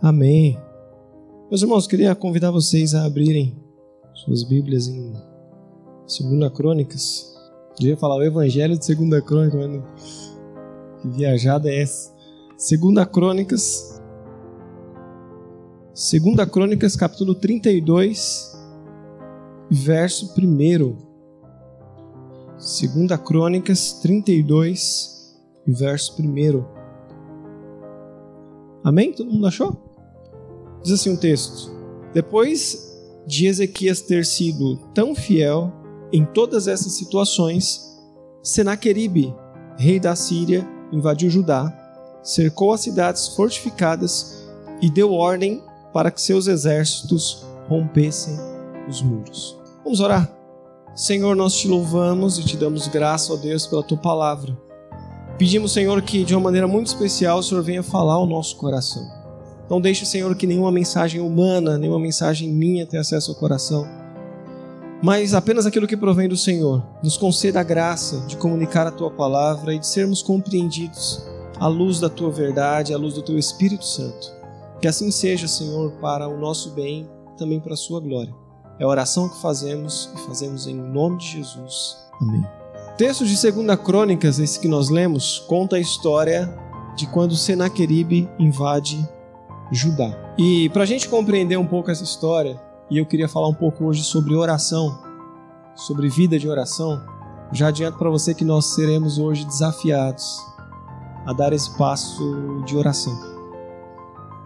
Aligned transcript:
Amém. 0.00 0.56
Meus 1.50 1.60
irmãos, 1.62 1.88
queria 1.88 2.14
convidar 2.14 2.52
vocês 2.52 2.94
a 2.94 3.04
abrirem 3.04 3.56
suas 4.14 4.44
Bíblias 4.44 4.86
em 4.86 5.12
2 5.12 6.52
Crônicas. 6.54 7.34
Eu 7.80 7.88
ia 7.88 7.96
falar 7.96 8.14
o 8.16 8.22
Evangelho 8.22 8.78
de 8.78 8.94
2 8.94 9.24
Crônica, 9.24 9.56
mas 9.56 9.68
não... 9.68 9.82
que 11.00 11.08
viajada 11.08 11.68
é 11.68 11.82
essa? 11.82 12.14
2 12.58 13.08
Crônicas. 13.08 14.00
2 15.94 16.48
Crônicas, 16.48 16.94
capítulo 16.94 17.34
32, 17.34 18.56
verso 19.68 20.32
1. 20.32 20.96
2 22.56 23.20
Crônicas 23.26 23.94
32, 23.94 25.36
verso 25.66 26.22
1. 26.22 26.64
Amém? 28.84 29.12
Todo 29.12 29.32
mundo 29.32 29.48
achou? 29.48 29.87
Diz 30.82 30.92
assim 30.92 31.10
o 31.10 31.14
um 31.14 31.16
texto: 31.16 31.70
Depois 32.12 32.96
de 33.26 33.46
Ezequias 33.46 34.00
ter 34.00 34.24
sido 34.24 34.76
tão 34.94 35.14
fiel 35.14 35.72
em 36.12 36.24
todas 36.24 36.66
essas 36.66 36.92
situações, 36.92 37.88
Senaqueribe, 38.42 39.34
rei 39.76 40.00
da 40.00 40.16
Síria, 40.16 40.66
invadiu 40.90 41.28
Judá, 41.28 41.70
cercou 42.22 42.72
as 42.72 42.80
cidades 42.80 43.28
fortificadas 43.28 44.48
e 44.80 44.90
deu 44.90 45.12
ordem 45.12 45.62
para 45.92 46.10
que 46.10 46.20
seus 46.20 46.46
exércitos 46.46 47.44
rompessem 47.68 48.36
os 48.88 49.02
muros. 49.02 49.58
Vamos 49.84 50.00
orar? 50.00 50.32
Senhor, 50.94 51.36
nós 51.36 51.54
te 51.54 51.68
louvamos 51.68 52.38
e 52.38 52.44
te 52.44 52.56
damos 52.56 52.88
graça, 52.88 53.32
ó 53.32 53.36
Deus, 53.36 53.66
pela 53.66 53.82
tua 53.82 53.98
palavra. 53.98 54.56
Pedimos, 55.38 55.72
Senhor, 55.72 56.02
que 56.02 56.24
de 56.24 56.34
uma 56.34 56.42
maneira 56.42 56.66
muito 56.66 56.88
especial 56.88 57.38
o 57.38 57.42
Senhor 57.42 57.62
venha 57.62 57.82
falar 57.82 58.14
ao 58.14 58.26
nosso 58.26 58.56
coração. 58.56 59.17
Não 59.68 59.80
deixe, 59.80 60.06
Senhor, 60.06 60.34
que 60.34 60.46
nenhuma 60.46 60.72
mensagem 60.72 61.20
humana, 61.20 61.76
nenhuma 61.76 61.98
mensagem 61.98 62.50
minha 62.50 62.86
tenha 62.86 63.02
acesso 63.02 63.30
ao 63.30 63.36
coração, 63.36 63.86
mas 65.02 65.34
apenas 65.34 65.66
aquilo 65.66 65.86
que 65.86 65.96
provém 65.96 66.28
do 66.28 66.36
Senhor. 66.36 66.82
Nos 67.02 67.16
conceda 67.16 67.60
a 67.60 67.62
graça 67.62 68.20
de 68.26 68.36
comunicar 68.36 68.86
a 68.86 68.90
tua 68.90 69.10
palavra 69.10 69.74
e 69.74 69.78
de 69.78 69.86
sermos 69.86 70.22
compreendidos 70.22 71.22
à 71.60 71.66
luz 71.66 72.00
da 72.00 72.08
tua 72.08 72.30
verdade, 72.30 72.94
à 72.94 72.98
luz 72.98 73.14
do 73.14 73.22
teu 73.22 73.38
Espírito 73.38 73.84
Santo. 73.84 74.32
Que 74.80 74.88
assim 74.88 75.10
seja, 75.10 75.46
Senhor, 75.46 75.92
para 76.00 76.28
o 76.28 76.38
nosso 76.38 76.70
bem, 76.70 77.08
também 77.36 77.60
para 77.60 77.74
a 77.74 77.76
sua 77.76 78.00
glória. 78.00 78.34
É 78.78 78.84
a 78.84 78.88
oração 78.88 79.28
que 79.28 79.40
fazemos 79.40 80.10
e 80.16 80.26
fazemos 80.26 80.66
em 80.66 80.74
nome 80.74 81.18
de 81.18 81.26
Jesus. 81.32 81.96
Amém. 82.20 82.44
O 82.92 82.96
texto 82.96 83.24
de 83.24 83.52
2 83.52 83.78
Crônicas, 83.80 84.38
esse 84.38 84.58
que 84.58 84.68
nós 84.68 84.88
lemos, 84.88 85.40
conta 85.46 85.76
a 85.76 85.80
história 85.80 86.52
de 86.96 87.06
quando 87.06 87.36
Senaqueribe 87.36 88.28
invade 88.38 89.08
Judá. 89.70 90.10
E 90.38 90.68
para 90.70 90.82
a 90.82 90.86
gente 90.86 91.08
compreender 91.08 91.58
um 91.58 91.66
pouco 91.66 91.90
essa 91.90 92.04
história, 92.04 92.60
e 92.90 92.98
eu 92.98 93.06
queria 93.06 93.28
falar 93.28 93.48
um 93.48 93.54
pouco 93.54 93.84
hoje 93.84 94.02
sobre 94.02 94.34
oração, 94.34 94.98
sobre 95.74 96.08
vida 96.08 96.38
de 96.38 96.48
oração. 96.48 97.02
Já 97.52 97.68
adianto 97.68 97.98
para 97.98 98.10
você 98.10 98.34
que 98.34 98.44
nós 98.44 98.66
seremos 98.74 99.18
hoje 99.18 99.44
desafiados 99.44 100.38
a 101.26 101.32
dar 101.32 101.52
esse 101.52 101.76
passo 101.76 102.62
de 102.64 102.76
oração. 102.76 103.16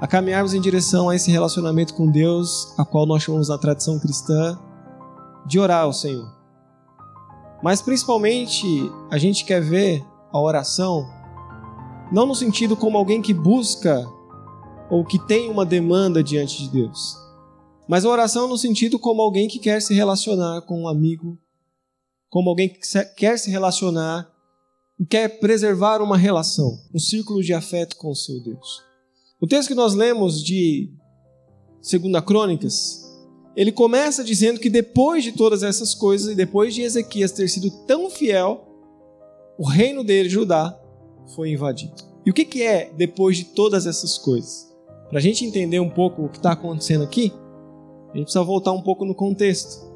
A 0.01 0.07
caminharmos 0.07 0.55
em 0.55 0.61
direção 0.61 1.09
a 1.09 1.15
esse 1.15 1.31
relacionamento 1.31 1.95
com 1.95 2.11
Deus, 2.11 2.75
a 2.77 2.85
qual 2.85 3.07
nós 3.07 3.23
chamamos 3.23 3.49
na 3.49 3.59
tradição 3.59 3.99
cristã 3.99 4.59
de 5.47 5.59
orar 5.61 5.83
ao 5.83 5.93
Senhor. 5.93 6.29
Mas 7.63 7.81
principalmente 7.81 8.91
a 9.11 9.19
gente 9.19 9.45
quer 9.45 9.61
ver 9.61 10.05
a 10.33 10.41
oração 10.41 11.09
não 12.11 12.27
no 12.27 12.35
sentido 12.35 12.77
como 12.77 12.99
alguém 12.99 13.23
que 13.23 13.33
busca 13.33 14.07
ou 14.93 15.07
que 15.07 15.19
tem 15.19 15.49
uma 15.49 15.65
demanda 15.65 16.23
diante 16.23 16.59
de 16.59 16.69
Deus, 16.69 17.17
mas 17.89 18.05
a 18.05 18.11
oração 18.11 18.47
no 18.47 18.59
sentido 18.59 18.99
como 18.99 19.23
alguém 19.23 19.49
que 19.49 19.59
quer 19.59 19.81
se 19.81 19.95
relacionar 19.95 20.61
com 20.67 20.83
um 20.83 20.87
amigo, 20.87 21.39
como 22.29 22.51
alguém 22.51 22.69
que 22.69 22.79
quer 23.17 23.39
se 23.39 23.51
relacionar 23.51 24.31
quer 25.09 25.41
preservar 25.41 26.03
uma 26.03 26.19
relação, 26.19 26.79
um 26.95 26.99
círculo 26.99 27.43
de 27.43 27.55
afeto 27.55 27.97
com 27.97 28.11
o 28.11 28.15
seu 28.15 28.39
Deus. 28.43 28.83
O 29.41 29.47
texto 29.47 29.69
que 29.69 29.75
nós 29.75 29.95
lemos 29.95 30.45
de 30.45 30.93
2 31.81 32.23
Crônicas, 32.23 33.03
ele 33.57 33.73
começa 33.73 34.23
dizendo 34.23 34.61
que 34.61 34.69
depois 34.69 35.25
de 35.25 35.33
todas 35.33 35.63
essas 35.63 35.95
coisas 35.95 36.31
e 36.31 36.37
depois 36.37 36.75
de 36.75 36.83
Ezequias 36.83 37.33
ter 37.33 37.49
sido 37.49 37.71
tão 37.87 38.11
fiel, 38.11 38.69
o 39.59 39.67
reino 39.67 40.05
dele, 40.05 40.29
Judá, 40.29 40.79
foi 41.35 41.51
invadido. 41.51 41.95
E 42.27 42.31
o 42.31 42.35
que 42.35 42.63
é 42.63 42.93
depois 42.95 43.39
de 43.39 43.45
todas 43.45 43.87
essas 43.87 44.19
coisas? 44.19 44.72
Para 45.13 45.19
a 45.19 45.23
gente 45.23 45.45
entender 45.45 45.79
um 45.79 45.91
pouco 45.91 46.25
o 46.25 46.29
que 46.31 46.39
está 46.39 46.53
acontecendo 46.53 47.05
aqui, 47.05 47.31
a 48.15 48.17
gente 48.17 48.25
precisa 48.25 48.43
voltar 48.43 48.73
um 48.73 48.81
pouco 48.81 49.05
no 49.05 49.15
contexto. 49.15 49.93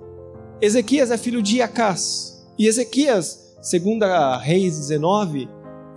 Ezequias 0.60 1.10
é 1.10 1.16
filho 1.16 1.40
de 1.40 1.62
Acás. 1.62 2.46
E 2.58 2.66
Ezequias, 2.66 3.56
segundo 3.62 4.02
a 4.02 4.36
Reis 4.36 4.76
19, 4.76 5.48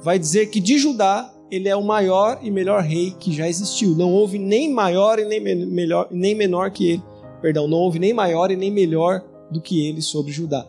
vai 0.01 0.17
dizer 0.17 0.45
que 0.45 0.61
de 0.61 0.77
Judá 0.77 1.33
ele 1.51 1.67
é 1.67 1.75
o 1.75 1.83
maior 1.83 2.39
e 2.41 2.49
melhor 2.49 2.81
rei 2.81 3.13
que 3.19 3.33
já 3.33 3.45
existiu. 3.49 3.89
Não 3.93 4.09
houve 4.09 4.39
nem 4.39 4.71
maior 4.71 5.19
e 5.19 5.25
nem, 5.25 5.41
melhor, 5.41 6.07
nem 6.09 6.33
menor 6.33 6.71
que 6.71 6.91
ele. 6.91 7.03
Perdão, 7.41 7.67
não 7.67 7.79
houve 7.79 7.99
nem 7.99 8.13
maior 8.13 8.51
e 8.51 8.55
nem 8.55 8.71
melhor 8.71 9.21
do 9.51 9.59
que 9.59 9.85
ele 9.85 10.01
sobre 10.01 10.31
Judá. 10.31 10.65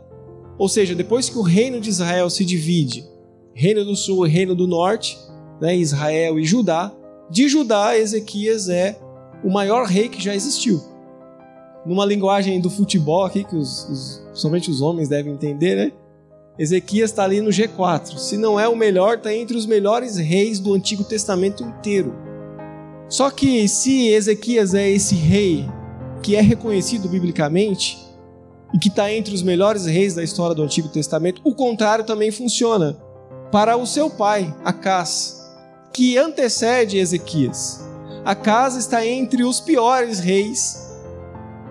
Ou 0.58 0.68
seja, 0.68 0.96
depois 0.96 1.28
que 1.28 1.38
o 1.38 1.42
reino 1.42 1.80
de 1.80 1.88
Israel 1.88 2.28
se 2.28 2.44
divide, 2.44 3.04
reino 3.54 3.84
do 3.84 3.94
sul 3.94 4.26
e 4.26 4.30
reino 4.30 4.56
do 4.56 4.66
norte, 4.66 5.16
né, 5.60 5.76
Israel 5.76 6.36
e 6.36 6.44
Judá, 6.44 6.92
de 7.30 7.48
Judá 7.48 7.96
Ezequias 7.96 8.68
é 8.68 8.98
o 9.42 9.50
maior 9.50 9.86
rei 9.86 10.08
que 10.08 10.22
já 10.22 10.34
existiu 10.34 10.91
numa 11.84 12.04
linguagem 12.04 12.60
do 12.60 12.68
futebol 12.68 13.24
aqui, 13.24 13.44
que 13.44 13.56
os, 13.56 13.88
os, 13.88 14.22
somente 14.34 14.70
os 14.70 14.80
homens 14.80 15.08
devem 15.08 15.32
entender, 15.32 15.76
né? 15.76 15.92
Ezequias 16.58 17.10
está 17.10 17.24
ali 17.24 17.41
no 17.41 17.50
G4. 17.50 18.18
Se 18.18 18.36
não 18.36 18.60
é 18.60 18.68
o 18.68 18.76
melhor, 18.76 19.16
está 19.16 19.34
entre 19.34 19.56
os 19.56 19.64
melhores 19.64 20.16
reis 20.16 20.60
do 20.60 20.74
Antigo 20.74 21.04
Testamento 21.04 21.62
inteiro. 21.62 22.14
Só 23.08 23.30
que 23.30 23.66
se 23.66 24.08
Ezequias 24.08 24.74
é 24.74 24.88
esse 24.88 25.14
rei 25.14 25.66
que 26.22 26.36
é 26.36 26.41
reconhecido 26.42 27.08
biblicamente 27.08 27.98
e 28.74 28.78
que 28.78 28.88
está 28.88 29.10
entre 29.10 29.34
os 29.34 29.42
melhores 29.42 29.86
reis 29.86 30.14
da 30.14 30.22
história 30.22 30.54
do 30.54 30.62
Antigo 30.62 30.88
Testamento, 30.88 31.41
o 31.44 31.54
contrário 31.54 32.04
também 32.04 32.30
funciona 32.30 32.97
para 33.50 33.76
o 33.76 33.86
seu 33.86 34.10
pai, 34.10 34.54
Acás, 34.62 35.39
que 35.92 36.16
antecede 36.16 36.98
Ezequias. 36.98 37.84
Acás 38.24 38.76
está 38.76 39.04
entre 39.04 39.42
os 39.42 39.60
piores 39.60 40.20
reis 40.20 40.90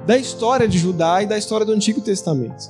da 0.05 0.17
história 0.17 0.67
de 0.67 0.77
Judá 0.77 1.21
e 1.21 1.27
da 1.27 1.37
história 1.37 1.65
do 1.65 1.71
Antigo 1.71 2.01
Testamento. 2.01 2.69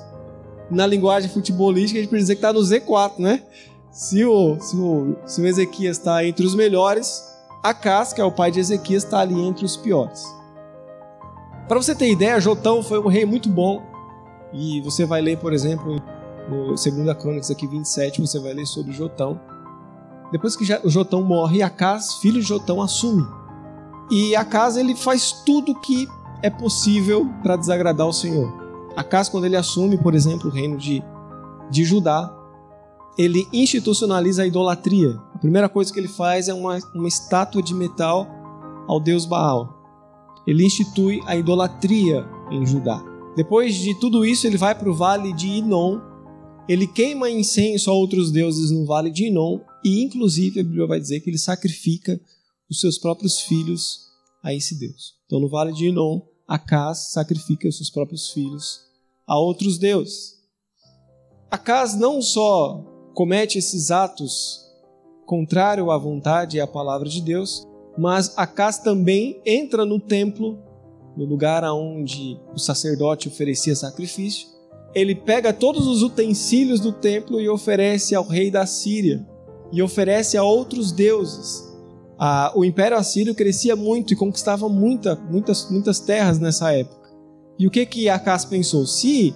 Na 0.70 0.86
linguagem 0.86 1.30
futebolística, 1.30 1.98
a 1.98 2.02
gente 2.02 2.10
precisa 2.10 2.36
dizer 2.36 2.36
que 2.36 2.46
está 2.46 2.54
no 2.54 3.10
Z4, 3.10 3.20
né? 3.20 3.44
Se 3.92 4.24
o, 4.26 4.60
se 4.60 4.76
o, 4.76 5.16
se 5.26 5.42
o 5.42 5.48
Ezequias 5.48 5.98
está 5.98 6.24
entre 6.24 6.46
os 6.46 6.54
melhores, 6.54 7.24
Acas, 7.64 8.14
que 8.14 8.22
é 8.22 8.24
o 8.24 8.32
pai 8.32 8.52
de 8.52 8.60
Ezequias, 8.60 9.04
está 9.04 9.20
ali 9.20 9.40
entre 9.40 9.66
os 9.66 9.76
piores. 9.76 10.24
Para 11.68 11.82
você 11.82 11.94
ter 11.94 12.10
ideia, 12.10 12.40
Jotão 12.40 12.82
foi 12.84 13.00
um 13.00 13.08
rei 13.08 13.26
muito 13.26 13.50
bom. 13.50 13.82
E 14.52 14.82
você 14.82 15.06
vai 15.06 15.22
ler, 15.22 15.38
por 15.38 15.54
exemplo, 15.54 16.02
no 16.50 16.68
2 16.70 16.84
Crônicas 17.20 17.52
aqui 17.52 17.68
27, 17.68 18.22
você 18.22 18.40
vai 18.40 18.54
ler 18.54 18.66
sobre 18.66 18.92
Jotão. 18.92 19.40
Depois 20.32 20.56
que 20.56 20.66
Jotão 20.86 21.24
morre, 21.24 21.62
Acas, 21.62 22.16
filho 22.16 22.42
de 22.42 22.48
Jotão, 22.48 22.82
assume. 22.82 23.26
E 24.12 24.36
Acas 24.36 24.78
ele 24.78 24.96
faz 24.96 25.32
tudo 25.46 25.80
que 25.80 26.08
é 26.42 26.50
possível 26.50 27.28
para 27.44 27.56
desagradar 27.56 28.08
o 28.08 28.14
Senhor. 28.14 28.52
Acas, 28.96 29.30
quando 29.30 29.46
ele 29.46 29.56
assume, 29.56 29.98
por 29.98 30.14
exemplo, 30.14 30.50
o 30.50 30.54
reino 30.54 30.78
de, 30.78 31.04
de 31.70 31.84
Judá, 31.84 32.34
ele 33.18 33.48
institucionaliza 33.52 34.44
a 34.44 34.48
idolatria. 34.48 35.20
A 35.34 35.38
primeira 35.38 35.68
coisa 35.68 35.92
que 35.92 36.00
ele 36.00 36.08
faz 36.08 36.48
é 36.48 36.54
uma, 36.54 36.80
uma 36.96 37.08
estátua 37.08 37.62
de 37.62 37.74
metal 37.74 38.28
ao 38.88 39.00
deus 39.00 39.26
Baal. 39.26 39.78
Ele 40.48 40.66
institui 40.66 41.22
a 41.26 41.36
idolatria 41.36 42.26
em 42.50 42.66
Judá. 42.66 43.04
Depois 43.36 43.76
de 43.76 43.94
tudo 44.00 44.26
isso, 44.26 44.48
ele 44.48 44.58
vai 44.58 44.74
para 44.74 44.90
o 44.90 44.94
vale 44.94 45.34
de 45.34 45.48
Inon. 45.48 46.00
Ele 46.68 46.88
queima 46.88 47.30
incenso 47.30 47.92
a 47.92 47.94
outros 47.94 48.32
deuses 48.32 48.72
no 48.72 48.86
vale 48.86 49.12
de 49.12 49.28
Inon. 49.28 49.60
E, 49.84 50.04
inclusive, 50.04 50.60
a 50.60 50.64
Bíblia 50.64 50.88
vai 50.88 51.00
dizer 51.00 51.20
que 51.22 51.30
ele 51.30 51.38
sacrifica 51.38 52.20
os 52.70 52.80
seus 52.80 52.98
próprios 52.98 53.42
filhos 53.42 54.10
a 54.44 54.54
esse 54.54 54.78
Deus. 54.78 55.16
Então, 55.26 55.40
no 55.40 55.50
vale 55.50 55.74
de 55.74 55.88
Inon, 55.88 56.22
Acas 56.48 57.12
sacrifica 57.12 57.68
os 57.68 57.78
seus 57.78 57.90
próprios 57.90 58.32
filhos 58.32 58.82
a 59.28 59.38
outros 59.38 59.78
deuses. 59.78 60.40
Acas 61.52 61.96
não 61.96 62.22
só 62.22 62.84
comete 63.14 63.58
esses 63.58 63.92
atos 63.92 64.66
contrário 65.26 65.92
à 65.92 65.98
vontade 65.98 66.58
e 66.58 66.60
à 66.60 66.66
palavra 66.66 67.08
de 67.08 67.22
Deus, 67.22 67.68
mas 67.98 68.36
Acas 68.36 68.80
também 68.80 69.40
entra 69.46 69.86
no 69.86 70.00
templo, 70.00 70.58
no 71.16 71.26
lugar 71.26 71.64
onde 71.66 72.40
o 72.54 72.58
sacerdote 72.58 73.28
oferecia 73.28 73.76
sacrifício. 73.76 74.48
Ele 74.96 75.14
pega 75.14 75.54
todos 75.54 75.86
os 75.86 76.02
utensílios 76.02 76.80
do 76.80 76.92
templo 76.92 77.40
e 77.40 77.48
oferece 77.48 78.16
ao 78.16 78.26
rei 78.26 78.50
da 78.50 78.66
Síria, 78.66 79.24
e 79.72 79.82
oferece 79.82 80.38
a 80.38 80.44
outros 80.44 80.92
deuses 80.92 81.70
a, 82.20 82.52
o 82.54 82.66
Império 82.66 82.98
Assírio 82.98 83.34
crescia 83.34 83.78
muito 83.78 84.12
e 84.12 84.16
conquistava 84.16 84.68
muita, 84.68 85.16
muitas, 85.16 85.72
muitas 85.72 86.02
terras 86.02 86.38
nessa 86.38 86.74
época. 86.74 87.10
E 87.58 87.66
o 87.66 87.72
que 87.72 87.86
que 87.86 88.10
Acas 88.10 88.44
pensou? 88.44 88.86
Se 88.86 89.34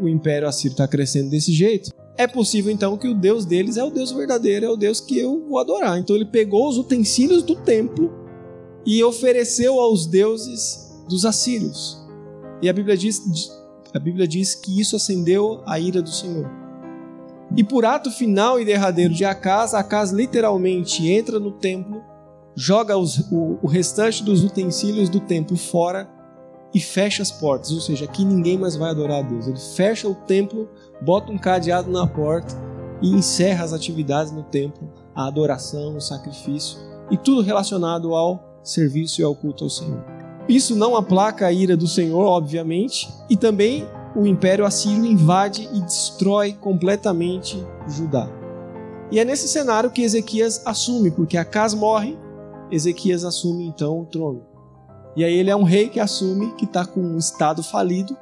o 0.00 0.06
Império 0.06 0.46
Assírio 0.46 0.74
está 0.74 0.86
crescendo 0.86 1.30
desse 1.30 1.50
jeito, 1.50 1.90
é 2.18 2.26
possível 2.26 2.70
então 2.70 2.98
que 2.98 3.08
o 3.08 3.14
Deus 3.14 3.46
deles 3.46 3.78
é 3.78 3.84
o 3.84 3.90
Deus 3.90 4.12
verdadeiro, 4.12 4.66
é 4.66 4.68
o 4.68 4.76
Deus 4.76 5.00
que 5.00 5.18
eu 5.18 5.46
vou 5.48 5.58
adorar. 5.58 5.98
Então 5.98 6.14
ele 6.14 6.26
pegou 6.26 6.68
os 6.68 6.76
utensílios 6.76 7.42
do 7.42 7.56
templo 7.56 8.12
e 8.84 9.02
ofereceu 9.02 9.80
aos 9.80 10.06
deuses 10.06 11.02
dos 11.08 11.24
assírios. 11.24 11.98
E 12.60 12.68
a 12.68 12.72
Bíblia 12.72 12.98
diz, 12.98 13.22
a 13.94 13.98
Bíblia 13.98 14.28
diz 14.28 14.54
que 14.54 14.78
isso 14.78 14.94
acendeu 14.94 15.62
a 15.66 15.80
ira 15.80 16.02
do 16.02 16.10
Senhor. 16.10 16.59
E 17.56 17.64
por 17.64 17.84
ato 17.84 18.10
final 18.10 18.60
e 18.60 18.64
derradeiro 18.64 19.12
de 19.12 19.24
Acas, 19.24 19.74
Acas 19.74 20.12
literalmente 20.12 21.08
entra 21.08 21.40
no 21.40 21.50
templo, 21.50 22.02
joga 22.54 22.96
os, 22.96 23.18
o, 23.30 23.58
o 23.62 23.66
restante 23.66 24.22
dos 24.22 24.44
utensílios 24.44 25.08
do 25.08 25.20
templo 25.20 25.56
fora 25.56 26.08
e 26.72 26.78
fecha 26.78 27.22
as 27.22 27.32
portas, 27.32 27.72
ou 27.72 27.80
seja, 27.80 28.04
aqui 28.04 28.24
ninguém 28.24 28.56
mais 28.56 28.76
vai 28.76 28.90
adorar 28.90 29.18
a 29.18 29.28
Deus. 29.28 29.48
Ele 29.48 29.58
fecha 29.58 30.08
o 30.08 30.14
templo, 30.14 30.68
bota 31.02 31.32
um 31.32 31.38
cadeado 31.38 31.90
na 31.90 32.06
porta 32.06 32.54
e 33.02 33.10
encerra 33.10 33.64
as 33.64 33.72
atividades 33.72 34.32
no 34.32 34.44
templo, 34.44 34.88
a 35.14 35.26
adoração, 35.26 35.96
o 35.96 36.00
sacrifício 36.00 36.78
e 37.10 37.16
tudo 37.16 37.42
relacionado 37.42 38.14
ao 38.14 38.60
serviço 38.62 39.20
e 39.20 39.24
ao 39.24 39.34
culto 39.34 39.64
ao 39.64 39.70
Senhor. 39.70 40.04
Isso 40.48 40.76
não 40.76 40.96
aplaca 40.96 41.46
a 41.46 41.52
ira 41.52 41.76
do 41.76 41.88
Senhor, 41.88 42.24
obviamente, 42.24 43.08
e 43.28 43.36
também 43.36 43.86
o 44.14 44.26
Império 44.26 44.64
Assírio 44.64 45.04
invade 45.04 45.68
e 45.72 45.80
destrói 45.82 46.52
completamente 46.52 47.64
Judá. 47.88 48.28
E 49.10 49.18
é 49.18 49.24
nesse 49.24 49.48
cenário 49.48 49.90
que 49.90 50.02
Ezequias 50.02 50.62
assume, 50.64 51.10
porque 51.10 51.36
Acas 51.36 51.74
morre, 51.74 52.18
Ezequias 52.70 53.24
assume 53.24 53.66
então 53.66 54.00
o 54.00 54.06
trono. 54.06 54.42
E 55.16 55.24
aí 55.24 55.34
ele 55.34 55.50
é 55.50 55.56
um 55.56 55.64
rei 55.64 55.88
que 55.88 55.98
assume 55.98 56.52
que 56.54 56.64
está 56.64 56.86
com 56.86 57.00
um 57.00 57.18
estado 57.18 57.62
falido, 57.62 58.16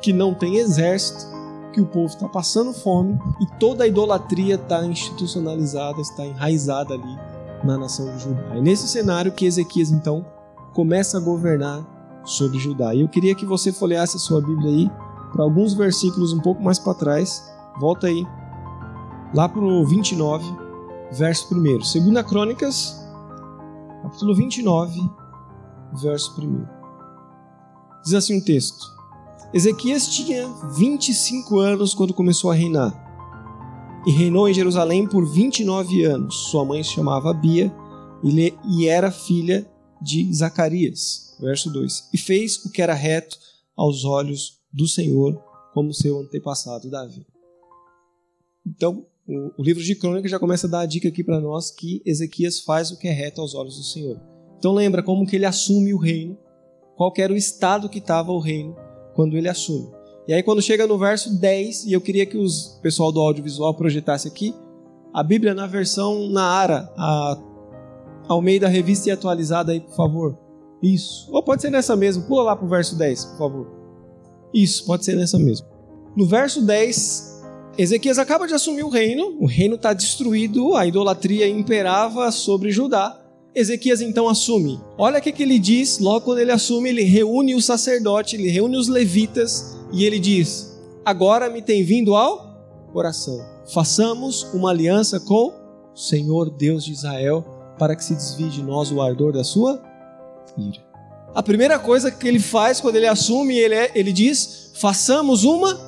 que 0.00 0.12
não 0.12 0.34
tem 0.34 0.56
exército, 0.56 1.26
que 1.72 1.80
o 1.80 1.86
povo 1.86 2.06
está 2.06 2.28
passando 2.28 2.72
fome 2.72 3.18
e 3.40 3.46
toda 3.58 3.84
a 3.84 3.86
idolatria 3.86 4.56
está 4.56 4.84
institucionalizada, 4.84 6.00
está 6.00 6.24
enraizada 6.24 6.94
ali 6.94 7.18
na 7.64 7.78
nação 7.78 8.14
de 8.14 8.22
Judá. 8.22 8.56
É 8.56 8.60
nesse 8.60 8.86
cenário 8.86 9.32
que 9.32 9.46
Ezequias 9.46 9.90
então 9.90 10.24
começa 10.72 11.16
a 11.16 11.20
governar 11.20 11.84
sobre 12.24 12.58
Judá. 12.58 12.94
E 12.94 13.00
eu 13.00 13.08
queria 13.08 13.34
que 13.34 13.46
você 13.46 13.72
folheasse 13.72 14.16
a 14.16 14.20
sua 14.20 14.40
Bíblia 14.40 14.70
aí 14.70 14.90
para 15.32 15.42
alguns 15.42 15.74
versículos 15.74 16.32
um 16.32 16.40
pouco 16.40 16.62
mais 16.62 16.78
para 16.78 16.94
trás. 16.94 17.42
Volta 17.80 18.06
aí, 18.06 18.26
lá 19.34 19.48
para 19.48 19.62
o 19.62 19.84
29, 19.86 20.44
verso 21.12 21.54
1. 21.54 21.82
Segunda 21.82 22.22
Crônicas, 22.22 23.02
capítulo 24.02 24.34
29, 24.34 25.00
verso 25.94 26.40
1. 26.40 26.66
Diz 28.04 28.14
assim 28.14 28.34
o 28.34 28.38
um 28.38 28.44
texto. 28.44 28.92
Ezequias 29.54 30.08
tinha 30.08 30.48
25 30.76 31.58
anos 31.58 31.94
quando 31.94 32.14
começou 32.14 32.50
a 32.50 32.54
reinar. 32.54 33.00
E 34.06 34.10
reinou 34.10 34.48
em 34.48 34.54
Jerusalém 34.54 35.06
por 35.06 35.24
29 35.24 36.04
anos. 36.04 36.34
Sua 36.50 36.64
mãe 36.64 36.82
se 36.82 36.90
chamava 36.90 37.32
Bia 37.32 37.72
e 38.64 38.88
era 38.88 39.10
filha 39.10 39.68
de 40.00 40.32
Zacarias, 40.34 41.36
verso 41.40 41.70
2. 41.70 42.08
E 42.12 42.18
fez 42.18 42.64
o 42.64 42.70
que 42.70 42.82
era 42.82 42.94
reto 42.94 43.36
aos 43.76 44.04
olhos 44.04 44.61
do 44.72 44.86
Senhor, 44.88 45.34
como 45.74 45.92
seu 45.92 46.18
antepassado 46.20 46.90
Davi. 46.90 47.26
Então, 48.66 49.04
o, 49.26 49.52
o 49.58 49.62
livro 49.62 49.82
de 49.82 49.94
Crônicas 49.94 50.30
já 50.30 50.38
começa 50.38 50.66
a 50.66 50.70
dar 50.70 50.80
a 50.80 50.86
dica 50.86 51.08
aqui 51.08 51.22
para 51.22 51.40
nós 51.40 51.70
que 51.70 52.02
Ezequias 52.04 52.60
faz 52.60 52.90
o 52.90 52.98
que 52.98 53.08
é 53.08 53.12
reto 53.12 53.40
aos 53.40 53.54
olhos 53.54 53.76
do 53.76 53.82
Senhor. 53.82 54.20
Então 54.58 54.72
lembra 54.72 55.02
como 55.02 55.26
que 55.26 55.36
ele 55.36 55.44
assume 55.44 55.92
o 55.92 55.98
reino, 55.98 56.38
qual 56.96 57.12
era 57.18 57.32
o 57.32 57.36
estado 57.36 57.88
que 57.88 57.98
estava 57.98 58.30
o 58.30 58.38
reino 58.38 58.76
quando 59.14 59.36
ele 59.36 59.48
assume. 59.48 59.90
E 60.28 60.32
aí 60.32 60.42
quando 60.42 60.62
chega 60.62 60.86
no 60.86 60.98
verso 60.98 61.38
10, 61.38 61.86
e 61.86 61.92
eu 61.92 62.00
queria 62.00 62.24
que 62.24 62.36
o 62.36 62.46
pessoal 62.80 63.10
do 63.10 63.20
audiovisual 63.20 63.74
projetasse 63.74 64.28
aqui, 64.28 64.54
a 65.12 65.22
Bíblia 65.22 65.52
na 65.52 65.66
versão 65.66 66.28
na 66.28 66.44
Ara, 66.44 66.92
a 66.96 67.48
ao 68.28 68.40
meio 68.40 68.60
da 68.60 68.68
revista 68.68 69.08
e 69.08 69.12
atualizada 69.12 69.72
aí, 69.72 69.80
por 69.80 69.94
favor. 69.94 70.38
Isso. 70.82 71.28
Ou 71.32 71.42
pode 71.42 71.62
ser 71.62 71.70
nessa 71.70 71.96
mesmo. 71.96 72.24
Pula 72.24 72.42
lá 72.42 72.56
pro 72.56 72.68
verso 72.68 72.96
10, 72.96 73.24
por 73.24 73.38
favor. 73.38 73.81
Isso, 74.52 74.84
pode 74.84 75.04
ser 75.04 75.16
nessa 75.16 75.38
mesmo. 75.38 75.66
No 76.16 76.26
verso 76.26 76.60
10, 76.62 77.32
Ezequias 77.78 78.18
acaba 78.18 78.46
de 78.46 78.52
assumir 78.52 78.82
o 78.82 78.90
reino, 78.90 79.36
o 79.40 79.46
reino 79.46 79.76
está 79.76 79.94
destruído, 79.94 80.76
a 80.76 80.86
idolatria 80.86 81.48
imperava 81.48 82.30
sobre 82.30 82.70
Judá. 82.70 83.18
Ezequias 83.54 84.00
então 84.00 84.28
assume. 84.28 84.78
Olha 84.98 85.18
o 85.18 85.22
que, 85.22 85.32
que 85.32 85.42
ele 85.42 85.58
diz, 85.58 85.98
logo 85.98 86.22
quando 86.22 86.38
ele 86.38 86.52
assume, 86.52 86.90
ele 86.90 87.02
reúne 87.02 87.54
o 87.54 87.62
sacerdote, 87.62 88.36
ele 88.36 88.50
reúne 88.50 88.76
os 88.76 88.88
levitas 88.88 89.76
e 89.92 90.04
ele 90.04 90.18
diz: 90.18 90.78
Agora 91.04 91.50
me 91.50 91.62
tem 91.62 91.82
vindo 91.82 92.14
ao 92.14 92.52
coração. 92.92 93.38
Façamos 93.72 94.42
uma 94.54 94.70
aliança 94.70 95.18
com 95.18 95.54
o 95.94 95.96
Senhor 95.96 96.50
Deus 96.50 96.84
de 96.84 96.92
Israel 96.92 97.44
para 97.78 97.96
que 97.96 98.04
se 98.04 98.14
desvie 98.14 98.48
de 98.48 98.62
nós 98.62 98.92
o 98.92 99.00
ardor 99.00 99.32
da 99.32 99.44
sua 99.44 99.82
ira. 100.58 100.91
A 101.34 101.42
primeira 101.42 101.78
coisa 101.78 102.10
que 102.10 102.28
ele 102.28 102.38
faz 102.38 102.80
quando 102.80 102.96
ele 102.96 103.06
assume, 103.06 103.56
ele, 103.56 103.74
é, 103.74 103.90
ele 103.94 104.12
diz: 104.12 104.70
façamos 104.74 105.44
uma 105.44 105.80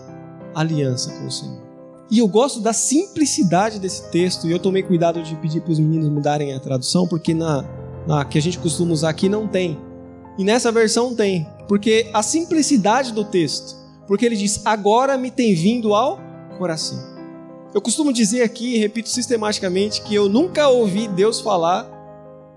aliança 0.54 1.10
com 1.12 1.26
o 1.26 1.30
Senhor. 1.30 1.62
E 2.10 2.18
eu 2.18 2.28
gosto 2.28 2.60
da 2.60 2.72
simplicidade 2.72 3.78
desse 3.78 4.10
texto, 4.10 4.46
e 4.46 4.52
eu 4.52 4.58
tomei 4.58 4.82
cuidado 4.82 5.22
de 5.22 5.34
pedir 5.36 5.60
para 5.60 5.72
os 5.72 5.78
meninos 5.78 6.08
mudarem 6.08 6.54
a 6.54 6.60
tradução, 6.60 7.06
porque 7.06 7.34
na, 7.34 7.64
na 8.06 8.24
que 8.24 8.38
a 8.38 8.42
gente 8.42 8.58
costuma 8.58 8.92
usar 8.92 9.10
aqui 9.10 9.28
não 9.28 9.46
tem. 9.46 9.78
E 10.38 10.44
nessa 10.44 10.72
versão 10.72 11.14
tem, 11.14 11.46
porque 11.68 12.10
a 12.12 12.22
simplicidade 12.22 13.12
do 13.12 13.24
texto, 13.24 13.76
porque 14.06 14.24
ele 14.24 14.36
diz: 14.36 14.64
agora 14.64 15.18
me 15.18 15.30
tem 15.30 15.54
vindo 15.54 15.94
ao 15.94 16.18
coração. 16.58 17.12
Eu 17.74 17.82
costumo 17.82 18.12
dizer 18.12 18.42
aqui, 18.42 18.76
e 18.76 18.78
repito 18.78 19.08
sistematicamente, 19.08 20.00
que 20.02 20.14
eu 20.14 20.28
nunca 20.28 20.68
ouvi 20.68 21.08
Deus 21.08 21.40
falar 21.40 21.93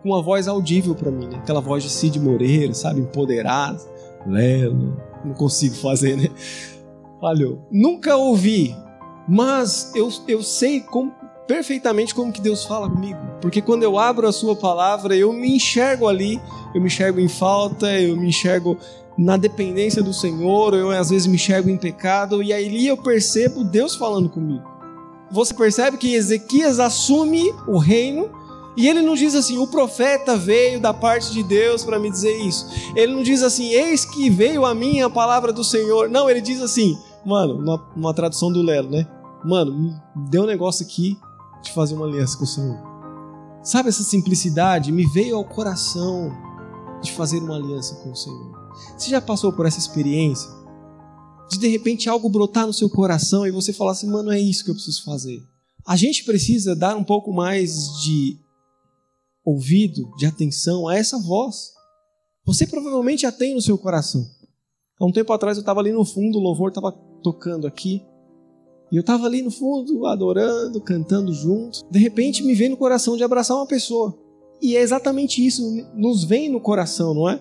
com 0.01 0.09
uma 0.09 0.21
voz 0.21 0.47
audível 0.47 0.95
para 0.95 1.11
mim, 1.11 1.27
né? 1.27 1.38
Aquela 1.38 1.61
voz 1.61 1.83
de 1.83 1.89
Cid 1.89 2.19
Moreira, 2.19 2.73
sabe? 2.73 3.01
Empoderado, 3.01 3.81
lelo. 4.25 5.01
Não 5.23 5.33
consigo 5.33 5.75
fazer, 5.75 6.15
né? 6.15 6.29
Falhou. 7.19 7.59
Nunca 7.71 8.15
ouvi, 8.15 8.75
mas 9.27 9.91
eu, 9.95 10.09
eu 10.27 10.44
sei 10.44 10.81
com, 10.81 11.11
perfeitamente 11.47 12.13
como 12.13 12.31
que 12.31 12.41
Deus 12.41 12.63
fala 12.63 12.89
comigo. 12.89 13.19
Porque 13.42 13.61
quando 13.61 13.83
eu 13.83 13.97
abro 13.97 14.27
a 14.27 14.31
sua 14.31 14.56
palavra, 14.56 15.16
eu 15.16 15.33
me 15.33 15.56
enxergo 15.56 16.07
ali, 16.07 16.39
eu 16.73 16.81
me 16.81 16.87
enxergo 16.87 17.19
em 17.19 17.27
falta, 17.27 17.99
eu 17.99 18.16
me 18.16 18.27
enxergo 18.27 18.77
na 19.18 19.35
dependência 19.35 20.04
do 20.04 20.13
Senhor, 20.13 20.75
eu 20.75 20.92
às 20.92 21.09
vezes 21.09 21.25
me 21.25 21.35
enxergo 21.35 21.69
em 21.69 21.77
pecado, 21.77 22.44
e 22.44 22.54
aí 22.54 22.87
eu 22.87 22.97
percebo 22.97 23.63
Deus 23.63 23.95
falando 23.95 24.30
comigo 24.30 24.77
você 25.30 25.54
percebe 25.54 25.97
que 25.97 26.13
Ezequias 26.13 26.80
assume 26.80 27.54
o 27.68 27.77
reino 27.77 28.30
e 28.78 28.88
ele 28.88 29.02
não 29.02 29.16
diz 29.16 29.34
assim, 29.34 29.57
o 29.57 29.68
profeta 29.68 30.38
veio 30.38 30.80
da 30.80 30.94
parte 30.94 31.31
de 31.34 31.42
Deus 31.42 31.84
para 31.84 32.00
me 32.00 32.10
dizer 32.12 32.38
isso. 32.38 32.68
Ele 32.96 33.14
não 33.14 33.24
diz 33.24 33.42
assim, 33.42 33.69
eis 33.69 34.06
que 34.06 34.30
veio 34.30 34.64
a 34.66 34.76
mim 34.76 35.02
a 35.02 35.10
palavra 35.10 35.52
do 35.52 35.64
Senhor. 35.64 36.10
Não, 36.10 36.30
ele 36.30 36.40
diz 36.40 36.62
assim, 36.62 36.96
mano, 37.26 37.56
uma, 37.56 37.92
uma 37.96 38.14
tradução 38.14 38.52
do 38.52 38.62
Lelo, 38.62 38.90
né? 38.90 39.07
Mano, 39.44 40.00
deu 40.30 40.44
um 40.44 40.48
negócio 40.48 40.86
aqui 40.86 41.18
de 41.64 41.72
fazer 41.72 41.96
uma 41.96 42.06
aliança 42.06 42.38
com 42.38 42.44
o 42.44 42.48
Senhor. 42.48 42.78
Sabe 43.64 43.90
essa 43.90 44.04
simplicidade? 44.04 44.92
Me 44.92 45.06
veio 45.07 45.36
ao 45.36 45.44
coração 45.44 46.31
de 47.02 47.12
fazer 47.12 47.40
uma 47.40 47.56
aliança 47.56 47.96
com 47.96 48.12
o 48.12 48.16
Senhor. 48.16 48.69
Você 48.96 49.10
já 49.10 49.19
passou 49.19 49.52
por 49.52 49.66
essa 49.66 49.80
experiência? 49.80 50.57
de 51.50 51.57
de 51.57 51.68
repente 51.68 52.10
algo 52.10 52.30
brotar 52.30 52.68
no 52.68 52.74
seu 52.74 52.90
coração 52.90 53.48
e 53.48 53.52
você 53.52 53.72
falar 53.72 53.92
assim, 53.92 54.07
mano, 54.07 54.31
é 54.31 54.40
isso 54.40 54.64
que 54.64 54.69
eu 54.69 54.76
preciso 54.76 55.04
fazer. 55.04 55.44
A 55.86 55.96
gente 55.96 56.26
precisa 56.26 56.76
dar 56.76 56.96
um 56.98 57.04
pouco 57.04 57.31
mais 57.31 58.02
de 58.02 58.38
ouvido, 59.47 60.11
de 60.18 60.25
atenção 60.25 60.89
a 60.89 60.97
essa 60.97 61.18
voz. 61.18 61.71
Você 62.45 62.68
provavelmente 62.68 63.25
a 63.25 63.31
tem 63.31 63.56
no 63.56 63.61
seu 63.61 63.77
coração. 63.77 64.25
Há 64.99 65.06
um 65.06 65.11
tempo 65.11 65.31
atrás 65.31 65.56
eu 65.57 65.61
estava 65.61 65.80
ali 65.80 65.92
no 65.94 66.04
fundo, 66.04 66.37
o 66.37 66.42
louvor 66.42 66.68
estava 66.68 66.92
tocando 67.23 67.66
aqui. 67.66 68.06
E 68.92 68.97
eu 68.97 69.01
estava 69.01 69.25
ali 69.25 69.42
no 69.42 69.49
fundo, 69.49 70.06
adorando, 70.06 70.81
cantando 70.81 71.33
junto. 71.33 71.80
De 71.89 71.97
repente 71.97 72.44
me 72.44 72.54
veio 72.54 72.71
no 72.71 72.77
coração 72.77 73.16
de 73.16 73.23
abraçar 73.23 73.56
uma 73.56 73.66
pessoa. 73.66 74.18
E 74.61 74.75
é 74.75 74.81
exatamente 74.81 75.45
isso, 75.45 75.63
nos 75.94 76.25
vem 76.25 76.49
no 76.49 76.59
coração, 76.59 77.13
não 77.13 77.30
é? 77.30 77.39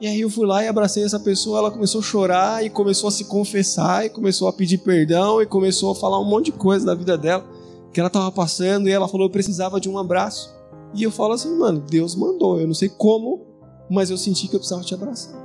E 0.00 0.06
aí 0.06 0.20
eu 0.20 0.30
fui 0.30 0.46
lá 0.46 0.62
e 0.62 0.68
abracei 0.68 1.02
essa 1.02 1.18
pessoa, 1.18 1.58
ela 1.58 1.70
começou 1.70 2.00
a 2.00 2.04
chorar 2.04 2.64
e 2.64 2.70
começou 2.70 3.08
a 3.08 3.10
se 3.10 3.24
confessar 3.24 4.04
e 4.04 4.10
começou 4.10 4.46
a 4.46 4.52
pedir 4.52 4.78
perdão 4.78 5.40
e 5.40 5.46
começou 5.46 5.92
a 5.92 5.94
falar 5.94 6.20
um 6.20 6.24
monte 6.24 6.46
de 6.46 6.52
coisa 6.52 6.84
da 6.84 6.94
vida 6.94 7.16
dela 7.16 7.44
que 7.92 8.00
ela 8.00 8.08
estava 8.08 8.30
passando 8.30 8.88
e 8.88 8.92
ela 8.92 9.08
falou 9.08 9.26
eu 9.26 9.30
precisava 9.30 9.80
de 9.80 9.88
um 9.88 9.98
abraço. 9.98 10.61
E 10.94 11.02
eu 11.02 11.10
falo 11.10 11.32
assim, 11.32 11.56
mano, 11.56 11.80
Deus 11.80 12.14
mandou, 12.14 12.60
eu 12.60 12.66
não 12.66 12.74
sei 12.74 12.88
como, 12.88 13.46
mas 13.90 14.10
eu 14.10 14.16
senti 14.16 14.48
que 14.48 14.54
eu 14.54 14.60
precisava 14.60 14.84
te 14.84 14.94
abraçar. 14.94 15.40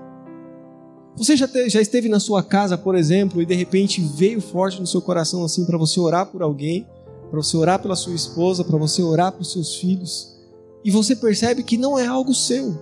Você 1.15 1.35
já, 1.35 1.47
te, 1.47 1.67
já 1.69 1.81
esteve 1.81 2.07
na 2.07 2.19
sua 2.19 2.43
casa, 2.43 2.77
por 2.77 2.95
exemplo, 2.95 3.41
e 3.41 3.45
de 3.45 3.55
repente 3.55 4.01
veio 4.01 4.39
forte 4.39 4.79
no 4.79 4.85
seu 4.85 5.01
coração 5.01 5.43
assim 5.43 5.65
para 5.65 5.77
você 5.77 5.99
orar 5.99 6.27
por 6.27 6.43
alguém, 6.43 6.87
para 7.31 7.41
você 7.41 7.57
orar 7.57 7.81
pela 7.81 7.95
sua 7.95 8.13
esposa, 8.13 8.63
para 8.63 8.77
você 8.77 9.01
orar 9.01 9.31
pelos 9.31 9.51
seus 9.51 9.75
filhos, 9.75 10.37
e 10.85 10.91
você 10.91 11.15
percebe 11.15 11.63
que 11.63 11.77
não 11.77 11.97
é 11.97 12.05
algo 12.05 12.33
seu. 12.33 12.77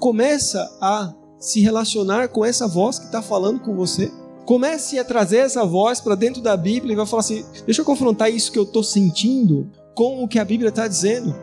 Começa 0.00 0.60
a 0.80 1.14
se 1.38 1.60
relacionar 1.60 2.28
com 2.28 2.44
essa 2.44 2.66
voz 2.66 2.98
que 2.98 3.06
está 3.06 3.22
falando 3.22 3.60
com 3.60 3.76
você. 3.76 4.10
Comece 4.44 4.98
a 4.98 5.04
trazer 5.04 5.38
essa 5.38 5.64
voz 5.64 6.00
para 6.00 6.14
dentro 6.14 6.40
da 6.40 6.56
Bíblia 6.56 6.94
e 6.94 6.96
vai 6.96 7.06
falar 7.06 7.20
assim: 7.20 7.44
deixa 7.66 7.82
eu 7.82 7.84
confrontar 7.84 8.32
isso 8.32 8.50
que 8.50 8.58
eu 8.58 8.62
estou 8.62 8.82
sentindo 8.82 9.70
com 9.94 10.24
o 10.24 10.28
que 10.28 10.38
a 10.38 10.44
Bíblia 10.44 10.70
está 10.70 10.88
dizendo. 10.88 11.34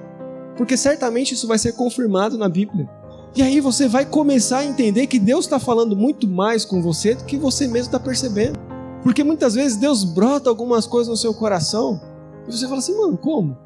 Porque 0.57 0.77
certamente 0.77 1.33
isso 1.33 1.47
vai 1.47 1.57
ser 1.57 1.73
confirmado 1.73 2.37
na 2.37 2.47
Bíblia. 2.47 2.89
E 3.35 3.41
aí 3.41 3.59
você 3.59 3.87
vai 3.87 4.05
começar 4.05 4.59
a 4.59 4.65
entender 4.65 5.07
que 5.07 5.19
Deus 5.19 5.45
está 5.45 5.59
falando 5.59 5.95
muito 5.95 6.27
mais 6.27 6.63
com 6.63 6.81
você 6.81 7.15
do 7.15 7.25
que 7.25 7.37
você 7.37 7.67
mesmo 7.67 7.87
está 7.87 7.99
percebendo. 7.99 8.57
Porque 9.03 9.23
muitas 9.23 9.53
vezes 9.53 9.77
Deus 9.77 10.03
brota 10.03 10.49
algumas 10.49 10.87
coisas 10.87 11.09
no 11.09 11.17
seu 11.17 11.33
coração 11.33 12.01
e 12.47 12.51
você 12.51 12.65
fala 12.65 12.79
assim, 12.79 12.97
mano, 12.97 13.17
como? 13.17 13.57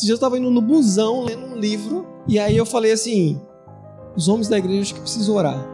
Dia 0.00 0.12
eu 0.12 0.14
estava 0.14 0.38
indo 0.38 0.50
no 0.50 0.60
busão 0.60 1.24
lendo 1.24 1.46
um 1.46 1.56
livro 1.56 2.06
e 2.26 2.38
aí 2.38 2.56
eu 2.56 2.64
falei 2.64 2.92
assim: 2.92 3.40
os 4.16 4.26
homens 4.26 4.48
da 4.48 4.58
igreja 4.58 4.82
acho 4.82 4.94
que 4.94 5.00
precisam 5.00 5.34
orar. 5.34 5.66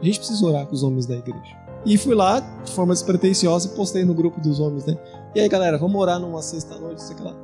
A 0.00 0.04
gente 0.04 0.18
precisa 0.18 0.44
orar 0.46 0.66
com 0.66 0.74
os 0.74 0.82
homens 0.82 1.06
da 1.06 1.14
igreja. 1.14 1.56
E 1.84 1.98
fui 1.98 2.14
lá, 2.14 2.40
de 2.40 2.72
forma 2.72 2.94
despretensiosa, 2.94 3.68
e 3.68 3.76
postei 3.76 4.04
no 4.04 4.14
grupo 4.14 4.40
dos 4.40 4.58
homens, 4.58 4.86
né? 4.86 4.96
E 5.34 5.40
aí, 5.40 5.48
galera, 5.48 5.76
vamos 5.76 6.00
orar 6.00 6.18
numa 6.18 6.40
sexta-noite, 6.40 7.02
sei 7.02 7.16
lá. 7.20 7.34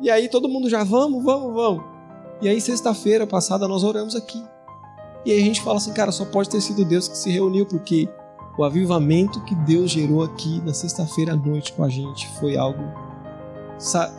E 0.00 0.10
aí 0.10 0.28
todo 0.28 0.48
mundo 0.48 0.68
já, 0.68 0.84
vamos, 0.84 1.22
vamos, 1.24 1.52
vamos. 1.54 1.84
E 2.40 2.48
aí, 2.48 2.60
sexta-feira 2.60 3.26
passada, 3.26 3.66
nós 3.66 3.82
oramos 3.82 4.14
aqui. 4.14 4.44
E 5.24 5.32
aí 5.32 5.40
a 5.40 5.44
gente 5.44 5.60
fala 5.62 5.78
assim, 5.78 5.92
cara, 5.92 6.12
só 6.12 6.24
pode 6.24 6.48
ter 6.48 6.60
sido 6.60 6.84
Deus 6.84 7.08
que 7.08 7.18
se 7.18 7.30
reuniu, 7.30 7.66
porque 7.66 8.08
o 8.56 8.64
avivamento 8.64 9.40
que 9.44 9.54
Deus 9.54 9.90
gerou 9.90 10.22
aqui 10.22 10.60
na 10.64 10.72
sexta-feira 10.72 11.32
à 11.32 11.36
noite 11.36 11.72
com 11.72 11.82
a 11.82 11.88
gente 11.88 12.28
foi 12.38 12.56
algo 12.56 12.82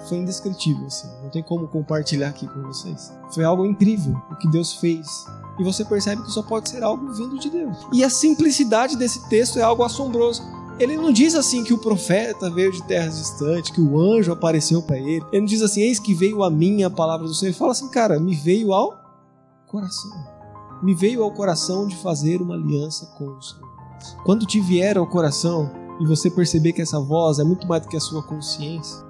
foi 0.08 0.18
indescritível, 0.18 0.88
assim. 0.88 1.10
Não 1.22 1.30
tem 1.30 1.44
como 1.44 1.68
compartilhar 1.68 2.30
aqui 2.30 2.48
com 2.48 2.62
vocês. 2.64 3.12
Foi 3.34 3.44
algo 3.44 3.66
incrível 3.66 4.16
o 4.32 4.36
que 4.38 4.48
Deus 4.50 4.74
fez. 4.74 5.26
E 5.60 5.64
você 5.64 5.84
percebe 5.84 6.24
que 6.24 6.32
só 6.32 6.42
pode 6.42 6.70
ser 6.70 6.82
algo 6.82 7.12
vindo 7.12 7.38
de 7.38 7.50
Deus. 7.50 7.78
E 7.92 8.02
a 8.04 8.10
simplicidade 8.10 8.96
desse 8.96 9.28
texto 9.28 9.60
é 9.60 9.62
algo 9.62 9.84
assombroso. 9.84 10.42
Ele 10.80 10.96
não 10.96 11.12
diz 11.12 11.36
assim 11.36 11.62
que 11.62 11.74
o 11.74 11.78
profeta 11.78 12.50
veio 12.50 12.72
de 12.72 12.82
terras 12.84 13.18
distantes, 13.18 13.70
que 13.70 13.82
o 13.82 14.00
anjo 14.00 14.32
apareceu 14.32 14.82
para 14.82 14.98
ele. 14.98 15.26
Ele 15.32 15.42
não 15.42 15.46
diz 15.46 15.62
assim, 15.62 15.82
eis 15.82 16.00
que 16.00 16.14
veio 16.14 16.42
a 16.42 16.50
mim 16.50 16.84
a 16.84 16.90
palavra 16.90 17.28
do 17.28 17.34
Senhor. 17.34 17.50
Ele 17.50 17.58
fala 17.58 17.74
assim, 17.74 17.90
cara, 17.90 18.18
me 18.18 18.34
veio 18.34 18.72
ao 18.72 18.98
coração. 19.68 20.12
Me 20.82 20.96
veio 20.96 21.22
ao 21.22 21.34
coração 21.34 21.86
de 21.86 21.98
fazer 21.98 22.42
uma 22.42 22.56
aliança 22.56 23.08
com 23.18 23.26
o 23.26 23.42
Senhor. 23.42 23.68
Quando 24.24 24.46
te 24.46 24.62
vier 24.62 24.98
ao 24.98 25.06
coração 25.06 25.70
e 26.00 26.06
você 26.06 26.32
perceber 26.32 26.72
que 26.72 26.82
essa 26.82 27.00
voz 27.00 27.40
é 27.40 27.44
muito 27.44 27.68
mais 27.68 27.82
do 27.82 27.90
que 27.90 27.98
a 27.98 28.02
sua 28.02 28.24
consciência, 28.24 29.06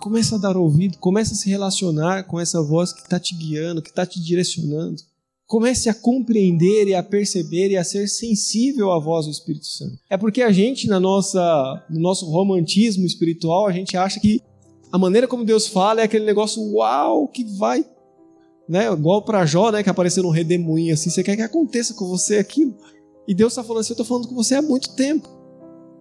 começa 0.00 0.36
a 0.36 0.38
dar 0.38 0.56
ouvido, 0.56 0.98
começa 0.98 1.32
a 1.32 1.36
se 1.36 1.50
relacionar 1.50 2.22
com 2.24 2.38
essa 2.38 2.62
voz 2.62 2.92
que 2.92 3.00
está 3.00 3.18
te 3.18 3.34
guiando, 3.34 3.82
que 3.82 3.88
está 3.88 4.06
te 4.06 4.22
direcionando. 4.22 5.02
Comece 5.46 5.88
a 5.88 5.94
compreender 5.94 6.88
e 6.88 6.94
a 6.94 7.02
perceber 7.02 7.70
e 7.70 7.76
a 7.76 7.84
ser 7.84 8.08
sensível 8.08 8.90
à 8.90 8.98
voz 8.98 9.26
do 9.26 9.32
Espírito 9.32 9.66
Santo. 9.66 9.98
É 10.08 10.16
porque 10.16 10.40
a 10.42 10.50
gente, 10.50 10.88
na 10.88 10.98
nossa, 10.98 11.84
no 11.90 12.00
nosso 12.00 12.26
romantismo 12.30 13.04
espiritual, 13.04 13.66
a 13.66 13.72
gente 13.72 13.96
acha 13.96 14.18
que 14.18 14.40
a 14.90 14.98
maneira 14.98 15.28
como 15.28 15.44
Deus 15.44 15.66
fala 15.66 16.00
é 16.00 16.04
aquele 16.04 16.24
negócio 16.24 16.62
uau 16.72 17.28
que 17.28 17.44
vai, 17.58 17.84
né? 18.68 18.90
Igual 18.90 19.22
para 19.22 19.44
Jó, 19.44 19.70
né? 19.70 19.82
Que 19.82 19.90
apareceu 19.90 20.22
num 20.22 20.30
redemoinho 20.30 20.94
assim. 20.94 21.10
Você 21.10 21.22
quer 21.22 21.36
que 21.36 21.42
aconteça 21.42 21.94
com 21.94 22.06
você 22.06 22.38
aquilo? 22.38 22.74
E 23.26 23.34
Deus 23.34 23.52
está 23.52 23.62
falando 23.62 23.80
assim: 23.80 23.92
eu 23.92 23.94
estou 23.94 24.06
falando 24.06 24.28
com 24.28 24.34
você 24.34 24.54
há 24.54 24.62
muito 24.62 24.94
tempo. 24.94 25.28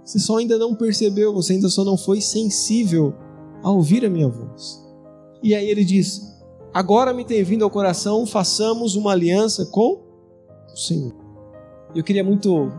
Você 0.06 0.20
só 0.20 0.38
ainda 0.38 0.58
não 0.58 0.76
percebeu, 0.76 1.34
você 1.34 1.54
ainda 1.54 1.70
só 1.70 1.84
não 1.84 1.98
foi 1.98 2.22
sensível 2.22 3.14
a 3.64 3.72
ouvir 3.72 4.06
a 4.06 4.10
minha 4.10 4.28
voz. 4.28 4.80
E 5.42 5.56
aí 5.56 5.68
ele 5.68 5.84
diz: 5.84 6.22
Agora 6.74 7.14
me 7.14 7.24
tem 7.24 7.44
vindo 7.44 7.64
ao 7.64 7.70
coração, 7.70 8.26
façamos 8.26 8.96
uma 8.96 9.12
aliança 9.12 9.66
com 9.68 10.02
o 10.74 10.76
Senhor. 10.76 11.14
Eu 11.94 12.04
queria 12.04 12.24
muito 12.24 12.72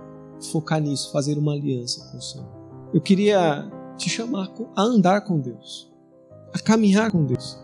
focar 0.51 0.81
nisso, 0.81 1.13
fazer 1.13 1.39
uma 1.39 1.53
aliança 1.53 2.11
com 2.11 2.19
o 2.19 2.21
Senhor. 2.21 2.49
Eu 2.93 3.01
queria 3.01 3.71
te 3.97 4.11
chamar 4.11 4.51
a 4.75 4.83
andar 4.83 5.21
com 5.21 5.39
Deus, 5.39 5.93
a 6.53 6.59
caminhar 6.59 7.13
com 7.13 7.25
Deus. 7.25 7.57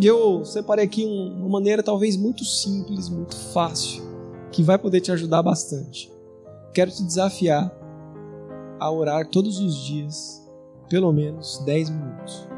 E 0.00 0.06
eu 0.06 0.42
separei 0.42 0.86
aqui 0.86 1.04
uma 1.04 1.50
maneira 1.50 1.82
talvez 1.82 2.16
muito 2.16 2.44
simples, 2.44 3.10
muito 3.10 3.36
fácil, 3.36 4.02
que 4.50 4.62
vai 4.62 4.78
poder 4.78 5.02
te 5.02 5.12
ajudar 5.12 5.42
bastante. 5.42 6.10
Quero 6.72 6.90
te 6.90 7.02
desafiar 7.02 7.70
a 8.80 8.90
orar 8.90 9.28
todos 9.28 9.58
os 9.58 9.76
dias, 9.84 10.48
pelo 10.88 11.12
menos 11.12 11.58
10 11.66 11.90
minutos. 11.90 12.48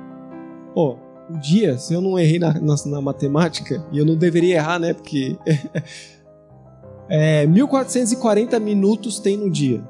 Pô, 0.75 0.97
um 1.31 1.39
dia, 1.39 1.79
se 1.79 1.95
eu 1.95 2.01
não 2.01 2.19
errei 2.19 2.39
na, 2.39 2.53
na, 2.55 2.75
na 2.87 3.01
matemática, 3.01 3.85
e 3.93 3.99
eu 3.99 4.05
não 4.05 4.17
deveria 4.17 4.57
errar, 4.57 4.79
né? 4.79 4.93
Porque. 4.93 5.37
é, 7.09 7.47
1440 7.47 8.59
minutos 8.59 9.19
tem 9.21 9.37
no 9.37 9.51
dia. 9.51 9.83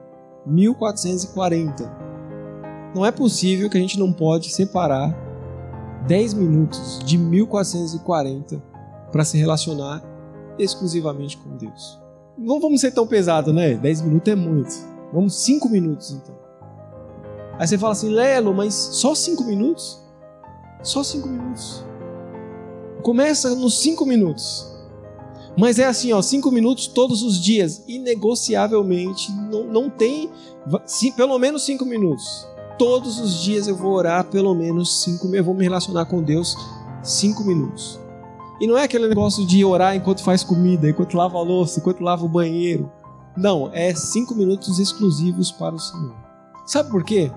1440. 0.47 2.11
Não 2.95 3.07
é 3.07 3.11
possível 3.11 3.71
que 3.71 3.79
a 3.79 3.81
gente 3.81 3.99
não 3.99 4.13
pode 4.13 4.51
separar 4.51 5.15
10 6.07 6.35
minutos 6.35 6.99
de 7.05 7.17
1440 7.17 8.63
para 9.13 9.25
se 9.25 9.39
relacionar 9.39 10.03
exclusivamente 10.59 11.37
com 11.39 11.57
Deus. 11.57 12.01
Não 12.37 12.61
vamos 12.61 12.81
ser 12.81 12.93
tão 12.93 13.07
pesado, 13.07 13.53
né? 13.53 13.75
10 13.75 14.03
minutos 14.03 14.33
é 14.33 14.37
muito. 14.37 14.75
Vamos 15.13 15.43
5 15.43 15.69
minutos 15.69 16.11
então. 16.13 16.39
Aí 17.59 17.67
você 17.67 17.77
fala 17.77 17.93
assim, 17.93 18.09
Lelo, 18.09 18.55
mas 18.55 18.75
só 18.75 19.15
5 19.15 19.45
minutos? 19.45 20.00
Só 20.83 21.03
cinco 21.03 21.29
minutos. 21.29 21.85
Começa 23.03 23.55
nos 23.55 23.81
cinco 23.81 24.05
minutos. 24.07 24.67
Mas 25.57 25.79
é 25.79 25.85
assim, 25.85 26.13
ó, 26.13 26.23
cinco 26.23 26.51
minutos 26.51 26.87
todos 26.87 27.23
os 27.23 27.41
dias, 27.41 27.83
inegociavelmente. 27.89 29.33
Não, 29.33 29.65
não 29.65 29.91
tem, 29.91 30.31
sim, 30.87 31.13
pelo 31.13 31.39
menos 31.39 31.65
cinco 31.65 31.85
minutos. 31.85 32.47
Todos 32.79 33.19
os 33.19 33.43
dias 33.43 33.67
eu 33.67 33.77
vou 33.77 33.93
orar 33.93 34.25
pelo 34.25 34.55
menos 34.55 35.03
cinco. 35.03 35.27
Eu 35.35 35.45
vou 35.45 35.55
me 35.55 35.65
relacionar 35.65 36.07
com 36.07 36.23
Deus 36.23 36.57
cinco 37.03 37.45
minutos. 37.45 38.01
E 38.61 38.67
não 38.67 38.77
é 38.77 38.85
aquele 38.85 39.09
negócio 39.09 39.45
de 39.47 39.65
orar 39.65 39.97
enquanto 39.97 40.23
faz 40.23 40.45
comida, 40.45 40.89
enquanto 40.89 41.17
lava 41.17 41.39
a 41.39 41.43
louça, 41.43 41.81
enquanto 41.81 42.03
lava 42.03 42.25
o 42.25 42.29
banheiro. 42.29 42.91
Não, 43.37 43.71
é 43.73 43.95
cinco 43.95 44.35
minutos 44.35 44.79
exclusivos 44.79 45.51
para 45.51 45.75
o 45.75 45.79
Senhor. 45.79 46.15
Sabe 46.67 46.91
por 46.91 47.03
quê? 47.03 47.31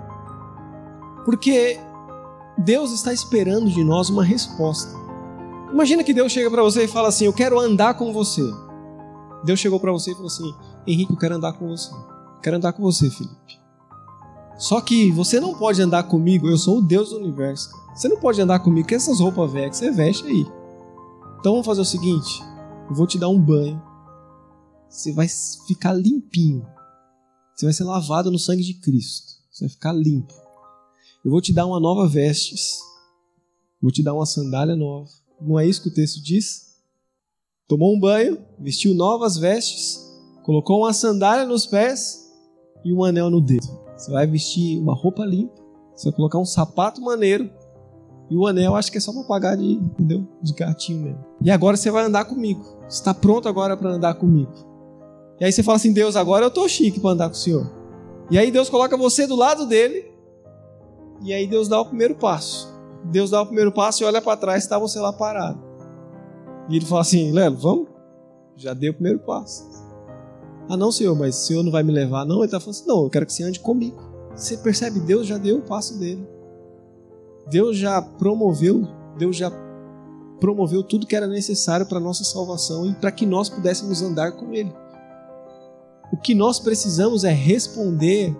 Porque 1.24 1.80
Deus 2.58 2.92
está 2.92 3.12
esperando 3.12 3.70
de 3.70 3.84
nós 3.84 4.10
uma 4.10 4.24
resposta. 4.24 4.94
Imagina 5.72 6.04
que 6.04 6.14
Deus 6.14 6.32
chega 6.32 6.52
para 6.52 6.62
você 6.62 6.84
e 6.84 6.88
fala 6.88 7.08
assim: 7.08 7.26
Eu 7.26 7.34
quero 7.34 7.60
andar 7.60 7.96
com 7.96 8.14
você. 8.14 8.44
Deus 9.44 9.60
chegou 9.60 9.80
para 9.80 9.92
você 9.92 10.12
e 10.12 10.14
falou 10.14 10.28
assim: 10.28 10.54
Henrique, 10.86 11.12
eu 11.12 11.18
quero 11.18 11.36
andar 11.36 11.54
com 11.54 11.68
você. 11.68 11.92
Eu 11.92 12.42
quero 12.42 12.58
andar 12.58 12.74
com 12.74 12.84
você, 12.84 13.10
Felipe. 13.10 13.60
Só 14.58 14.80
que 14.82 15.12
você 15.12 15.40
não 15.40 15.56
pode 15.56 15.82
andar 15.82 16.04
comigo, 16.04 16.48
eu 16.48 16.58
sou 16.58 16.78
o 16.78 16.82
Deus 16.82 17.10
do 17.10 17.18
universo. 17.18 17.72
Você 17.96 18.08
não 18.08 18.18
pode 18.18 18.40
andar 18.40 18.60
comigo 18.60 18.88
com 18.88 18.96
essas 18.96 19.20
roupas 19.20 19.52
velhas 19.52 19.72
que 19.72 19.78
você 19.78 19.92
veste 19.92 20.26
aí. 20.26 20.46
Então 21.40 21.54
vamos 21.54 21.66
fazer 21.66 21.82
o 21.82 21.86
seguinte: 21.86 22.44
eu 22.90 22.96
vou 22.96 23.08
te 23.08 23.18
dar 23.18 23.30
um 23.30 23.40
banho. 23.40 23.82
Você 24.88 25.12
vai 25.12 25.28
ficar 25.68 25.94
limpinho. 25.94 26.66
Você 27.56 27.66
vai 27.66 27.74
ser 27.74 27.84
lavado 27.84 28.30
no 28.30 28.38
sangue 28.38 28.64
de 28.64 28.76
Cristo. 28.76 29.34
Você 29.52 29.66
vai 29.66 29.70
ficar 29.70 29.92
limpo. 29.92 30.43
Eu 31.24 31.32
vou 31.32 31.40
te 31.40 31.54
dar 31.54 31.66
uma 31.66 31.80
nova 31.80 32.06
vestes. 32.06 32.80
Vou 33.82 33.90
te 33.90 34.04
dar 34.04 34.14
uma 34.14 34.26
sandália 34.26 34.76
nova. 34.76 35.08
Não 35.40 35.58
é 35.58 35.66
isso 35.66 35.82
que 35.82 35.88
o 35.88 35.94
texto 35.94 36.22
diz? 36.22 36.74
Tomou 37.66 37.96
um 37.96 38.00
banho, 38.00 38.38
vestiu 38.60 38.94
novas 38.94 39.38
vestes, 39.38 40.00
colocou 40.44 40.80
uma 40.80 40.92
sandália 40.92 41.46
nos 41.46 41.66
pés 41.66 42.30
e 42.84 42.94
um 42.94 43.06
anel 43.06 43.30
no 43.30 43.40
dedo. 43.40 43.66
Você 43.96 44.12
vai 44.12 44.28
vestir 44.28 44.78
uma 44.80 44.94
roupa 44.94 45.24
limpa, 45.24 45.56
você 45.96 46.10
vai 46.10 46.16
colocar 46.18 46.40
um 46.40 46.46
sapato 46.46 47.02
maneiro 47.02 47.50
e 48.30 48.36
o 48.36 48.46
anel 48.46 48.76
acho 48.76 48.92
que 48.92 48.98
é 48.98 49.02
só 49.02 49.14
para 49.14 49.24
pagar 49.24 49.56
de, 49.56 49.64
entendeu? 49.64 50.28
De 50.42 50.54
gatinho 50.54 51.04
mesmo. 51.04 51.24
E 51.42 51.50
agora 51.50 51.78
você 51.78 51.90
vai 51.90 52.04
andar 52.04 52.26
comigo. 52.26 52.64
Você 52.82 52.98
está 52.98 53.14
pronto 53.14 53.48
agora 53.48 53.78
para 53.78 53.92
andar 53.92 54.16
comigo. 54.16 54.52
E 55.40 55.46
aí 55.46 55.52
você 55.54 55.64
fala 55.64 55.78
assim: 55.78 55.94
Deus, 55.94 56.18
agora 56.18 56.46
eu 56.46 56.52
tô 56.52 56.68
chique 56.68 57.00
para 57.00 57.12
andar 57.12 57.30
com 57.30 57.36
o 57.36 57.40
Senhor. 57.40 57.72
E 58.30 58.38
aí 58.38 58.52
Deus 58.52 58.70
coloca 58.70 58.98
você 58.98 59.26
do 59.26 59.38
lado 59.38 59.66
dele 59.66 60.13
e 61.24 61.34
aí 61.34 61.48
Deus 61.48 61.68
dá 61.68 61.80
o 61.80 61.86
primeiro 61.86 62.16
passo. 62.16 62.72
Deus 63.06 63.30
dá 63.30 63.42
o 63.42 63.46
primeiro 63.46 63.72
passo 63.72 64.04
e 64.04 64.06
olha 64.06 64.22
para 64.22 64.38
trás, 64.38 64.64
está 64.64 64.78
você 64.78 65.00
lá 65.00 65.12
parado. 65.12 65.60
E 66.70 66.76
ele 66.76 66.86
fala 66.86 67.02
assim: 67.02 67.32
Lelo, 67.32 67.58
vamos? 67.58 67.88
Já 68.56 68.74
dei 68.74 68.90
o 68.90 68.94
primeiro 68.94 69.20
passo. 69.20 69.68
Ah, 70.70 70.78
não, 70.78 70.92
senhor, 70.92 71.16
mas 71.16 71.36
o 71.36 71.46
senhor 71.46 71.64
não 71.64 71.72
vai 71.72 71.84
me 71.84 71.92
levar, 71.92 72.26
não? 72.26 72.38
Ele 72.38 72.46
está 72.46 72.60
falando 72.60 72.76
assim: 72.76 72.88
não, 72.88 73.04
eu 73.04 73.10
quero 73.10 73.26
que 73.26 73.34
você 73.34 73.44
ande 73.44 73.60
comigo. 73.60 73.98
Você 74.36 74.58
percebe? 74.58 75.00
Deus 75.00 75.28
já 75.28 75.38
deu 75.38 75.58
o 75.58 75.62
passo 75.62 75.98
dele. 75.98 76.28
Deus 77.50 77.78
já 77.78 78.02
promoveu, 78.02 78.88
Deus 79.18 79.36
já 79.36 79.52
promoveu 80.40 80.84
tudo 80.84 81.06
que 81.06 81.16
era 81.16 81.28
necessário 81.28 81.86
para 81.86 82.00
nossa 82.00 82.24
salvação 82.24 82.86
e 82.86 82.94
para 82.94 83.12
que 83.12 83.26
nós 83.26 83.50
pudéssemos 83.50 84.02
andar 84.02 84.32
com 84.34 84.54
Ele. 84.54 84.74
O 86.12 86.18
que 86.18 86.34
nós 86.34 86.60
precisamos 86.60 87.24
é 87.24 87.32
responder 87.32 88.36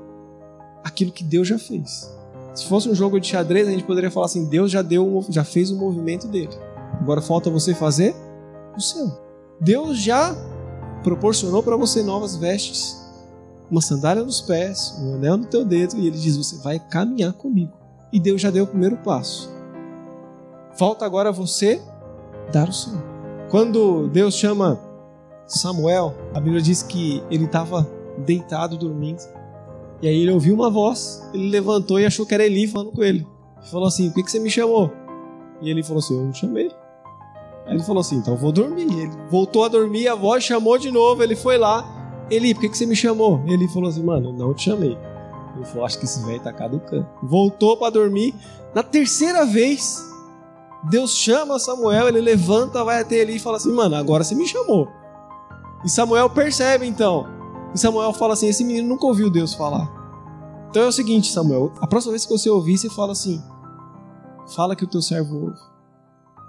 aquilo 0.84 1.12
que 1.12 1.24
Deus 1.24 1.48
já 1.48 1.58
fez. 1.58 2.10
Se 2.54 2.66
fosse 2.68 2.88
um 2.88 2.96
jogo 2.96 3.20
de 3.20 3.28
xadrez, 3.28 3.68
a 3.68 3.72
gente 3.72 3.84
poderia 3.84 4.12
falar 4.12 4.28
assim: 4.28 4.46
Deus 4.46 4.72
já 4.72 4.82
deu, 4.82 5.26
já 5.30 5.44
fez 5.44 5.72
o 5.72 5.78
movimento 5.78 6.28
dele. 6.28 6.54
Agora 7.00 7.22
falta 7.22 7.50
você 7.50 7.74
fazer 7.74 8.16
o 8.76 8.82
seu. 8.82 9.12
Deus 9.60 9.98
já 9.98 10.36
proporcionou 11.04 11.64
para 11.64 11.76
você 11.76 12.04
novas 12.04 12.36
vestes, 12.36 13.02
uma 13.70 13.82
sandália 13.82 14.24
nos 14.24 14.42
pés, 14.42 14.96
um 15.02 15.16
anel 15.16 15.38
no 15.38 15.46
teu 15.46 15.66
dedo, 15.66 15.98
e 15.98 16.08
ele 16.08 16.18
diz: 16.18 16.38
Você 16.38 16.58
vai 16.58 16.80
caminhar 16.80 17.34
comigo. 17.34 17.74
E 18.12 18.20
Deus 18.20 18.40
já 18.40 18.52
deu 18.52 18.66
o 18.66 18.68
primeiro 18.68 18.98
passo. 18.98 19.52
Falta 20.78 21.06
agora 21.06 21.32
você 21.32 21.82
dar 22.52 22.70
o 22.70 22.74
seu. 22.74 22.94
Quando 23.50 24.08
Deus 24.10 24.36
chama 24.36 24.80
Samuel, 25.48 26.16
a 26.34 26.40
Bíblia 26.40 26.62
diz 26.62 26.84
que 26.84 27.24
ele 27.30 27.46
estava 27.46 27.88
deitado 28.18 28.78
dormindo. 28.78 29.22
E 30.04 30.08
aí 30.10 30.22
ele 30.22 30.32
ouviu 30.32 30.54
uma 30.54 30.70
voz, 30.70 31.26
ele 31.34 31.48
levantou 31.50 31.98
e 31.98 32.06
achou 32.06 32.26
que 32.26 32.34
era 32.34 32.46
Eli 32.46 32.68
falando 32.68 32.92
com 32.92 33.02
ele. 33.02 33.26
Ele 33.58 33.68
falou 33.72 33.88
assim: 33.88 34.10
Por 34.10 34.16
que, 34.16 34.24
que 34.24 34.32
você 34.32 34.38
me 34.38 34.50
chamou? 34.50 34.92
E 35.62 35.70
ele 35.70 35.82
falou 35.82 36.00
assim: 36.00 36.18
Eu 36.18 36.26
não 36.26 36.34
chamei. 36.34 36.70
Aí 37.66 37.74
ele 37.74 37.84
falou 37.84 38.02
assim: 38.02 38.18
Então 38.18 38.34
eu 38.34 38.38
vou 38.38 38.52
dormir. 38.52 38.82
Ele 38.82 39.10
voltou 39.32 39.64
a 39.64 39.70
dormir, 39.70 40.10
a 40.10 40.16
voz 40.16 40.44
chamou 40.44 40.78
de 40.78 40.92
novo. 40.92 41.24
Ele 41.24 41.38
foi 41.38 41.58
lá: 41.58 42.26
Eli, 42.30 42.54
por 42.54 42.60
que, 42.60 42.68
que 42.68 42.78
você 42.78 42.86
me 42.86 42.98
chamou? 42.98 43.42
Ele 43.48 43.66
falou 43.70 43.88
assim: 43.88 44.04
Mano, 44.04 44.34
não 44.34 44.54
te 44.54 44.66
chamei. 44.66 44.98
Ele 45.56 45.66
falou: 45.68 45.86
Acho 45.86 45.98
que 45.98 46.04
esse 46.04 46.22
velho 46.26 46.42
tá 46.42 46.52
caducando. 46.52 47.08
Voltou 47.24 47.78
para 47.78 47.90
dormir. 47.90 48.36
Na 48.76 48.84
terceira 48.84 49.46
vez, 49.46 50.04
Deus 50.90 51.16
chama 51.16 51.58
Samuel. 51.58 52.10
Ele 52.10 52.20
levanta, 52.20 52.84
vai 52.84 53.00
até 53.00 53.16
Eli 53.20 53.38
e 53.38 53.40
fala 53.40 53.56
assim: 53.56 53.72
Mano, 53.72 53.96
agora 53.96 54.26
você 54.26 54.36
me 54.36 54.46
chamou. 54.46 54.86
E 55.86 55.90
Samuel 55.90 56.30
percebe 56.30 56.86
então. 56.86 57.42
E 57.74 57.78
Samuel 57.78 58.14
fala 58.14 58.34
assim: 58.34 58.48
Esse 58.48 58.64
menino 58.64 58.88
nunca 58.88 59.06
ouviu 59.06 59.30
Deus 59.30 59.54
falar. 59.54 59.92
Então 60.70 60.84
é 60.84 60.88
o 60.88 60.92
seguinte, 60.92 61.32
Samuel: 61.32 61.72
a 61.80 61.88
próxima 61.88 62.12
vez 62.12 62.26
que 62.26 62.32
você 62.32 62.50
ouvir, 62.50 62.78
você 62.78 62.90
fala 62.90 63.12
assim: 63.12 63.42
Fala 64.56 64.76
que 64.76 64.84
o 64.84 64.88
teu 64.88 65.02
servo 65.02 65.46
ouve. 65.46 65.60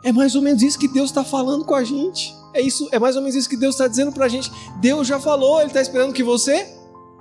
É 0.03 0.13
mais 0.13 0.35
ou 0.35 0.43
menos 0.43 0.63
isso 0.63 0.79
que 0.79 0.87
Deus 0.87 1.11
está 1.11 1.25
falando 1.25 1.65
com 1.65 1.75
a 1.75 1.83
gente. 1.83 2.35
É 2.53 2.61
isso, 2.61 2.89
é 2.93 2.99
mais 2.99 3.17
ou 3.17 3.23
menos 3.23 3.35
isso 3.35 3.49
que 3.49 3.57
Deus 3.57 3.75
está 3.75 3.89
dizendo 3.89 4.13
para 4.13 4.27
a 4.27 4.29
gente. 4.29 4.53
Deus 4.81 5.07
já 5.07 5.19
falou, 5.19 5.61
Ele 5.61 5.69
está 5.69 5.81
esperando 5.81 6.13
que 6.13 6.23
você 6.23 6.69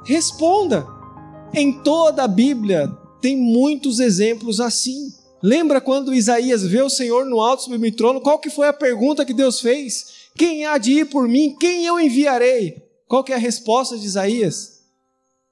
responda. 0.05 0.85
Em 1.53 1.71
toda 1.81 2.23
a 2.23 2.27
Bíblia 2.27 2.91
tem 3.21 3.37
muitos 3.37 3.99
exemplos 3.99 4.59
assim. 4.59 5.13
Lembra 5.41 5.79
quando 5.79 6.13
Isaías 6.13 6.61
vê 6.63 6.81
o 6.81 6.89
Senhor 6.89 7.25
no 7.25 7.39
alto 7.39 7.63
sobre 7.63 7.87
o 7.87 7.95
trono? 7.95 8.19
Qual 8.19 8.37
que 8.37 8.49
foi 8.49 8.67
a 8.67 8.73
pergunta 8.73 9.25
que 9.25 9.33
Deus 9.33 9.61
fez? 9.61 10.29
Quem 10.35 10.65
há 10.65 10.77
de 10.77 10.91
ir 10.91 11.05
por 11.05 11.27
mim? 11.27 11.55
Quem 11.57 11.85
eu 11.85 11.99
enviarei? 11.99 12.82
Qual 13.13 13.23
é 13.29 13.33
a 13.33 13.37
resposta 13.37 13.95
de 13.95 14.07
Isaías? 14.07 14.85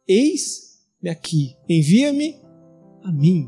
Eis-me 0.08 1.12
aqui, 1.12 1.56
envia-me 1.70 2.42
a 3.04 3.12
mim. 3.12 3.48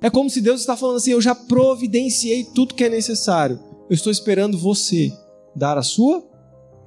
É 0.00 0.08
como 0.08 0.30
se 0.30 0.40
Deus 0.40 0.60
está 0.60 0.76
falando 0.76 0.98
assim: 0.98 1.10
eu 1.10 1.20
já 1.20 1.34
providenciei 1.34 2.44
tudo 2.44 2.76
que 2.76 2.84
é 2.84 2.88
necessário. 2.88 3.58
Eu 3.90 3.94
estou 3.94 4.12
esperando 4.12 4.56
você 4.56 5.12
dar 5.52 5.76
a 5.76 5.82
sua 5.82 6.24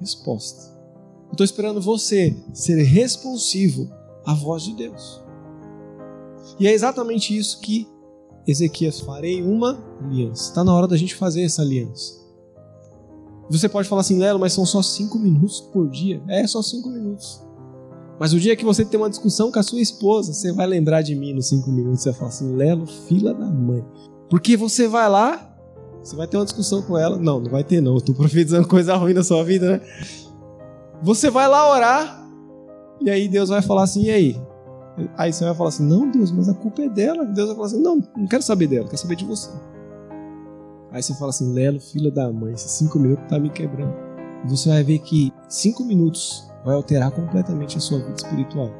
resposta. 0.00 0.74
Eu 1.26 1.32
estou 1.32 1.44
esperando 1.44 1.82
você 1.82 2.34
ser 2.54 2.82
responsivo 2.82 3.86
à 4.24 4.32
voz 4.32 4.62
de 4.62 4.74
Deus. 4.74 5.20
E 6.58 6.66
é 6.66 6.72
exatamente 6.72 7.36
isso 7.36 7.60
que 7.60 7.86
Ezequias 8.46 9.00
farei 9.00 9.42
uma 9.42 9.84
aliança. 10.02 10.48
Está 10.48 10.64
na 10.64 10.74
hora 10.74 10.88
da 10.88 10.96
gente 10.96 11.14
fazer 11.14 11.42
essa 11.42 11.60
aliança. 11.60 12.26
Você 13.50 13.68
pode 13.68 13.88
falar 13.88 14.02
assim, 14.02 14.18
Lelo, 14.18 14.38
mas 14.38 14.52
são 14.52 14.66
só 14.66 14.82
cinco 14.82 15.18
minutos 15.18 15.60
por 15.72 15.88
dia. 15.88 16.22
É 16.28 16.46
só 16.46 16.62
cinco 16.62 16.90
minutos. 16.90 17.42
Mas 18.20 18.32
o 18.32 18.40
dia 18.40 18.56
que 18.56 18.64
você 18.64 18.84
tem 18.84 18.98
uma 18.98 19.08
discussão 19.08 19.50
com 19.50 19.58
a 19.58 19.62
sua 19.62 19.80
esposa, 19.80 20.32
você 20.32 20.52
vai 20.52 20.66
lembrar 20.66 21.02
de 21.02 21.14
mim 21.14 21.32
nos 21.32 21.48
cinco 21.48 21.70
minutos. 21.70 22.02
Você 22.02 22.10
vai 22.10 22.18
falar 22.18 22.30
assim, 22.30 22.54
Lelo, 22.54 22.86
fila 22.86 23.32
da 23.32 23.46
mãe. 23.46 23.84
Porque 24.28 24.56
você 24.56 24.88
vai 24.88 25.08
lá, 25.08 25.56
você 26.02 26.16
vai 26.16 26.26
ter 26.26 26.36
uma 26.36 26.44
discussão 26.44 26.82
com 26.82 26.98
ela. 26.98 27.16
Não, 27.16 27.40
não 27.40 27.50
vai 27.50 27.64
ter 27.64 27.80
não. 27.80 27.94
Eu 27.94 28.00
tô 28.00 28.12
profetizando 28.12 28.66
coisa 28.66 28.96
ruim 28.96 29.14
na 29.14 29.22
sua 29.22 29.42
vida, 29.44 29.72
né? 29.72 29.80
Você 31.02 31.30
vai 31.30 31.46
lá 31.46 31.70
orar, 31.70 32.28
e 33.00 33.08
aí 33.08 33.28
Deus 33.28 33.48
vai 33.48 33.62
falar 33.62 33.84
assim, 33.84 34.04
e 34.04 34.10
aí? 34.10 34.40
Aí 35.16 35.32
você 35.32 35.44
vai 35.44 35.54
falar 35.54 35.68
assim, 35.68 35.84
não, 35.84 36.10
Deus, 36.10 36.32
mas 36.32 36.48
a 36.48 36.54
culpa 36.54 36.82
é 36.82 36.88
dela. 36.88 37.24
Deus 37.24 37.46
vai 37.46 37.56
falar 37.56 37.68
assim, 37.68 37.80
não, 37.80 38.02
não 38.16 38.26
quero 38.26 38.42
saber 38.42 38.66
dela, 38.66 38.86
quero 38.86 38.98
saber 38.98 39.14
de 39.14 39.24
você. 39.24 39.48
Aí 40.90 41.02
você 41.02 41.14
fala 41.14 41.30
assim, 41.30 41.52
Lelo, 41.52 41.80
filha 41.80 42.10
da 42.10 42.32
mãe, 42.32 42.54
esses 42.54 42.70
cinco 42.72 42.98
minutos 42.98 43.24
tá 43.28 43.38
me 43.38 43.50
quebrando. 43.50 43.94
Você 44.46 44.68
vai 44.68 44.82
ver 44.82 45.00
que 45.00 45.32
cinco 45.48 45.84
minutos 45.84 46.48
vai 46.64 46.74
alterar 46.74 47.10
completamente 47.10 47.76
a 47.76 47.80
sua 47.80 47.98
vida 47.98 48.14
espiritual. 48.16 48.70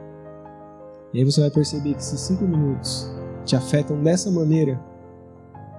E 1.12 1.18
aí 1.18 1.24
você 1.24 1.40
vai 1.40 1.50
perceber 1.50 1.94
que 1.94 2.00
esses 2.00 2.20
cinco 2.20 2.44
minutos 2.44 3.10
te 3.44 3.56
afetam 3.56 4.02
dessa 4.02 4.30
maneira. 4.30 4.80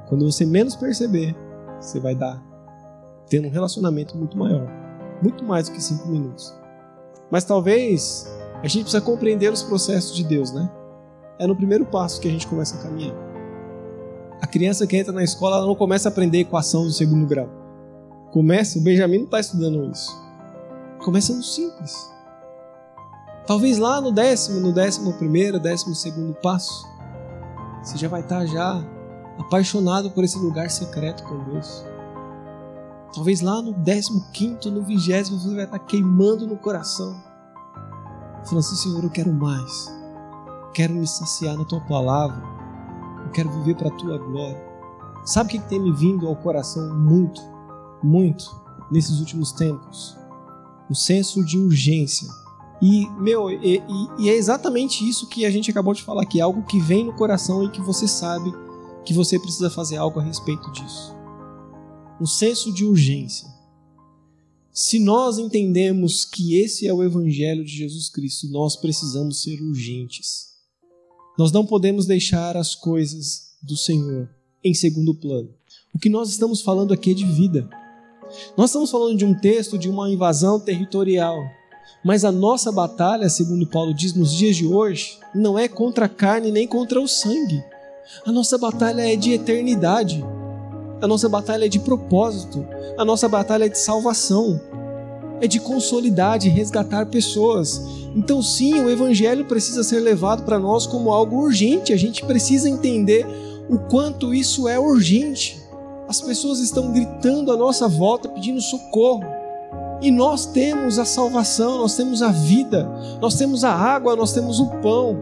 Quando 0.08 0.26
você 0.26 0.46
menos 0.46 0.76
perceber, 0.76 1.36
você 1.80 2.00
vai 2.00 2.16
dar 2.16 2.44
tendo 3.28 3.48
um 3.48 3.52
relacionamento 3.52 4.18
muito 4.18 4.38
maior, 4.38 4.68
muito 5.22 5.44
mais 5.44 5.70
do 5.70 5.76
que 5.76 5.82
cinco 5.82 6.08
minutos. 6.08 6.54
Mas 7.32 7.44
talvez 7.44 8.28
a 8.62 8.68
gente 8.68 8.84
precisa 8.84 9.02
compreender 9.02 9.52
os 9.52 9.64
processos 9.64 10.16
de 10.16 10.24
Deus, 10.24 10.52
né? 10.52 10.70
É 11.40 11.48
no 11.48 11.56
primeiro 11.56 11.86
passo 11.86 12.20
que 12.20 12.28
a 12.28 12.32
gente 12.32 12.48
começa 12.48 12.78
a 12.78 12.82
caminhar. 12.82 13.29
A 14.42 14.48
criança 14.48 14.88
que 14.88 14.96
entra 14.96 15.12
na 15.12 15.24
escola 15.24 15.58
ela 15.58 15.66
não 15.68 15.76
começa 15.76 16.08
a 16.08 16.12
aprender 16.12 16.40
equação 16.40 16.84
do 16.84 16.92
segundo 16.92 17.26
grau. 17.28 17.50
Começa, 18.32 18.78
o 18.78 18.82
Benjamin 18.82 19.18
não 19.18 19.26
está 19.26 19.40
estudando 19.40 19.92
isso 19.92 20.30
Começa 21.00 21.34
no 21.34 21.42
simples. 21.42 22.12
Talvez 23.48 23.78
lá 23.78 24.02
no 24.02 24.12
décimo, 24.12 24.60
no 24.60 24.74
décimo 24.74 25.14
primeiro, 25.14 25.60
décimo 25.60 25.96
segundo 25.96 26.34
passo, 26.36 26.86
você 27.82 27.98
já 27.98 28.08
vai 28.08 28.22
estar 28.22 28.46
já 28.46 28.84
apaixonado 29.40 30.12
por 30.12 30.24
esse 30.24 30.38
lugar 30.38 30.70
secreto 30.70 31.24
com 31.24 31.44
Deus. 31.46 31.86
Talvez 33.14 33.42
lá 33.42 33.62
no 33.62 33.74
décimo 33.74 34.24
quinto, 34.34 34.70
no 34.70 34.84
vigésimo, 34.84 35.40
você 35.40 35.56
vai 35.56 35.64
estar 35.64 35.80
queimando 35.80 36.46
no 36.46 36.58
coração. 36.58 37.16
Falando 38.44 38.60
assim, 38.60 38.76
Senhor, 38.76 39.04
eu 39.04 39.10
quero 39.10 39.34
mais. 39.34 39.92
Quero 40.74 40.94
me 40.94 41.08
saciar 41.08 41.58
na 41.58 41.66
Tua 41.66 41.82
palavra. 41.82 42.59
Eu 43.30 43.34
quero 43.34 43.52
viver 43.52 43.76
para 43.76 43.90
a 43.90 43.92
Tua 43.92 44.18
glória. 44.18 44.60
Sabe 45.24 45.50
o 45.50 45.62
que 45.62 45.70
tem 45.70 45.80
me 45.80 45.92
vindo 45.92 46.28
ao 46.28 46.36
coração 46.36 46.98
muito, 46.98 47.42
muito, 48.04 48.50
nesses 48.92 49.20
últimos 49.20 49.52
tempos? 49.52 50.20
o 50.90 50.96
senso 50.96 51.46
de 51.46 51.58
urgência. 51.58 52.28
E, 52.82 53.08
meu, 53.20 53.52
e, 53.52 53.84
e, 54.18 54.30
é 54.30 54.34
exatamente 54.34 55.08
isso 55.08 55.28
que 55.28 55.46
a 55.46 55.52
gente 55.52 55.70
acabou 55.70 55.94
de 55.94 56.02
falar 56.02 56.24
aqui, 56.24 56.42
algo 56.42 56.64
que 56.64 56.80
vem 56.80 57.06
no 57.06 57.14
coração 57.14 57.64
e 57.64 57.70
que 57.70 57.82
você 57.82 58.08
sabe 58.08 58.52
que 59.06 59.14
você 59.14 59.38
precisa 59.38 59.70
fazer 59.70 59.98
algo 59.98 60.20
a 60.20 60.24
respeito 60.24 60.72
disso. 60.72 61.16
Um 62.20 62.26
senso 62.26 62.74
de 62.74 62.86
urgência. 62.86 63.48
Se 64.74 64.98
nós 64.98 65.38
entendemos 65.38 66.26
que 66.26 66.56
esse 66.56 66.88
é 66.88 66.94
o 66.94 67.04
Evangelho 67.04 67.64
de 67.64 67.72
Jesus 67.72 68.10
Cristo, 68.10 68.48
nós 68.50 68.76
precisamos 68.76 69.42
ser 69.44 69.62
urgentes. 69.62 70.50
Nós 71.40 71.54
não 71.54 71.66
podemos 71.66 72.06
deixar 72.06 72.58
as 72.58 72.76
coisas 72.76 73.54
do 73.64 73.78
Senhor 73.78 74.28
em 74.62 74.74
segundo 74.74 75.16
plano. 75.16 75.48
O 75.96 75.98
que 75.98 76.10
nós 76.10 76.28
estamos 76.28 76.60
falando 76.60 76.94
aqui 76.94 77.12
é 77.12 77.14
de 77.14 77.24
vida. 77.24 77.70
Nós 78.58 78.72
estamos 78.72 78.92
falando 78.92 79.18
de 79.18 79.24
um 79.24 79.34
texto 79.34 79.78
de 79.78 79.88
uma 79.88 80.10
invasão 80.10 80.60
territorial, 80.60 81.42
mas 82.04 82.26
a 82.26 82.32
nossa 82.32 82.74
batalha, 82.74 83.30
segundo 83.30 83.66
Paulo 83.66 83.94
diz 83.94 84.14
nos 84.14 84.34
dias 84.34 84.58
de 84.58 84.68
hoje, 84.68 85.18
não 85.34 85.58
é 85.58 85.70
contra 85.70 86.08
a 86.08 86.10
carne 86.10 86.52
nem 86.52 86.68
contra 86.68 87.00
o 87.00 87.08
sangue. 87.08 87.64
A 88.26 88.34
nossa 88.34 88.58
batalha 88.58 89.10
é 89.10 89.16
de 89.16 89.32
eternidade. 89.32 90.22
A 91.02 91.08
nossa 91.08 91.30
batalha 91.30 91.68
é 91.68 91.70
de 91.70 91.80
propósito. 91.80 92.68
A 92.98 93.06
nossa 93.06 93.30
batalha 93.30 93.64
é 93.64 93.70
de 93.70 93.80
salvação. 93.80 94.60
É 95.42 95.48
de 95.48 95.60
consolidar, 95.60 96.38
de 96.38 96.50
resgatar 96.50 97.06
pessoas. 97.06 97.82
Então, 98.16 98.42
sim, 98.42 98.74
o 98.82 98.90
Evangelho 98.90 99.46
precisa 99.46 99.84
ser 99.84 100.00
levado 100.00 100.44
para 100.44 100.60
nós 100.60 100.86
como 100.86 101.12
algo 101.12 101.38
urgente. 101.38 101.94
A 101.94 101.98
gente 101.98 102.26
precisa 102.26 102.70
entender 102.70 103.26
o 103.70 103.78
quanto 103.78 104.34
isso 104.34 104.68
é 104.68 104.80
urgente. 104.80 105.62
As 106.08 106.20
pessoas 106.20 106.60
estão 106.60 106.92
gritando 106.92 107.52
à 107.52 107.58
nossa 107.58 107.88
volta 107.88 108.28
pedindo 108.28 108.60
socorro. 108.60 109.24
E 110.02 110.10
nós 110.12 110.46
temos 110.46 110.98
a 110.98 111.06
salvação, 111.06 111.78
nós 111.78 111.96
temos 111.96 112.22
a 112.22 112.30
vida, 112.30 112.90
nós 113.22 113.36
temos 113.36 113.64
a 113.64 113.72
água, 113.72 114.16
nós 114.16 114.34
temos 114.34 114.60
o 114.60 114.68
pão. 114.82 115.20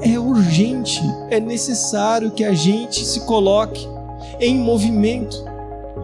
É 0.00 0.18
urgente, 0.18 1.00
é 1.30 1.38
necessário 1.38 2.32
que 2.32 2.42
a 2.42 2.52
gente 2.52 3.04
se 3.04 3.20
coloque 3.20 3.86
em 4.40 4.56
movimento. 4.56 5.53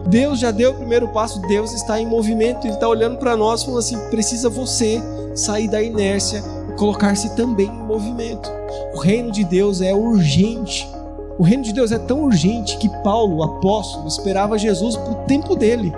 Deus 0.07 0.39
já 0.39 0.51
deu 0.51 0.71
o 0.71 0.75
primeiro 0.75 1.07
passo, 1.09 1.41
Deus 1.41 1.73
está 1.73 1.99
em 1.99 2.05
movimento, 2.05 2.65
Ele 2.65 2.73
está 2.73 2.87
olhando 2.87 3.17
para 3.17 3.35
nós 3.35 3.63
falando 3.63 3.79
assim: 3.79 3.97
precisa 4.09 4.49
você 4.49 5.01
sair 5.35 5.67
da 5.67 5.81
inércia 5.81 6.43
e 6.69 6.73
colocar-se 6.73 7.35
também 7.35 7.67
em 7.67 7.83
movimento. 7.85 8.51
O 8.93 8.99
reino 8.99 9.31
de 9.31 9.43
Deus 9.43 9.81
é 9.81 9.93
urgente. 9.93 10.89
O 11.37 11.43
reino 11.43 11.63
de 11.63 11.73
Deus 11.73 11.91
é 11.91 11.97
tão 11.97 12.23
urgente 12.23 12.77
que 12.77 12.89
Paulo, 13.03 13.37
o 13.37 13.43
apóstolo, 13.43 14.07
esperava 14.07 14.57
Jesus 14.57 14.95
para 14.95 15.11
o 15.11 15.25
tempo 15.25 15.55
dele. 15.55 15.93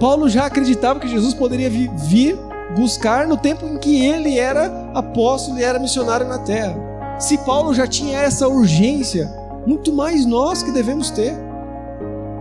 Paulo 0.00 0.28
já 0.28 0.46
acreditava 0.46 0.98
que 1.00 1.08
Jesus 1.08 1.34
poderia 1.34 1.68
vir 1.70 2.38
buscar 2.76 3.26
no 3.26 3.36
tempo 3.36 3.66
em 3.66 3.78
que 3.78 4.04
ele 4.04 4.38
era 4.38 4.90
apóstolo 4.94 5.58
e 5.58 5.64
era 5.64 5.78
missionário 5.78 6.26
na 6.26 6.38
terra. 6.38 6.76
Se 7.18 7.38
Paulo 7.38 7.74
já 7.74 7.86
tinha 7.86 8.18
essa 8.18 8.48
urgência, 8.48 9.32
muito 9.66 9.92
mais 9.92 10.24
nós 10.24 10.62
que 10.62 10.70
devemos 10.70 11.10
ter. 11.10 11.47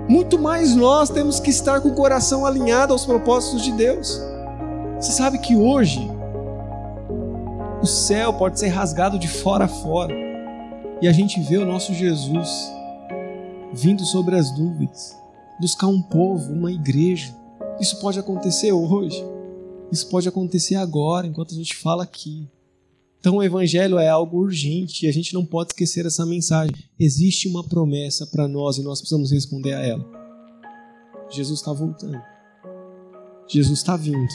Muito 0.08 0.40
mais 0.40 0.76
nós 0.76 1.10
temos 1.10 1.40
que 1.40 1.50
estar 1.50 1.82
com 1.82 1.90
o 1.90 1.96
coração 1.96 2.46
alinhado 2.46 2.94
aos 2.94 3.06
propósitos 3.06 3.62
de 3.62 3.72
Deus. 3.72 4.22
Você 5.00 5.12
sabe 5.12 5.38
que 5.40 5.56
hoje 5.56 6.00
o 7.82 7.86
céu 7.86 8.34
pode 8.34 8.60
ser 8.60 8.68
rasgado 8.68 9.20
de 9.20 9.28
fora 9.28 9.66
a 9.66 9.68
fora 9.68 10.14
e 11.02 11.08
a 11.08 11.12
gente 11.12 11.40
vê 11.42 11.58
o 11.58 11.66
nosso 11.66 11.94
Jesus 11.94 12.50
vindo 13.74 14.04
sobre 14.06 14.36
as 14.36 14.50
dúvidas, 14.52 15.16
buscar 15.60 15.88
um 15.88 16.02
povo, 16.02 16.52
uma 16.52 16.72
igreja. 16.72 17.36
Isso 17.80 18.00
pode 18.00 18.18
acontecer 18.18 18.72
hoje. 18.72 19.24
Isso 19.92 20.10
pode 20.10 20.28
acontecer 20.28 20.76
agora, 20.76 21.28
enquanto 21.28 21.54
a 21.54 21.58
gente 21.58 21.76
fala 21.76 22.04
aqui. 22.04 22.50
Então 23.28 23.40
o 23.40 23.44
evangelho 23.44 24.00
é 24.00 24.08
algo 24.08 24.38
urgente 24.38 25.06
e 25.06 25.10
a 25.10 25.12
gente 25.12 25.34
não 25.34 25.44
pode 25.44 25.72
esquecer 25.72 26.06
essa 26.06 26.26
mensagem. 26.26 26.74
Existe 26.98 27.50
uma 27.50 27.62
promessa 27.62 28.26
para 28.26 28.48
nós 28.48 28.78
e 28.78 28.82
nós 28.82 29.02
precisamos 29.02 29.34
responder 29.34 29.74
a 29.74 29.86
ela. 29.86 30.06
Jesus 31.30 31.60
está 31.60 31.74
voltando. 31.74 32.22
Jesus 33.46 33.80
está 33.80 33.98
vindo. 33.98 34.34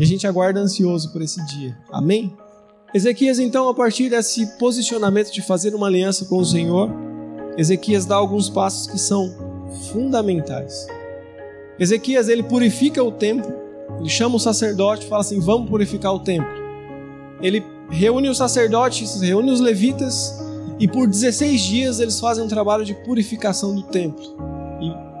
E 0.00 0.02
a 0.02 0.04
gente 0.04 0.26
aguarda 0.26 0.58
ansioso 0.58 1.12
por 1.12 1.22
esse 1.22 1.46
dia. 1.46 1.78
Amém? 1.92 2.36
Ezequias, 2.92 3.38
então, 3.38 3.68
a 3.68 3.74
partir 3.74 4.10
desse 4.10 4.58
posicionamento 4.58 5.30
de 5.30 5.40
fazer 5.40 5.72
uma 5.72 5.86
aliança 5.86 6.24
com 6.24 6.38
o 6.38 6.44
Senhor, 6.44 6.90
Ezequias 7.56 8.04
dá 8.04 8.16
alguns 8.16 8.50
passos 8.50 8.88
que 8.88 8.98
são 8.98 9.32
fundamentais. 9.92 10.88
Ezequias, 11.78 12.28
ele 12.28 12.42
purifica 12.42 13.00
o 13.00 13.12
templo, 13.12 13.54
ele 14.00 14.08
chama 14.08 14.34
o 14.34 14.40
sacerdote 14.40 15.06
e 15.06 15.08
fala 15.08 15.20
assim: 15.20 15.38
vamos 15.38 15.70
purificar 15.70 16.12
o 16.12 16.18
templo. 16.18 16.50
Ele 17.40 17.71
reúne 17.90 18.28
os 18.28 18.38
sacerdotes, 18.38 19.20
reúne 19.20 19.50
os 19.50 19.60
levitas, 19.60 20.40
e 20.78 20.88
por 20.88 21.06
16 21.06 21.60
dias 21.60 22.00
eles 22.00 22.18
fazem 22.18 22.44
um 22.44 22.48
trabalho 22.48 22.84
de 22.84 22.94
purificação 22.94 23.74
do 23.74 23.82
templo. 23.82 24.22
E 24.80 25.12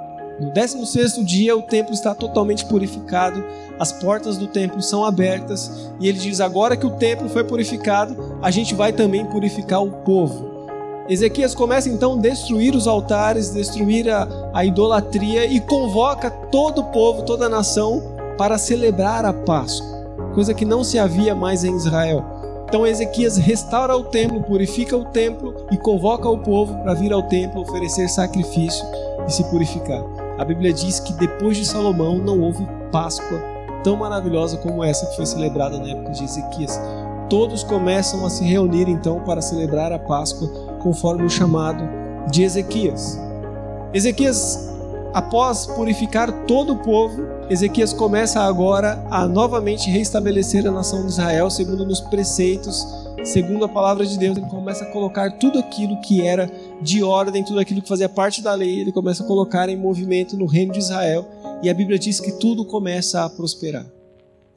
no 0.42 0.50
16 0.52 1.24
dia 1.24 1.56
o 1.56 1.62
templo 1.62 1.92
está 1.92 2.14
totalmente 2.14 2.64
purificado, 2.66 3.44
as 3.78 3.92
portas 3.92 4.36
do 4.36 4.46
templo 4.46 4.82
são 4.82 5.04
abertas, 5.04 5.90
e 6.00 6.08
ele 6.08 6.18
diz: 6.18 6.40
agora 6.40 6.76
que 6.76 6.86
o 6.86 6.96
templo 6.96 7.28
foi 7.28 7.44
purificado, 7.44 8.38
a 8.42 8.50
gente 8.50 8.74
vai 8.74 8.92
também 8.92 9.24
purificar 9.26 9.82
o 9.82 9.90
povo. 9.90 10.52
Ezequias 11.08 11.54
começa 11.54 11.88
então 11.88 12.14
a 12.14 12.16
destruir 12.16 12.74
os 12.74 12.86
altares, 12.86 13.50
destruir 13.50 14.08
a, 14.08 14.28
a 14.54 14.64
idolatria 14.64 15.46
e 15.46 15.60
convoca 15.60 16.30
todo 16.30 16.80
o 16.80 16.84
povo, 16.84 17.22
toda 17.22 17.46
a 17.46 17.48
nação 17.48 18.02
para 18.38 18.56
celebrar 18.56 19.24
a 19.24 19.32
Páscoa, 19.32 19.86
coisa 20.34 20.54
que 20.54 20.64
não 20.64 20.82
se 20.82 20.98
havia 20.98 21.34
mais 21.34 21.64
em 21.64 21.76
Israel. 21.76 22.24
Então 22.72 22.86
Ezequias 22.86 23.36
restaura 23.36 23.94
o 23.94 24.04
templo, 24.04 24.42
purifica 24.42 24.96
o 24.96 25.04
templo 25.04 25.54
e 25.70 25.76
convoca 25.76 26.26
o 26.26 26.38
povo 26.38 26.74
para 26.78 26.94
vir 26.94 27.12
ao 27.12 27.22
templo 27.24 27.60
oferecer 27.60 28.08
sacrifício 28.08 28.82
e 29.28 29.30
se 29.30 29.44
purificar. 29.50 30.02
A 30.38 30.44
Bíblia 30.46 30.72
diz 30.72 30.98
que 30.98 31.12
depois 31.12 31.58
de 31.58 31.66
Salomão 31.66 32.16
não 32.16 32.40
houve 32.40 32.66
Páscoa 32.90 33.38
tão 33.84 33.94
maravilhosa 33.94 34.56
como 34.56 34.82
essa 34.82 35.04
que 35.04 35.16
foi 35.16 35.26
celebrada 35.26 35.76
na 35.76 35.90
época 35.90 36.12
de 36.12 36.24
Ezequias. 36.24 36.80
Todos 37.28 37.62
começam 37.62 38.24
a 38.24 38.30
se 38.30 38.42
reunir 38.42 38.88
então 38.88 39.20
para 39.20 39.42
celebrar 39.42 39.92
a 39.92 39.98
Páscoa 39.98 40.48
conforme 40.82 41.24
o 41.24 41.30
chamado 41.30 41.86
de 42.30 42.42
Ezequias. 42.42 43.20
Ezequias 43.92 44.71
Após 45.12 45.66
purificar 45.66 46.46
todo 46.46 46.72
o 46.72 46.78
povo, 46.78 47.22
Ezequias 47.50 47.92
começa 47.92 48.40
agora 48.40 49.06
a 49.10 49.28
novamente 49.28 49.90
restabelecer 49.90 50.66
a 50.66 50.70
nação 50.70 51.02
de 51.02 51.12
Israel 51.12 51.50
segundo 51.50 51.86
os 51.86 52.00
preceitos, 52.00 52.86
segundo 53.22 53.62
a 53.66 53.68
palavra 53.68 54.06
de 54.06 54.18
Deus. 54.18 54.38
Ele 54.38 54.46
começa 54.46 54.84
a 54.84 54.90
colocar 54.90 55.32
tudo 55.32 55.58
aquilo 55.58 56.00
que 56.00 56.22
era 56.22 56.50
de 56.80 57.02
ordem, 57.02 57.44
tudo 57.44 57.60
aquilo 57.60 57.82
que 57.82 57.88
fazia 57.88 58.08
parte 58.08 58.40
da 58.40 58.54
lei, 58.54 58.80
ele 58.80 58.90
começa 58.90 59.22
a 59.22 59.26
colocar 59.26 59.68
em 59.68 59.76
movimento 59.76 60.34
no 60.34 60.46
reino 60.46 60.72
de 60.72 60.78
Israel. 60.78 61.28
E 61.62 61.68
a 61.68 61.74
Bíblia 61.74 61.98
diz 61.98 62.18
que 62.18 62.32
tudo 62.32 62.64
começa 62.64 63.22
a 63.22 63.28
prosperar. 63.28 63.86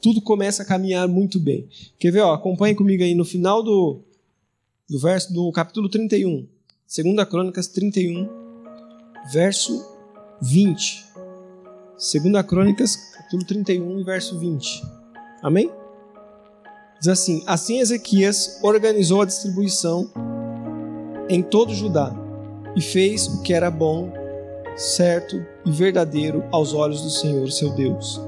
Tudo 0.02 0.22
começa 0.22 0.64
a 0.64 0.66
caminhar 0.66 1.06
muito 1.06 1.38
bem. 1.38 1.68
Quer 2.00 2.12
ver? 2.12 2.22
Ó, 2.22 2.34
acompanhe 2.34 2.76
comigo 2.76 3.04
aí 3.04 3.14
no 3.14 3.26
final 3.26 3.62
do, 3.62 4.00
do 4.90 5.00
verso 5.00 5.34
do 5.34 5.52
capítulo 5.52 5.90
31, 5.90 6.48
2 6.88 7.28
Crônicas 7.28 7.68
31, 7.68 8.30
verso 9.34 9.95
20. 10.42 11.06
Segunda 11.98 12.44
Crônicas, 12.44 12.96
capítulo 13.16 13.46
31, 13.46 14.04
verso 14.04 14.38
20. 14.38 14.84
Amém? 15.42 15.72
Diz 17.00 17.08
assim: 17.08 17.44
Assim 17.48 17.80
Ezequias 17.80 18.60
organizou 18.62 19.22
a 19.22 19.26
distribuição 19.26 20.10
em 21.30 21.42
todo 21.42 21.74
Judá 21.74 22.14
e 22.76 22.82
fez 22.82 23.28
o 23.28 23.42
que 23.42 23.54
era 23.54 23.72
bom, 23.72 24.12
certo 24.76 25.44
e 25.66 25.72
verdadeiro 25.72 26.44
aos 26.52 26.74
olhos 26.74 27.02
do 27.02 27.10
Senhor, 27.10 27.50
seu 27.52 27.74
Deus. 27.74 28.20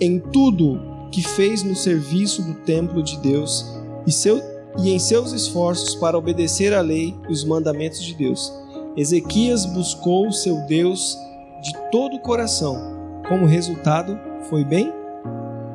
Em 0.00 0.18
tudo 0.18 0.80
que 1.12 1.22
fez 1.22 1.62
no 1.62 1.76
serviço 1.76 2.42
do 2.42 2.54
templo 2.54 3.02
de 3.02 3.18
Deus 3.18 3.66
e, 4.06 4.10
seu, 4.10 4.40
e 4.78 4.90
em 4.90 4.98
seus 4.98 5.32
esforços 5.32 5.94
para 5.94 6.18
obedecer 6.18 6.72
à 6.72 6.80
lei 6.80 7.14
e 7.28 7.32
os 7.32 7.44
mandamentos 7.44 8.02
de 8.02 8.14
Deus, 8.14 8.52
Ezequias 8.96 9.66
buscou 9.66 10.32
seu 10.32 10.56
Deus 10.66 11.18
de 11.64 11.72
todo 11.90 12.16
o 12.16 12.20
coração. 12.20 12.76
Como 13.26 13.46
resultado, 13.46 14.20
foi 14.50 14.62
bem 14.62 14.92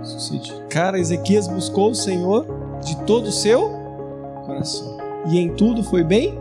sucedido. 0.03 0.61
Cara, 0.69 0.99
Ezequias 0.99 1.47
buscou 1.47 1.89
o 1.89 1.95
Senhor 1.95 2.45
de 2.85 2.95
todo 3.05 3.25
o 3.25 3.31
seu 3.31 3.71
coração. 4.45 4.97
E 5.25 5.39
em 5.39 5.49
tudo 5.55 5.83
foi 5.83 6.03
bem 6.03 6.37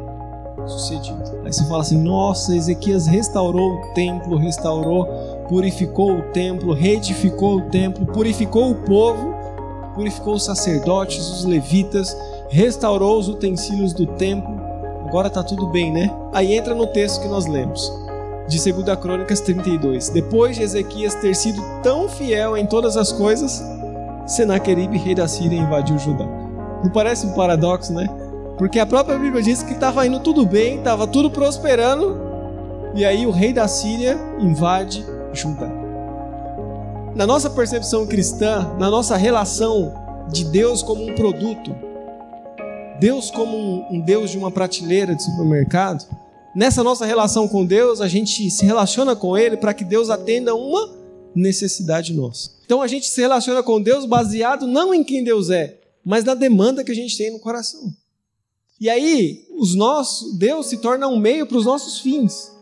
sucedido. 0.67 1.23
Aí 1.47 1.53
você 1.53 1.65
fala 1.65 1.81
assim: 1.81 1.97
nossa, 1.97 2.55
Ezequias 2.55 3.07
restaurou 3.07 3.77
o 3.77 3.95
templo, 3.95 4.37
restaurou, 4.37 5.07
purificou 5.49 6.19
o 6.19 6.23
templo, 6.31 6.75
reedificou 6.75 7.57
o 7.57 7.63
templo, 7.71 8.05
purificou 8.05 8.71
o 8.71 8.75
povo, 8.75 9.35
purificou 9.95 10.35
os 10.35 10.45
sacerdotes, 10.45 11.27
os 11.27 11.47
levitas, 11.47 12.15
restaurou 12.51 13.19
os 13.19 13.29
utensílios 13.29 13.95
do 13.95 14.07
templo. 14.07 14.61
Agora 15.07 15.29
está 15.29 15.43
tudo 15.43 15.69
bem, 15.69 15.91
né? 15.91 16.15
Aí 16.35 16.55
entra 16.55 16.75
no 16.75 16.87
texto 16.89 17.23
que 17.23 17.29
nós 17.29 17.47
lemos 17.47 18.08
de 18.49 18.73
2 18.73 18.99
Crônicas 18.99 19.41
32. 19.41 20.09
Depois 20.09 20.57
de 20.57 20.63
Ezequias 20.63 21.15
ter 21.15 21.37
sido 21.37 21.63
tão 21.83 22.09
fiel 22.09 22.57
em 22.57 22.67
todas 22.67 22.97
as 22.97 23.13
coisas, 23.13 23.63
Senaqueribe, 24.27 24.97
rei 24.97 25.15
da 25.15 25.29
Síria, 25.29 25.61
invadiu 25.61 25.99
Judá. 25.99 26.25
Não 26.83 26.91
parece 26.91 27.27
um 27.27 27.33
paradoxo, 27.33 27.93
né? 27.93 28.09
Porque 28.57 28.79
a 28.79 28.87
própria 28.87 29.19
Bíblia 29.19 29.43
diz 29.43 29.63
que 29.63 29.75
estava 29.75 30.07
indo 30.07 30.21
tudo 30.21 30.45
bem, 30.45 30.79
estava 30.79 31.07
tudo 31.07 31.31
prosperando, 31.31 32.19
e 32.95 33.05
aí 33.05 33.27
o 33.27 33.31
rei 33.31 33.53
da 33.53 33.69
Síria 33.69 34.19
invade 34.41 35.05
Judá. 35.33 35.69
Na 37.15 37.27
nossa 37.27 37.51
percepção 37.51 38.07
cristã, 38.07 38.75
na 38.79 38.91
nossa 38.91 39.17
relação 39.17 39.93
de 40.31 40.45
Deus 40.45 40.83
como 40.83 41.05
um 41.05 41.15
produto, 41.15 41.75
Deus 42.99 43.31
como 43.31 43.57
um, 43.57 43.87
um 43.91 44.01
Deus 44.01 44.31
de 44.31 44.39
uma 44.39 44.51
prateleira 44.51 45.15
de 45.15 45.23
supermercado, 45.23 46.05
nessa 46.55 46.83
nossa 46.83 47.05
relação 47.05 47.49
com 47.49 47.65
Deus, 47.65 48.01
a 48.01 48.09
gente 48.09 48.51
se 48.51 48.65
relaciona 48.65 49.15
com 49.15 49.37
Ele 49.37 49.57
para 49.57 49.75
que 49.75 49.85
Deus 49.85 50.11
atenda 50.11 50.55
uma 50.55 50.97
necessidade 51.35 52.13
nossa. 52.13 52.51
Então 52.65 52.83
a 52.83 52.87
gente 52.87 53.09
se 53.09 53.21
relaciona 53.21 53.63
com 53.63 53.81
Deus 53.81 54.05
baseado 54.05 54.67
não 54.67 54.93
em 54.93 55.03
quem 55.03 55.25
Deus 55.25 55.51
é, 55.51 55.79
mas 56.05 56.25
na 56.25 56.35
demanda 56.35 56.85
que 56.85 56.93
a 56.93 56.95
gente 56.95 57.17
tem 57.17 57.31
no 57.33 57.39
coração. 57.39 57.93
E 58.81 58.89
aí, 58.89 59.47
os 59.57 59.75
nossos, 59.75 60.39
Deus 60.39 60.67
se 60.67 60.79
torna 60.79 61.09
um 61.09 61.19
meio 61.19 61.47
para 61.47 61.57
os 61.57 61.65
nossos 61.65 61.99
fins. 61.99 62.53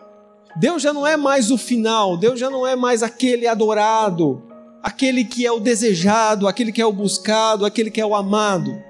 Deus 0.57 0.81
já 0.81 0.93
não 0.93 1.07
é 1.07 1.17
mais 1.17 1.51
o 1.51 1.59
final, 1.59 2.17
Deus 2.17 2.41
já 2.41 2.49
não 2.49 2.67
é 2.67 2.75
mais 2.75 3.03
aquele 3.03 3.47
adorado, 3.47 4.43
aquele 4.83 5.25
que 5.25 5.45
é 5.45 5.53
o 5.53 5.61
desejado, 5.61 6.49
aquele 6.49 6.73
que 6.73 6.81
é 6.81 6.87
o 6.87 6.93
buscado, 6.93 7.67
aquele 7.67 7.91
que 7.91 8.01
é 8.01 8.07
o 8.07 8.15
amado. 8.15 8.83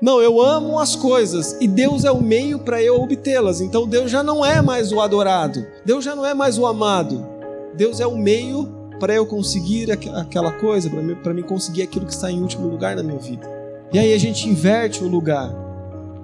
Não, 0.00 0.20
eu 0.20 0.40
amo 0.40 0.78
as 0.78 0.94
coisas 0.94 1.56
e 1.60 1.66
Deus 1.66 2.04
é 2.04 2.10
o 2.10 2.22
meio 2.22 2.60
para 2.60 2.80
eu 2.80 3.00
obtê-las. 3.00 3.60
Então 3.60 3.86
Deus 3.86 4.10
já 4.10 4.22
não 4.22 4.44
é 4.44 4.62
mais 4.62 4.92
o 4.92 5.00
adorado, 5.00 5.66
Deus 5.84 6.04
já 6.04 6.14
não 6.14 6.24
é 6.24 6.34
mais 6.34 6.56
o 6.56 6.66
amado. 6.66 7.26
Deus 7.74 8.00
é 8.00 8.06
o 8.06 8.16
meio 8.16 8.68
para 9.00 9.14
eu 9.14 9.26
conseguir 9.26 9.90
aquela 9.90 10.52
coisa, 10.52 10.90
para 11.22 11.34
mim 11.34 11.42
conseguir 11.42 11.82
aquilo 11.82 12.06
que 12.06 12.12
está 12.12 12.30
em 12.30 12.40
último 12.40 12.68
lugar 12.68 12.96
na 12.96 13.02
minha 13.02 13.18
vida. 13.18 13.48
E 13.92 13.98
aí 13.98 14.12
a 14.12 14.18
gente 14.18 14.48
inverte 14.48 15.02
o 15.02 15.08
lugar. 15.08 15.50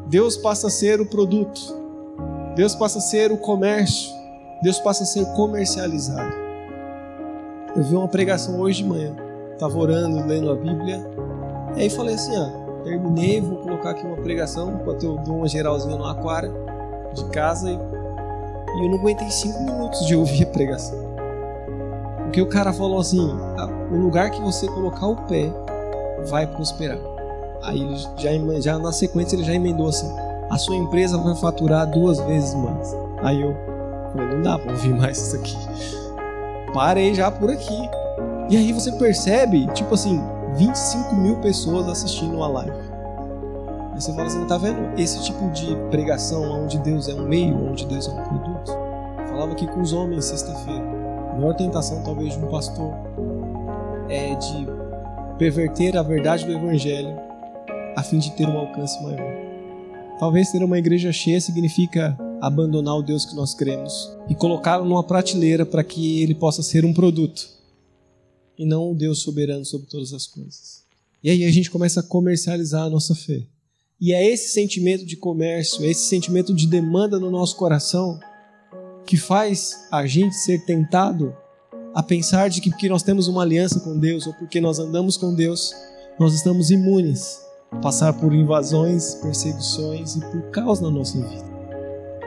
Deus 0.07 0.37
passa 0.37 0.67
a 0.67 0.71
ser 0.71 1.01
o 1.01 1.07
produto. 1.07 1.61
Deus 2.55 2.75
passa 2.75 2.99
a 2.99 3.01
ser 3.01 3.33
o 3.33 3.37
comércio. 3.37 4.13
Deus 4.63 4.79
passa 4.79 5.03
a 5.03 5.07
ser 5.07 5.25
comercializado. 5.35 6.35
Eu 7.75 7.83
vi 7.83 7.95
uma 7.95 8.09
pregação 8.09 8.61
hoje 8.61 8.83
de 8.83 8.89
manhã. 8.89 9.17
Estava 9.53 9.77
orando, 9.79 10.27
lendo 10.27 10.51
a 10.51 10.55
Bíblia. 10.55 11.05
E 11.77 11.83
aí 11.83 11.91
falei 11.91 12.15
assim: 12.15 12.37
ah, 12.37 12.63
terminei, 12.85 13.40
vou 13.40 13.59
colocar 13.59 13.90
aqui 13.90 14.07
uma 14.07 14.16
pregação, 14.16 14.75
enquanto 14.75 15.05
eu 15.05 15.16
dou 15.16 15.38
uma 15.38 15.49
geralzinha 15.49 15.97
no 15.97 16.05
aquário 16.05 16.53
de 17.14 17.25
casa 17.27 17.70
e, 17.70 17.75
e 17.75 18.85
eu 18.85 18.90
não 18.90 18.99
aguentei 18.99 19.31
cinco 19.31 19.61
minutos 19.62 20.07
de 20.07 20.14
ouvir 20.14 20.44
a 20.44 20.47
pregação. 20.47 20.99
Porque 22.23 22.40
o 22.40 22.49
cara 22.49 22.73
falou 22.73 22.99
assim: 22.99 23.35
o 23.90 23.97
lugar 23.97 24.31
que 24.31 24.40
você 24.40 24.66
colocar 24.68 25.07
o 25.07 25.16
pé 25.16 25.53
vai 26.27 26.47
prosperar. 26.47 26.99
Aí 27.62 27.97
já, 28.18 28.31
já 28.61 28.79
na 28.79 28.92
sequência 28.92 29.37
ele 29.37 29.44
já 29.44 29.55
emendou 29.55 29.88
assim: 29.88 30.11
a 30.51 30.59
sua 30.59 30.77
empresa 30.77 31.18
vai 31.18 31.35
faturar 31.37 31.90
duas 31.90 32.20
vezes 32.20 32.55
mais. 32.55 32.94
Aí 33.23 33.40
eu 33.40 33.57
Falei, 34.14 34.29
não 34.29 34.42
dá 34.42 34.57
pra 34.57 34.70
ouvir 34.70 34.94
mais 34.94 35.18
isso 35.18 35.37
aqui. 35.37 35.57
Parei 36.73 37.14
já 37.14 37.31
por 37.31 37.51
aqui. 37.51 37.90
E 38.49 38.57
aí 38.57 38.73
você 38.73 38.92
percebe, 38.92 39.66
tipo 39.68 39.94
assim, 39.94 40.20
25 40.57 41.17
mil 41.17 41.37
pessoas 41.37 41.88
assistindo 41.88 42.37
uma 42.37 42.47
live. 42.47 42.77
Aí 43.93 44.01
você 44.01 44.12
fala 44.12 44.27
assim, 44.27 44.47
tá 44.47 44.57
vendo 44.57 44.99
esse 44.99 45.23
tipo 45.25 45.51
de 45.51 45.75
pregação 45.90 46.64
onde 46.64 46.79
Deus 46.79 47.09
é 47.09 47.14
um 47.14 47.27
meio, 47.27 47.57
onde 47.71 47.87
Deus 47.87 48.09
é 48.09 48.11
um 48.12 48.23
produto? 48.23 48.73
Eu 49.19 49.27
falava 49.29 49.53
aqui 49.53 49.67
com 49.67 49.81
os 49.81 49.93
homens 49.93 50.25
sexta-feira. 50.27 50.85
A 51.33 51.37
maior 51.37 51.55
tentação 51.55 52.03
talvez 52.03 52.37
de 52.37 52.45
um 52.45 52.49
pastor 52.49 52.93
é 54.09 54.35
de 54.35 54.69
perverter 55.38 55.97
a 55.97 56.03
verdade 56.03 56.45
do 56.45 56.53
evangelho 56.53 57.17
a 57.97 58.03
fim 58.03 58.19
de 58.19 58.31
ter 58.33 58.49
um 58.49 58.59
alcance 58.59 59.03
maior. 59.03 59.33
Talvez 60.19 60.51
ter 60.51 60.62
uma 60.62 60.79
igreja 60.79 61.12
cheia 61.12 61.40
significa 61.40 62.17
abandonar 62.40 62.97
o 62.97 63.03
Deus 63.03 63.25
que 63.25 63.35
nós 63.35 63.55
cremos 63.55 64.17
e 64.29 64.35
colocá-lo 64.35 64.85
numa 64.85 65.03
prateleira 65.03 65.64
para 65.67 65.83
que 65.83 66.23
ele 66.23 66.35
possa 66.35 66.62
ser 66.62 66.85
um 66.85 66.93
produto 66.93 67.54
e 68.59 68.64
não 68.64 68.93
o 68.93 68.95
Deus 68.95 69.21
soberano 69.21 69.64
sobre 69.64 69.87
todas 69.87 70.12
as 70.12 70.27
coisas. 70.27 70.83
E 71.23 71.31
aí 71.31 71.45
a 71.45 71.51
gente 71.51 71.71
começa 71.71 72.01
a 72.01 72.03
comercializar 72.03 72.83
a 72.83 72.90
nossa 72.90 73.14
fé. 73.14 73.43
E 74.01 74.12
é 74.12 74.29
esse 74.31 74.53
sentimento 74.53 75.07
de 75.07 75.17
comércio, 75.17 75.85
é 75.85 75.88
esse 75.88 76.07
sentimento 76.07 76.53
de 76.53 76.67
demanda 76.67 77.19
no 77.19 77.31
nosso 77.31 77.57
coração 77.57 78.19
que 79.07 79.17
faz 79.17 79.87
a 79.90 80.07
gente 80.07 80.35
ser 80.35 80.64
tentado 80.64 81.35
a 81.95 82.03
pensar 82.03 82.51
de 82.51 82.61
que 82.61 82.71
porque 82.71 82.88
nós 82.88 83.03
temos 83.03 83.29
uma 83.29 83.43
aliança 83.43 83.81
com 83.81 83.99
Deus 83.99 84.27
ou 84.27 84.35
porque 84.35 84.61
nós 84.61 84.79
andamos 84.79 85.17
com 85.17 85.35
Deus, 85.35 85.73
nós 86.19 86.35
estamos 86.35 86.71
imunes 86.71 87.38
a 87.71 87.77
passar 87.77 88.12
por 88.14 88.35
invasões, 88.35 89.14
perseguições 89.17 90.17
e 90.17 90.21
por 90.21 90.51
caos 90.51 90.81
na 90.81 90.90
nossa 90.90 91.21
vida. 91.21 91.54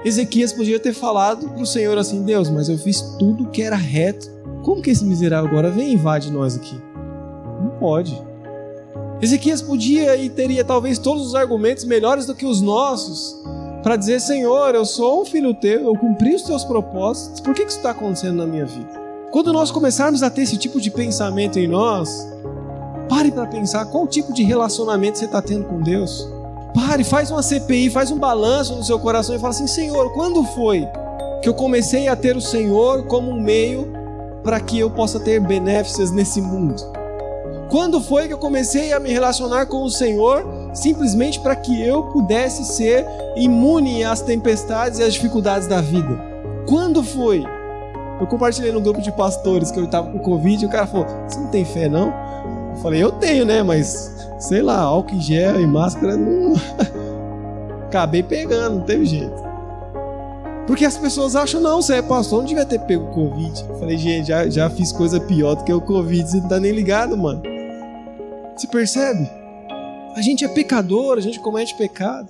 Ezequias 0.08 0.54
podia 0.54 0.80
ter 0.80 0.94
falado 0.94 1.50
para 1.50 1.62
o 1.62 1.66
Senhor 1.66 1.98
assim: 1.98 2.24
Deus, 2.24 2.50
mas 2.50 2.70
eu 2.70 2.78
fiz 2.78 3.02
tudo 3.20 3.50
que 3.50 3.62
era 3.62 3.76
reto. 3.76 4.32
Como 4.64 4.82
que 4.82 4.90
esse 4.90 5.04
miserável 5.04 5.50
agora 5.50 5.70
vem 5.70 5.90
e 5.90 5.94
invade 5.94 6.32
nós 6.32 6.56
aqui? 6.56 6.82
Não 7.62 7.72
pode. 7.78 8.18
Ezequias 9.22 9.62
podia 9.62 10.16
e 10.16 10.30
teria 10.30 10.64
talvez 10.64 10.98
todos 10.98 11.28
os 11.28 11.36
argumentos 11.36 11.84
melhores 11.84 12.26
do 12.26 12.34
que 12.34 12.46
os 12.46 12.62
nossos 12.62 13.38
para 13.84 13.98
dizer: 13.98 14.22
Senhor, 14.22 14.74
eu 14.76 14.86
sou 14.86 15.24
um 15.24 15.26
filho 15.26 15.54
teu, 15.54 15.82
eu 15.82 15.96
cumpri 15.98 16.36
os 16.36 16.44
teus 16.44 16.64
propósitos, 16.64 17.42
por 17.42 17.54
que 17.54 17.64
isso 17.64 17.78
está 17.78 17.92
acontecendo 17.92 18.38
na 18.38 18.46
minha 18.46 18.66
vida? 18.66 18.90
Quando 19.32 19.52
nós 19.52 19.72
começarmos 19.72 20.24
a 20.24 20.30
ter 20.30 20.44
esse 20.44 20.56
tipo 20.56 20.80
de 20.80 20.90
pensamento 20.90 21.60
em 21.60 21.68
nós, 21.68 22.26
pare 23.10 23.30
para 23.30 23.46
pensar 23.46 23.86
qual 23.88 24.08
tipo 24.08 24.34
de 24.34 24.44
relacionamento 24.44 25.18
você 25.18 25.26
está 25.26 25.42
tendo 25.42 25.66
com 25.66 25.82
Deus. 25.82 26.37
Pare, 26.78 27.04
faz 27.04 27.32
uma 27.32 27.42
CPI, 27.42 27.90
faz 27.90 28.12
um 28.12 28.20
balanço 28.20 28.76
no 28.76 28.84
seu 28.84 29.00
coração 29.00 29.36
e 29.36 29.40
fala 29.40 29.50
assim: 29.50 29.66
Senhor, 29.66 30.14
quando 30.14 30.44
foi 30.44 30.88
que 31.42 31.50
eu 31.50 31.54
comecei 31.56 32.08
a 32.08 32.16
ter 32.16 32.38
o 32.38 32.42
Senhor 32.42 33.08
como 33.08 33.32
um 33.32 33.42
meio 33.42 33.92
para 34.44 34.60
que 34.60 34.78
eu 34.78 34.88
possa 34.92 35.20
ter 35.20 35.40
benéficos 35.40 36.12
nesse 36.12 36.40
mundo? 36.40 36.76
Quando 37.72 38.00
foi 38.00 38.28
que 38.28 38.34
eu 38.34 38.38
comecei 38.38 38.94
a 38.94 39.00
me 39.00 39.10
relacionar 39.10 39.66
com 39.66 39.82
o 39.82 39.90
Senhor 39.90 40.70
simplesmente 40.72 41.40
para 41.40 41.56
que 41.56 41.82
eu 41.82 42.04
pudesse 42.04 42.64
ser 42.64 43.04
imune 43.36 44.04
às 44.04 44.22
tempestades 44.22 45.00
e 45.00 45.04
às 45.04 45.16
dificuldades 45.16 45.68
da 45.68 45.82
vida? 45.82 46.16
Quando 46.68 47.04
foi? 47.04 47.44
Eu 48.20 48.28
compartilhei 48.28 48.72
no 48.72 48.82
grupo 48.82 49.02
de 49.02 49.12
pastores 49.12 49.72
que 49.72 49.80
eu 49.80 49.86
estava 49.86 50.12
com 50.12 50.20
Covid 50.20 50.64
e 50.64 50.68
o 50.68 50.70
cara 50.70 50.86
falou: 50.86 51.08
Você 51.28 51.40
não 51.40 51.48
tem 51.48 51.66
fé, 51.66 51.90
não? 51.90 52.14
Eu 52.78 52.82
falei: 52.84 53.04
Eu 53.04 53.12
tenho, 53.12 53.44
né? 53.44 53.64
Mas 53.64 54.16
sei 54.40 54.62
lá, 54.62 54.80
álcool 54.80 55.16
em 55.16 55.22
gel 55.22 55.60
e 55.60 55.66
máscara 55.66 56.16
não. 56.16 56.54
Acabei 57.88 58.22
pegando, 58.22 58.78
não 58.78 58.86
teve 58.86 59.06
jeito. 59.06 59.48
Porque 60.68 60.84
as 60.84 60.98
pessoas 60.98 61.36
acham, 61.36 61.62
não, 61.62 61.82
você 61.82 61.96
é 61.96 62.02
pastor, 62.02 62.40
não 62.40 62.46
devia 62.46 62.66
ter 62.66 62.80
pego 62.80 63.08
Covid. 63.14 63.66
Eu 63.70 63.80
falei, 63.80 63.98
gente, 63.98 64.28
já, 64.28 64.50
já 64.50 64.70
fiz 64.70 64.92
coisa 64.92 65.20
pior 65.20 65.56
do 65.56 65.64
que 65.64 65.72
o 65.72 65.80
Covid, 65.80 66.30
você 66.30 66.38
não 66.42 66.50
tá 66.50 66.60
nem 66.60 66.74
ligado, 66.74 67.18
mano. 67.18 67.42
Você 68.56 68.68
percebe? 68.68 69.30
A 70.14 70.22
gente 70.22 70.44
é 70.44 70.48
pecador, 70.50 71.18
a 71.18 71.22
gente 71.22 71.40
comete 71.40 71.76
pecado. 71.78 72.30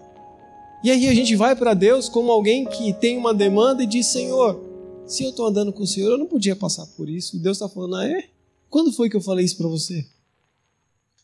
E 0.84 0.92
aí 0.92 1.10
a 1.10 1.16
gente 1.16 1.36
vai 1.36 1.56
para 1.56 1.74
Deus 1.74 2.08
como 2.08 2.32
alguém 2.32 2.66
que 2.66 2.94
tem 2.94 3.18
uma 3.18 3.34
demanda 3.34 3.82
e 3.82 3.88
diz: 3.88 4.06
Senhor, 4.06 4.62
se 5.08 5.24
eu 5.24 5.32
estou 5.32 5.48
andando 5.48 5.74
com 5.74 5.82
o 5.82 5.88
Senhor, 5.88 6.12
eu 6.12 6.18
não 6.18 6.28
podia 6.28 6.56
passar 6.56 6.86
por 6.96 7.10
isso. 7.10 7.36
E 7.36 7.40
Deus 7.40 7.58
está 7.58 7.68
falando: 7.68 7.96
Ah, 7.96 8.08
é? 8.08 8.26
Quando 8.70 8.94
foi 8.94 9.10
que 9.10 9.18
eu 9.18 9.22
falei 9.22 9.44
isso 9.44 9.58
para 9.58 9.68
você? 9.68 10.06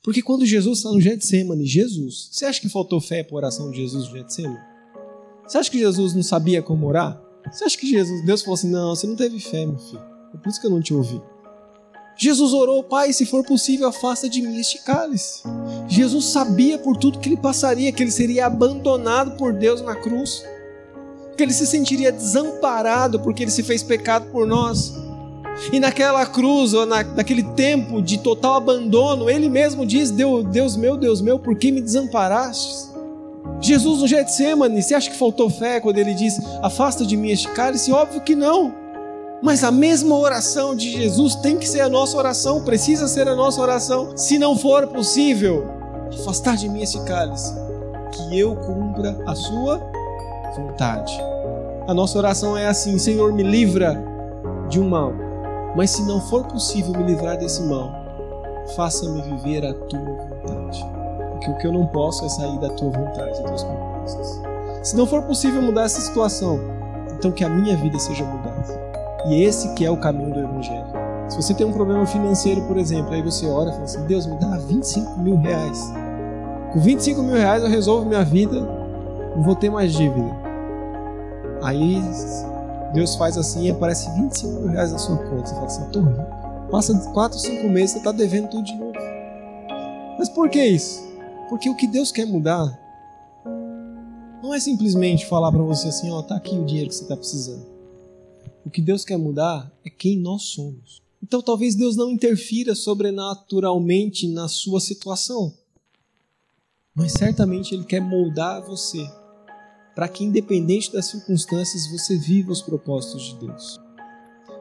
Porque 0.04 0.22
quando 0.22 0.46
Jesus 0.46 0.80
está 0.80 0.92
no 0.92 1.00
Getsemane, 1.00 1.66
Jesus, 1.66 2.28
você 2.30 2.46
acha 2.46 2.60
que 2.60 2.68
faltou 2.68 3.00
fé 3.00 3.24
para 3.24 3.36
a 3.36 3.38
oração 3.38 3.72
de 3.72 3.78
Jesus 3.78 4.10
no 4.10 4.18
Getsemane? 4.18 4.60
Você 5.48 5.58
acha 5.58 5.72
que 5.72 5.80
Jesus 5.80 6.14
não 6.14 6.24
sabia 6.24 6.62
como 6.62 6.88
orar? 6.88 7.22
Você 7.50 7.64
acha 7.64 7.78
que 7.78 7.90
Jesus, 7.90 8.26
Deus 8.26 8.42
falou 8.42 8.56
assim: 8.56 8.70
Não, 8.70 8.96
você 8.96 9.08
não 9.08 9.16
teve 9.16 9.40
fé, 9.40 9.66
meu 9.66 9.78
filho. 9.78 10.02
É 10.34 10.38
por 10.38 10.50
isso 10.50 10.60
que 10.60 10.68
eu 10.68 10.72
não 10.72 10.82
te 10.82 10.94
ouvi. 10.94 11.22
Jesus 12.18 12.54
orou, 12.54 12.84
Pai, 12.84 13.12
se 13.12 13.26
for 13.26 13.44
possível, 13.44 13.88
afasta 13.88 14.30
de 14.30 14.42
mim 14.42 14.60
este 14.60 14.84
cálice. 14.84 15.42
Jesus 15.88 16.26
sabia 16.26 16.78
por 16.78 16.98
tudo 16.98 17.20
que 17.20 17.30
ele 17.30 17.38
passaria, 17.38 17.92
que 17.92 18.04
ele 18.04 18.12
seria 18.12 18.46
abandonado 18.46 19.38
por 19.38 19.54
Deus 19.54 19.82
na 19.82 19.96
cruz, 19.96 20.44
que 21.36 21.44
ele 21.44 21.54
se 21.54 21.66
sentiria 21.66 22.12
desamparado 22.12 23.20
porque 23.20 23.44
ele 23.44 23.52
se 23.52 23.64
fez 23.64 23.82
pecado 23.82 24.30
por 24.32 24.46
nós. 24.46 24.94
E 25.72 25.80
naquela 25.80 26.26
cruz, 26.26 26.74
ou 26.74 26.86
na, 26.86 27.04
naquele 27.04 27.44
tempo 27.44 28.02
de 28.02 28.18
total 28.18 28.56
abandono, 28.56 29.30
ele 29.30 29.50
mesmo 29.50 29.86
diz: 29.86 30.12
Deus 30.12 30.76
meu, 30.76 30.98
Deus 30.98 31.22
meu, 31.22 31.40
por 31.40 31.56
que 31.56 31.72
me 31.72 31.82
desamparaste? 31.82 32.92
Jesus 33.62 34.02
no 34.02 34.08
Getsemane, 34.08 34.82
você 34.82 34.94
acha 34.94 35.10
que 35.10 35.18
faltou 35.18 35.50
fé 35.50 35.80
quando 35.80 35.98
ele 35.98 36.14
diz: 36.14 36.40
Afasta 36.62 37.06
de 37.06 37.16
mim 37.16 37.30
este 37.30 37.48
cálice? 37.50 37.92
Óbvio 37.92 38.22
que 38.22 38.36
não. 38.36 38.74
Mas 39.42 39.64
a 39.64 39.72
mesma 39.72 40.18
oração 40.18 40.74
de 40.76 40.90
Jesus 40.90 41.36
tem 41.36 41.58
que 41.58 41.68
ser 41.68 41.82
a 41.82 41.90
nossa 41.90 42.18
oração, 42.18 42.64
precisa 42.64 43.08
ser 43.08 43.28
a 43.28 43.36
nossa 43.36 43.62
oração. 43.62 44.16
Se 44.16 44.40
não 44.40 44.58
for 44.58 44.88
possível, 44.88 45.66
afastar 46.14 46.56
de 46.56 46.70
mim 46.70 46.82
esse 46.82 47.04
cálice, 47.04 47.54
que 48.12 48.40
eu 48.40 48.56
cumpra 48.56 49.18
a 49.28 49.36
sua 49.36 49.82
vontade. 50.56 51.14
A 51.88 51.94
nossa 51.94 52.18
oração 52.18 52.58
é 52.58 52.68
assim: 52.68 52.98
Senhor, 52.98 53.34
me 53.34 53.44
livra 53.44 54.02
de 54.70 54.80
um 54.80 54.88
mal. 54.88 55.23
Mas 55.76 55.92
se 55.92 56.04
não 56.04 56.22
for 56.22 56.46
possível 56.46 56.94
me 56.94 57.04
livrar 57.04 57.38
desse 57.38 57.62
mal, 57.64 57.92
faça-me 58.76 59.22
viver 59.22 59.66
a 59.66 59.74
tua 59.74 60.00
vontade. 60.00 60.86
Porque 61.32 61.50
o 61.50 61.58
que 61.58 61.68
eu 61.68 61.74
não 61.74 61.86
posso 61.88 62.26
é 62.26 62.30
sair 62.30 62.60
da 62.60 62.70
tua 62.70 62.90
vontade, 62.90 63.42
das 63.42 63.42
tuas 63.42 63.64
propostas. 63.64 64.42
Se 64.84 64.96
não 64.96 65.06
for 65.06 65.24
possível 65.24 65.62
mudar 65.62 65.84
essa 65.84 66.02
situação, 66.02 66.60
então 67.14 67.32
que 67.32 67.44
a 67.44 67.50
minha 67.50 67.76
vida 67.78 67.98
seja 67.98 68.24
mudada. 68.24 68.54
E 69.26 69.44
esse 69.44 69.74
que 69.74 69.86
é 69.86 69.90
o 69.90 69.98
caminho 69.98 70.34
do 70.34 70.40
Evangelho. 70.40 70.86
Se 71.30 71.42
você 71.42 71.54
tem 71.54 71.66
um 71.66 71.72
problema 71.72 72.06
financeiro, 72.06 72.62
por 72.64 72.78
exemplo, 72.78 73.14
aí 73.14 73.22
você 73.22 73.48
ora 73.48 73.70
e 73.70 73.74
fala 73.74 73.84
assim: 73.86 74.06
Deus, 74.06 74.26
me 74.26 74.38
dá 74.38 74.58
25 74.58 75.20
mil 75.20 75.38
reais. 75.38 75.92
Com 76.74 76.80
25 76.80 77.22
mil 77.24 77.36
reais 77.36 77.64
eu 77.64 77.70
resolvo 77.70 78.06
minha 78.06 78.24
vida, 78.24 78.60
não 79.36 79.42
vou 79.42 79.56
ter 79.56 79.70
mais 79.70 79.94
dívida. 79.94 80.30
Aí 81.62 82.04
Deus 82.94 83.16
faz 83.16 83.38
assim 83.38 83.66
e 83.66 83.72
aparece 83.72 84.10
25 84.12 84.54
mil 84.54 84.70
reais 84.70 84.92
na 84.92 85.00
sua 85.00 85.18
conta. 85.18 85.48
Você 85.48 85.56
fala 85.56 85.66
assim: 85.66 85.90
tô 85.92 86.02
rico. 86.02 86.70
Passa 86.70 86.94
4, 87.12 87.40
5 87.40 87.70
meses 87.70 87.92
você 87.92 87.98
está 87.98 88.12
devendo 88.12 88.50
tudo 88.50 88.64
de 88.64 88.76
novo. 88.76 88.94
Mas 90.18 90.30
por 90.30 90.50
que 90.50 90.64
isso? 90.64 91.02
Porque 91.50 91.70
o 91.70 91.76
que 91.76 91.88
Deus 91.88 92.12
quer 92.12 92.26
mudar 92.26 92.80
não 94.42 94.54
é 94.54 94.60
simplesmente 94.60 95.26
falar 95.26 95.52
para 95.52 95.64
você 95.64 95.88
assim: 95.88 96.12
ó, 96.12 96.22
tá 96.22 96.36
aqui 96.36 96.56
o 96.56 96.66
dinheiro 96.66 96.90
que 96.90 96.96
você 96.96 97.04
está 97.04 97.18
precisando. 97.18 97.66
O 98.66 98.70
que 98.70 98.82
Deus 98.82 99.04
quer 99.04 99.18
mudar 99.18 99.72
é 99.84 99.90
quem 99.90 100.20
nós 100.20 100.44
somos. 100.44 101.02
Então 101.22 101.42
talvez 101.42 101.74
Deus 101.74 101.96
não 101.96 102.12
interfira 102.12 102.76
sobrenaturalmente 102.76 104.28
na 104.28 104.48
sua 104.48 104.80
situação, 104.80 105.54
mas 106.94 107.14
certamente 107.14 107.74
Ele 107.74 107.86
quer 107.86 108.02
moldar 108.02 108.62
você 108.62 109.10
para 109.96 110.08
que, 110.08 110.24
independente 110.24 110.92
das 110.92 111.06
circunstâncias, 111.06 111.88
você 111.88 112.18
viva 112.18 112.52
os 112.52 112.62
propósitos 112.62 113.24
de 113.24 113.46
Deus. 113.46 113.80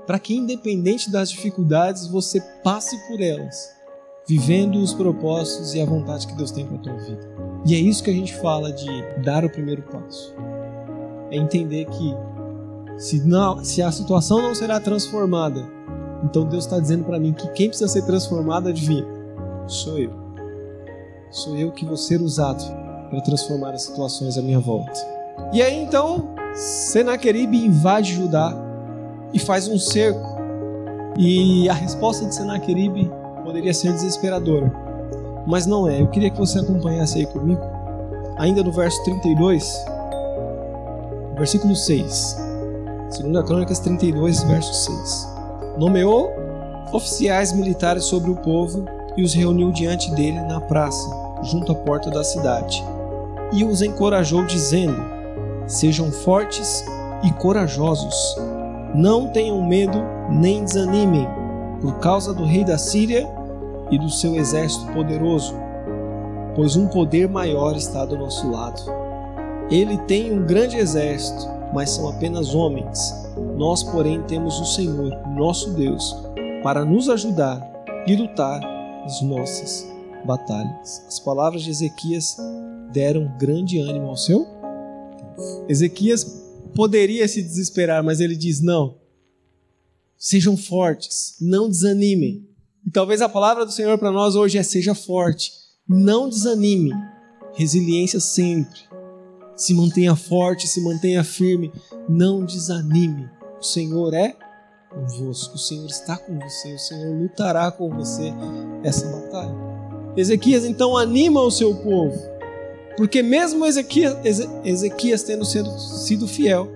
Para 0.06 0.18
que, 0.18 0.36
independente 0.36 1.10
das 1.10 1.30
dificuldades, 1.30 2.06
você 2.06 2.40
passe 2.62 2.96
por 3.08 3.20
elas, 3.20 3.70
vivendo 4.28 4.76
os 4.76 4.92
propósitos 4.92 5.74
e 5.74 5.80
a 5.80 5.86
vontade 5.86 6.26
que 6.26 6.34
Deus 6.34 6.50
tem 6.50 6.66
para 6.66 6.76
a 6.76 6.80
tua 6.80 6.96
vida. 6.96 7.34
E 7.64 7.74
é 7.74 7.78
isso 7.78 8.02
que 8.02 8.10
a 8.10 8.14
gente 8.14 8.34
fala 8.36 8.72
de 8.72 8.86
dar 9.22 9.44
o 9.44 9.50
primeiro 9.50 9.82
passo. 9.82 10.34
É 11.30 11.36
entender 11.36 11.86
que 11.86 12.14
se, 12.98 13.20
não, 13.26 13.64
se 13.64 13.80
a 13.80 13.90
situação 13.90 14.42
não 14.42 14.54
será 14.54 14.78
transformada, 14.78 15.66
então 16.24 16.44
Deus 16.44 16.64
está 16.64 16.78
dizendo 16.78 17.04
para 17.04 17.18
mim 17.18 17.32
que 17.32 17.48
quem 17.52 17.68
precisa 17.68 17.88
ser 17.88 18.02
transformado, 18.02 18.68
adivinha? 18.68 19.06
Sou 19.66 19.98
eu. 19.98 20.12
Sou 21.30 21.56
eu 21.56 21.72
que 21.72 21.86
vou 21.86 21.96
ser 21.96 22.20
usado 22.20 22.62
para 23.08 23.20
transformar 23.22 23.70
as 23.70 23.82
situações 23.82 24.36
à 24.36 24.42
minha 24.42 24.60
volta. 24.60 25.11
E 25.52 25.62
aí 25.62 25.82
então, 25.82 26.28
Senaqueribe 26.54 27.64
invade 27.64 28.14
Judá 28.14 28.54
e 29.32 29.38
faz 29.38 29.68
um 29.68 29.78
cerco. 29.78 30.32
E 31.16 31.68
a 31.68 31.72
resposta 31.74 32.24
de 32.24 32.34
Senaqueribe 32.34 33.10
poderia 33.44 33.74
ser 33.74 33.92
desesperadora, 33.92 34.72
mas 35.46 35.66
não 35.66 35.88
é. 35.88 36.00
Eu 36.00 36.08
queria 36.08 36.30
que 36.30 36.38
você 36.38 36.58
acompanhasse 36.58 37.18
aí 37.18 37.26
comigo, 37.26 37.60
ainda 38.38 38.62
no 38.62 38.72
verso 38.72 39.02
32, 39.04 39.84
versículo 41.36 41.76
6. 41.76 42.36
Se 43.10 43.22
2 43.22 43.44
Crônicas 43.44 43.78
32, 43.80 44.42
verso 44.44 44.72
6. 44.72 45.28
Nomeou 45.76 46.30
oficiais 46.92 47.52
militares 47.52 48.04
sobre 48.04 48.30
o 48.30 48.36
povo 48.36 48.84
e 49.16 49.22
os 49.22 49.34
reuniu 49.34 49.70
diante 49.70 50.10
dele 50.14 50.40
na 50.40 50.60
praça, 50.60 51.08
junto 51.42 51.72
à 51.72 51.74
porta 51.74 52.10
da 52.10 52.24
cidade. 52.24 52.82
E 53.52 53.64
os 53.64 53.82
encorajou, 53.82 54.46
dizendo: 54.46 55.11
Sejam 55.66 56.10
fortes 56.10 56.84
e 57.22 57.32
corajosos. 57.32 58.14
Não 58.94 59.28
tenham 59.28 59.66
medo 59.66 59.98
nem 60.30 60.64
desanimem, 60.64 61.26
por 61.80 61.98
causa 61.98 62.32
do 62.34 62.44
rei 62.44 62.64
da 62.64 62.78
Síria 62.78 63.28
e 63.90 63.98
do 63.98 64.08
seu 64.08 64.34
exército 64.36 64.90
poderoso, 64.92 65.54
pois 66.54 66.76
um 66.76 66.86
poder 66.86 67.28
maior 67.28 67.76
está 67.76 68.04
do 68.04 68.16
nosso 68.16 68.50
lado. 68.50 68.82
Ele 69.70 69.96
tem 69.98 70.32
um 70.32 70.44
grande 70.44 70.76
exército, 70.76 71.48
mas 71.72 71.90
são 71.90 72.08
apenas 72.08 72.54
homens. 72.54 73.30
Nós, 73.56 73.82
porém, 73.82 74.22
temos 74.22 74.60
o 74.60 74.64
Senhor, 74.64 75.10
nosso 75.34 75.72
Deus, 75.72 76.14
para 76.62 76.84
nos 76.84 77.08
ajudar 77.08 77.60
e 78.06 78.14
lutar 78.14 78.60
as 79.04 79.20
nossas 79.22 79.90
batalhas. 80.24 81.04
As 81.08 81.18
palavras 81.18 81.62
de 81.62 81.70
Ezequias 81.70 82.36
deram 82.92 83.32
grande 83.38 83.80
ânimo 83.80 84.08
ao 84.08 84.16
seu. 84.16 84.46
Ezequias 85.68 86.24
poderia 86.74 87.26
se 87.28 87.42
desesperar, 87.42 88.02
mas 88.02 88.20
ele 88.20 88.36
diz: 88.36 88.60
não. 88.60 88.96
Sejam 90.16 90.56
fortes, 90.56 91.36
não 91.40 91.68
desanimem. 91.68 92.48
E 92.86 92.90
talvez 92.90 93.20
a 93.20 93.28
palavra 93.28 93.64
do 93.64 93.72
Senhor 93.72 93.98
para 93.98 94.12
nós 94.12 94.34
hoje 94.34 94.58
é: 94.58 94.62
seja 94.62 94.94
forte, 94.94 95.52
não 95.88 96.28
desanime. 96.28 96.92
Resiliência 97.54 98.20
sempre. 98.20 98.80
Se 99.54 99.74
mantenha 99.74 100.16
forte, 100.16 100.66
se 100.66 100.80
mantenha 100.80 101.22
firme, 101.22 101.70
não 102.08 102.44
desanime. 102.44 103.28
O 103.60 103.62
Senhor 103.62 104.14
é 104.14 104.34
convosco, 104.90 105.54
o 105.54 105.58
Senhor 105.58 105.86
está 105.86 106.16
com 106.16 106.38
você, 106.38 106.74
o 106.74 106.78
Senhor 106.78 107.14
lutará 107.16 107.70
com 107.70 107.90
você 107.90 108.32
essa 108.82 109.06
batalha. 109.06 109.54
Ezequias 110.16 110.64
então 110.64 110.96
anima 110.96 111.40
o 111.40 111.50
seu 111.50 111.74
povo 111.76 112.31
porque 112.96 113.22
mesmo 113.22 113.64
Ezequias, 113.64 114.16
Ezequias 114.64 115.22
tendo 115.22 115.44
sido, 115.44 115.70
sido 115.78 116.28
fiel, 116.28 116.68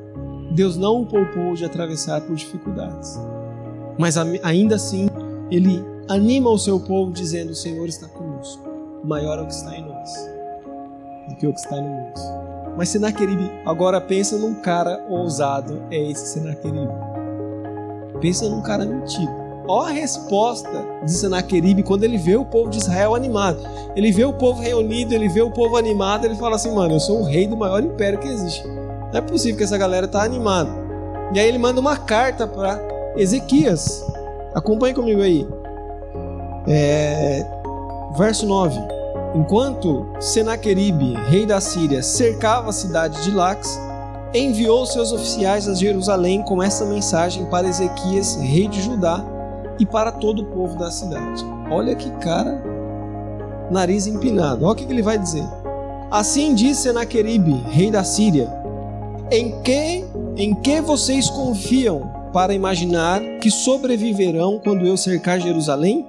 Deus 0.52 0.76
não 0.76 1.02
o 1.02 1.06
poupou 1.06 1.54
de 1.54 1.64
atravessar 1.64 2.20
por 2.22 2.34
dificuldades. 2.34 3.18
Mas 3.98 4.16
ainda 4.16 4.76
assim, 4.76 5.08
ele 5.50 5.84
anima 6.08 6.50
o 6.50 6.58
seu 6.58 6.80
povo 6.80 7.12
dizendo: 7.12 7.50
O 7.50 7.54
Senhor 7.54 7.88
está 7.88 8.08
conosco. 8.08 8.64
Maior 9.04 9.38
é 9.38 9.42
o 9.42 9.46
que 9.46 9.52
está 9.52 9.76
em 9.76 9.86
nós 9.86 10.36
do 11.28 11.36
que 11.36 11.46
o 11.46 11.52
que 11.52 11.60
está 11.60 11.76
no 11.76 11.88
mundo. 11.88 12.20
Mas 12.76 12.90
Senaqueribe 12.90 13.50
agora 13.64 14.00
pensa 14.00 14.36
num 14.36 14.54
cara 14.54 15.04
ousado, 15.08 15.82
é 15.90 16.10
esse 16.10 16.26
Senaqueribe. 16.26 16.92
Pensa 18.20 18.48
num 18.48 18.62
cara 18.62 18.84
mentido. 18.84 19.45
Olha 19.68 19.90
a 19.90 19.92
resposta 19.92 20.86
de 21.04 21.10
Senaqueribe 21.10 21.82
quando 21.82 22.04
ele 22.04 22.16
vê 22.16 22.36
o 22.36 22.44
povo 22.44 22.70
de 22.70 22.78
Israel 22.78 23.14
animado. 23.14 23.58
Ele 23.96 24.12
vê 24.12 24.24
o 24.24 24.32
povo 24.32 24.62
reunido, 24.62 25.12
ele 25.12 25.28
vê 25.28 25.42
o 25.42 25.50
povo 25.50 25.76
animado, 25.76 26.24
ele 26.24 26.36
fala 26.36 26.56
assim: 26.56 26.72
mano, 26.72 26.94
eu 26.94 27.00
sou 27.00 27.20
o 27.20 27.24
rei 27.24 27.46
do 27.46 27.56
maior 27.56 27.82
império 27.82 28.18
que 28.18 28.28
existe. 28.28 28.66
Não 28.66 29.18
é 29.18 29.20
possível 29.20 29.56
que 29.56 29.64
essa 29.64 29.76
galera 29.76 30.06
tá 30.06 30.22
animada. 30.22 30.70
E 31.34 31.40
aí 31.40 31.48
ele 31.48 31.58
manda 31.58 31.80
uma 31.80 31.96
carta 31.96 32.46
para 32.46 32.80
Ezequias. 33.16 34.04
Acompanhe 34.54 34.94
comigo 34.94 35.22
aí. 35.22 35.46
É... 36.68 37.44
Verso 38.16 38.46
9. 38.46 38.78
Enquanto 39.34 40.06
Senaqueribe, 40.20 41.14
rei 41.28 41.44
da 41.44 41.60
Síria, 41.60 42.02
cercava 42.02 42.70
a 42.70 42.72
cidade 42.72 43.22
de 43.22 43.30
Lax, 43.32 43.78
enviou 44.32 44.86
seus 44.86 45.12
oficiais 45.12 45.68
a 45.68 45.74
Jerusalém 45.74 46.42
com 46.42 46.62
essa 46.62 46.84
mensagem 46.84 47.44
para 47.46 47.68
Ezequias, 47.68 48.36
rei 48.36 48.68
de 48.68 48.80
Judá, 48.80 49.22
e 49.78 49.86
para 49.86 50.12
todo 50.12 50.42
o 50.42 50.46
povo 50.46 50.78
da 50.78 50.90
cidade. 50.90 51.44
Olha 51.70 51.94
que 51.94 52.10
cara, 52.18 52.62
nariz 53.70 54.06
empinado. 54.06 54.64
Olha 54.64 54.72
o 54.72 54.74
que 54.74 54.84
ele 54.84 55.02
vai 55.02 55.18
dizer. 55.18 55.44
Assim 56.10 56.54
disse 56.54 56.82
Senaqueribe, 56.82 57.52
rei 57.68 57.90
da 57.90 58.04
Síria: 58.04 58.48
Em 59.30 59.60
que, 59.62 60.04
em 60.36 60.54
que 60.54 60.80
vocês 60.80 61.28
confiam 61.28 62.10
para 62.32 62.54
imaginar 62.54 63.20
que 63.40 63.50
sobreviverão 63.50 64.60
quando 64.62 64.86
eu 64.86 64.96
cercar 64.96 65.40
Jerusalém? 65.40 66.06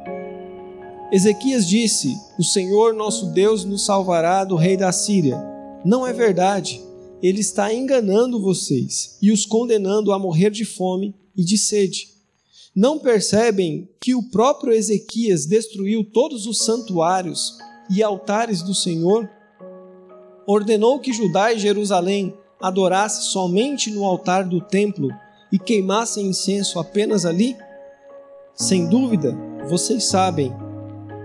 Ezequias 1.12 1.68
disse: 1.68 2.16
O 2.38 2.44
Senhor 2.44 2.94
nosso 2.94 3.28
Deus 3.28 3.66
nos 3.66 3.86
salvará 3.86 4.44
do 4.44 4.56
rei 4.56 4.78
da 4.78 4.92
Síria. 4.92 5.38
Não 5.84 6.06
é 6.06 6.14
verdade. 6.14 6.82
Ele 7.22 7.40
está 7.40 7.74
enganando 7.74 8.40
vocês 8.40 9.18
e 9.20 9.32
os 9.32 9.44
condenando 9.44 10.12
a 10.12 10.20
morrer 10.20 10.52
de 10.52 10.64
fome 10.64 11.16
e 11.36 11.44
de 11.44 11.58
sede 11.58 12.17
não 12.78 13.00
percebem 13.00 13.90
que 14.00 14.14
o 14.14 14.22
próprio 14.30 14.72
Ezequias 14.72 15.48
destruiu 15.48 16.04
todos 16.04 16.46
os 16.46 16.60
santuários 16.60 17.58
e 17.90 18.04
altares 18.04 18.62
do 18.62 18.76
Senhor? 18.76 19.28
Ordenou 20.46 21.00
que 21.00 21.12
Judá 21.12 21.52
e 21.52 21.58
Jerusalém 21.58 22.38
adorasse 22.62 23.32
somente 23.32 23.90
no 23.90 24.06
altar 24.06 24.48
do 24.48 24.62
templo 24.62 25.10
e 25.52 25.58
queimassem 25.58 26.28
incenso 26.28 26.78
apenas 26.78 27.26
ali? 27.26 27.58
Sem 28.54 28.88
dúvida, 28.88 29.36
vocês 29.68 30.04
sabem 30.04 30.54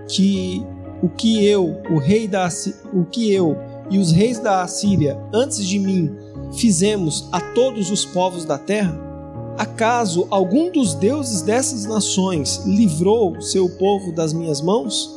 que 0.08 0.64
o 1.02 1.08
que 1.10 1.44
eu, 1.44 1.82
o 1.90 1.98
rei 1.98 2.26
da 2.26 2.48
o 2.94 3.04
que 3.04 3.30
eu 3.30 3.58
e 3.90 3.98
os 3.98 4.10
reis 4.10 4.38
da 4.38 4.62
Assíria 4.62 5.20
antes 5.34 5.66
de 5.68 5.78
mim 5.78 6.16
fizemos 6.56 7.28
a 7.30 7.42
todos 7.42 7.90
os 7.90 8.06
povos 8.06 8.46
da 8.46 8.56
terra? 8.56 9.11
Acaso 9.58 10.26
algum 10.30 10.70
dos 10.70 10.94
deuses 10.94 11.42
dessas 11.42 11.84
nações 11.84 12.62
livrou 12.64 13.40
seu 13.40 13.68
povo 13.68 14.12
das 14.12 14.32
minhas 14.32 14.60
mãos? 14.60 15.14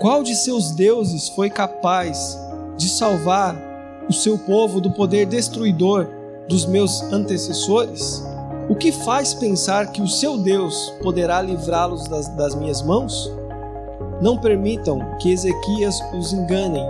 Qual 0.00 0.22
de 0.22 0.36
seus 0.36 0.70
deuses 0.70 1.28
foi 1.28 1.50
capaz 1.50 2.38
de 2.76 2.88
salvar 2.88 3.56
o 4.08 4.12
seu 4.12 4.38
povo 4.38 4.80
do 4.80 4.92
poder 4.92 5.26
destruidor 5.26 6.08
dos 6.48 6.64
meus 6.64 7.02
antecessores? 7.12 8.22
O 8.68 8.76
que 8.76 8.92
faz 8.92 9.34
pensar 9.34 9.90
que 9.90 10.00
o 10.00 10.06
seu 10.06 10.38
Deus 10.38 10.94
poderá 11.02 11.42
livrá-los 11.42 12.06
das, 12.06 12.28
das 12.36 12.54
minhas 12.54 12.82
mãos? 12.82 13.32
Não 14.20 14.38
permitam 14.38 15.00
que 15.18 15.32
Ezequias 15.32 16.00
os 16.16 16.32
enganem, 16.32 16.84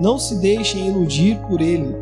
não 0.00 0.18
se 0.18 0.36
deixem 0.36 0.86
iludir 0.86 1.36
por 1.48 1.60
ele. 1.60 1.96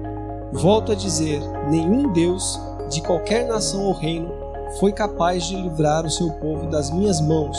Volto 0.53 0.93
a 0.93 0.95
dizer: 0.95 1.41
nenhum 1.71 2.13
Deus 2.13 2.61
de 2.93 3.01
qualquer 3.01 3.47
nação 3.47 3.85
ou 3.85 3.93
reino 3.93 4.31
foi 4.79 4.93
capaz 4.93 5.45
de 5.45 5.57
livrar 5.57 6.05
o 6.05 6.11
seu 6.11 6.31
povo 6.33 6.67
das 6.69 6.91
minhas 6.91 7.21
mãos 7.21 7.59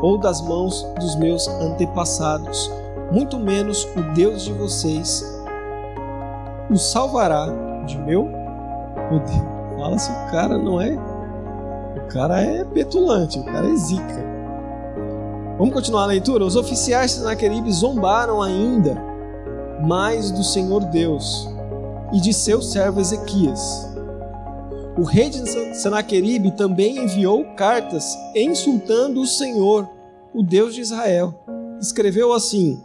ou 0.00 0.18
das 0.18 0.40
mãos 0.40 0.86
dos 0.98 1.16
meus 1.16 1.48
antepassados, 1.48 2.70
muito 3.10 3.38
menos 3.38 3.84
o 3.96 4.14
Deus 4.14 4.42
de 4.42 4.52
vocês 4.52 5.24
o 6.70 6.76
salvará 6.76 7.46
de 7.86 7.98
meu 7.98 8.28
poder. 9.08 9.78
Fala 9.78 9.98
se 9.98 10.10
o 10.10 10.30
cara 10.30 10.56
não 10.56 10.80
é. 10.80 10.96
O 11.96 12.08
cara 12.08 12.40
é 12.40 12.64
petulante, 12.64 13.38
o 13.38 13.44
cara 13.44 13.68
é 13.68 13.76
zica. 13.76 14.24
Vamos 15.58 15.74
continuar 15.74 16.04
a 16.04 16.06
leitura? 16.06 16.44
Os 16.44 16.56
oficiais 16.56 17.12
de 17.12 17.18
Senaqueribe 17.18 17.70
zombaram 17.70 18.42
ainda 18.42 18.96
mais 19.82 20.30
do 20.30 20.42
Senhor 20.42 20.84
Deus 20.84 21.48
e 22.12 22.20
de 22.20 22.32
seu 22.32 22.62
servo 22.62 23.00
Ezequias 23.00 23.93
o 24.96 25.02
rei 25.02 25.28
de 25.28 25.74
Senaqueribe 25.74 26.52
também 26.52 26.98
enviou 26.98 27.44
cartas 27.56 28.16
insultando 28.34 29.20
o 29.20 29.26
Senhor, 29.26 29.88
o 30.32 30.42
Deus 30.42 30.74
de 30.74 30.80
Israel. 30.80 31.44
Escreveu 31.80 32.32
assim: 32.32 32.80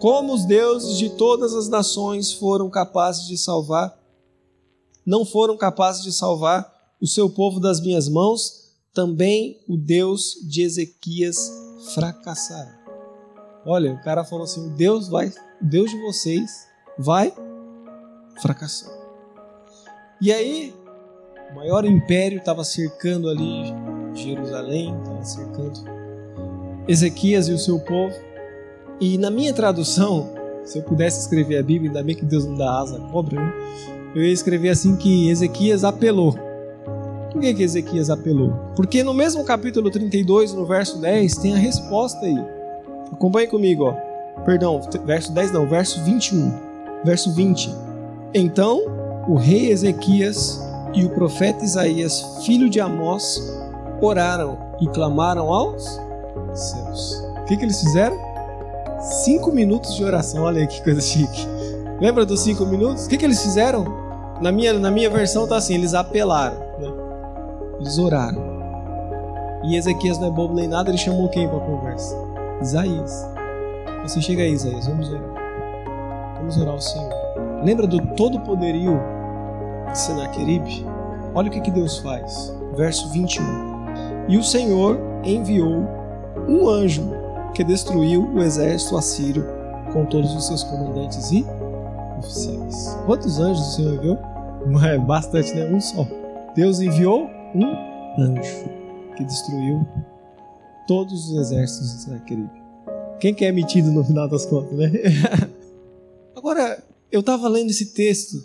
Como 0.00 0.32
os 0.32 0.44
deuses 0.44 0.98
de 0.98 1.10
todas 1.10 1.54
as 1.54 1.68
nações 1.68 2.32
foram 2.32 2.68
capazes 2.68 3.26
de 3.26 3.38
salvar, 3.38 3.96
não 5.06 5.24
foram 5.24 5.56
capazes 5.56 6.02
de 6.02 6.12
salvar 6.12 6.70
o 7.00 7.06
seu 7.06 7.30
povo 7.30 7.60
das 7.60 7.80
minhas 7.80 8.08
mãos, 8.08 8.74
também 8.92 9.60
o 9.68 9.76
Deus 9.76 10.34
de 10.42 10.62
Ezequias 10.62 11.50
fracassará. 11.94 12.78
Olha, 13.64 13.92
o 13.92 14.02
cara 14.02 14.24
falou 14.24 14.44
assim: 14.44 14.68
Deus 14.70 15.08
vai, 15.08 15.32
Deus 15.60 15.90
de 15.90 16.00
vocês 16.02 16.66
vai 16.98 17.32
fracassar. 18.40 18.90
E 20.20 20.32
aí, 20.32 20.74
o 21.50 21.54
maior 21.54 21.84
império 21.84 22.38
estava 22.38 22.64
cercando 22.64 23.28
ali 23.28 23.74
Jerusalém, 24.14 24.94
estava 24.98 25.24
cercando 25.24 25.80
Ezequias 26.86 27.48
e 27.48 27.52
o 27.52 27.58
seu 27.58 27.78
povo. 27.78 28.14
E 29.00 29.16
na 29.18 29.30
minha 29.30 29.52
tradução, 29.52 30.32
se 30.64 30.78
eu 30.78 30.82
pudesse 30.82 31.20
escrever 31.20 31.58
a 31.58 31.62
Bíblia, 31.62 31.90
ainda 31.90 32.02
bem 32.02 32.16
que 32.16 32.24
Deus 32.24 32.44
não 32.44 32.54
dá 32.54 32.80
asa 32.80 32.96
à 32.96 33.00
cobra, 33.10 33.40
né? 33.40 33.52
eu 34.14 34.22
ia 34.22 34.32
escrever 34.32 34.70
assim 34.70 34.96
que 34.96 35.28
Ezequias 35.30 35.84
apelou. 35.84 36.34
Por 37.32 37.40
que, 37.40 37.54
que 37.54 37.62
Ezequias 37.62 38.10
apelou? 38.10 38.52
Porque 38.74 39.02
no 39.02 39.14
mesmo 39.14 39.44
capítulo 39.44 39.90
32, 39.90 40.52
no 40.52 40.66
verso 40.66 41.00
10, 41.00 41.36
tem 41.36 41.54
a 41.54 41.58
resposta 41.58 42.26
aí. 42.26 42.44
Acompanhe 43.12 43.46
comigo, 43.46 43.84
ó. 43.84 43.92
Perdão, 44.42 44.80
verso 45.04 45.32
10 45.32 45.52
não, 45.52 45.68
verso 45.68 46.02
21. 46.04 46.52
Verso 47.04 47.32
20. 47.32 47.70
Então 48.34 48.82
o 49.28 49.36
rei 49.36 49.70
Ezequias 49.70 50.60
e 50.94 51.04
o 51.04 51.10
profeta 51.10 51.64
Isaías, 51.64 52.44
filho 52.44 52.68
de 52.68 52.80
Amós, 52.80 53.40
oraram 54.00 54.58
e 54.80 54.86
clamaram 54.88 55.52
aos 55.52 56.00
céus. 56.54 57.24
O 57.40 57.44
que, 57.44 57.56
que 57.56 57.64
eles 57.64 57.80
fizeram? 57.80 58.16
Cinco 59.00 59.52
minutos 59.52 59.94
de 59.94 60.04
oração. 60.04 60.44
Olha 60.44 60.60
aí 60.60 60.66
que 60.66 60.82
coisa 60.82 61.00
chique. 61.00 61.46
Lembra 62.00 62.24
dos 62.24 62.40
cinco 62.40 62.64
minutos? 62.66 63.06
O 63.06 63.08
que, 63.08 63.16
que 63.16 63.24
eles 63.24 63.42
fizeram? 63.42 63.84
Na 64.40 64.50
minha, 64.50 64.72
na 64.72 64.90
minha 64.90 65.10
versão 65.10 65.46
tá 65.46 65.56
assim: 65.56 65.74
eles 65.74 65.94
apelaram. 65.94 66.58
Né? 66.78 66.92
Eles 67.80 67.98
oraram. 67.98 68.50
E 69.64 69.76
Ezequias 69.76 70.18
não 70.18 70.28
é 70.28 70.30
bobo 70.30 70.54
nem 70.54 70.66
nada, 70.66 70.90
ele 70.90 70.98
chamou 70.98 71.28
quem 71.28 71.46
para 71.46 71.60
conversa? 71.60 72.16
Isaías. 72.62 73.28
Você 74.02 74.20
chega 74.20 74.42
aí, 74.42 74.52
Isaías, 74.52 74.86
vamos 74.86 75.10
orar. 75.10 75.22
Vamos 76.36 76.56
orar 76.56 76.72
ao 76.72 76.80
Senhor. 76.80 77.12
Lembra 77.62 77.86
do 77.86 78.00
todo 78.16 78.40
poderio 78.40 78.80
de 78.80 79.19
Senaqueribe? 79.94 80.84
Olha 81.34 81.48
o 81.48 81.50
que, 81.50 81.60
que 81.60 81.70
Deus 81.70 81.98
faz. 81.98 82.54
Verso 82.76 83.08
21. 83.10 83.44
E 84.28 84.36
o 84.36 84.42
Senhor 84.42 84.98
enviou 85.24 85.88
um 86.48 86.68
anjo 86.68 87.10
que 87.54 87.64
destruiu 87.64 88.28
o 88.32 88.40
exército 88.40 88.96
assírio 88.96 89.44
com 89.92 90.04
todos 90.04 90.32
os 90.34 90.46
seus 90.46 90.62
comandantes 90.64 91.30
e 91.32 91.44
oficiais. 92.18 92.96
Quantos 93.06 93.38
anjos 93.38 93.66
o 93.68 93.76
Senhor 93.76 93.94
enviou? 93.94 94.18
É 94.84 94.98
bastante, 94.98 95.54
né? 95.54 95.64
Um 95.66 95.80
só. 95.80 96.06
Deus 96.54 96.80
enviou 96.80 97.28
um 97.54 97.74
anjo 98.18 98.68
que 99.16 99.24
destruiu 99.24 99.86
todos 100.86 101.30
os 101.30 101.38
exércitos 101.38 101.92
de 101.92 102.02
Senaqueribe. 102.02 102.62
Quem 103.18 103.34
que 103.34 103.44
é 103.44 103.52
metido 103.52 103.90
no 103.90 104.04
final 104.04 104.28
das 104.28 104.46
contas, 104.46 104.76
né? 104.76 104.90
Agora, 106.36 106.82
eu 107.10 107.20
estava 107.20 107.48
lendo 107.48 107.70
esse 107.70 107.92
texto 107.92 108.42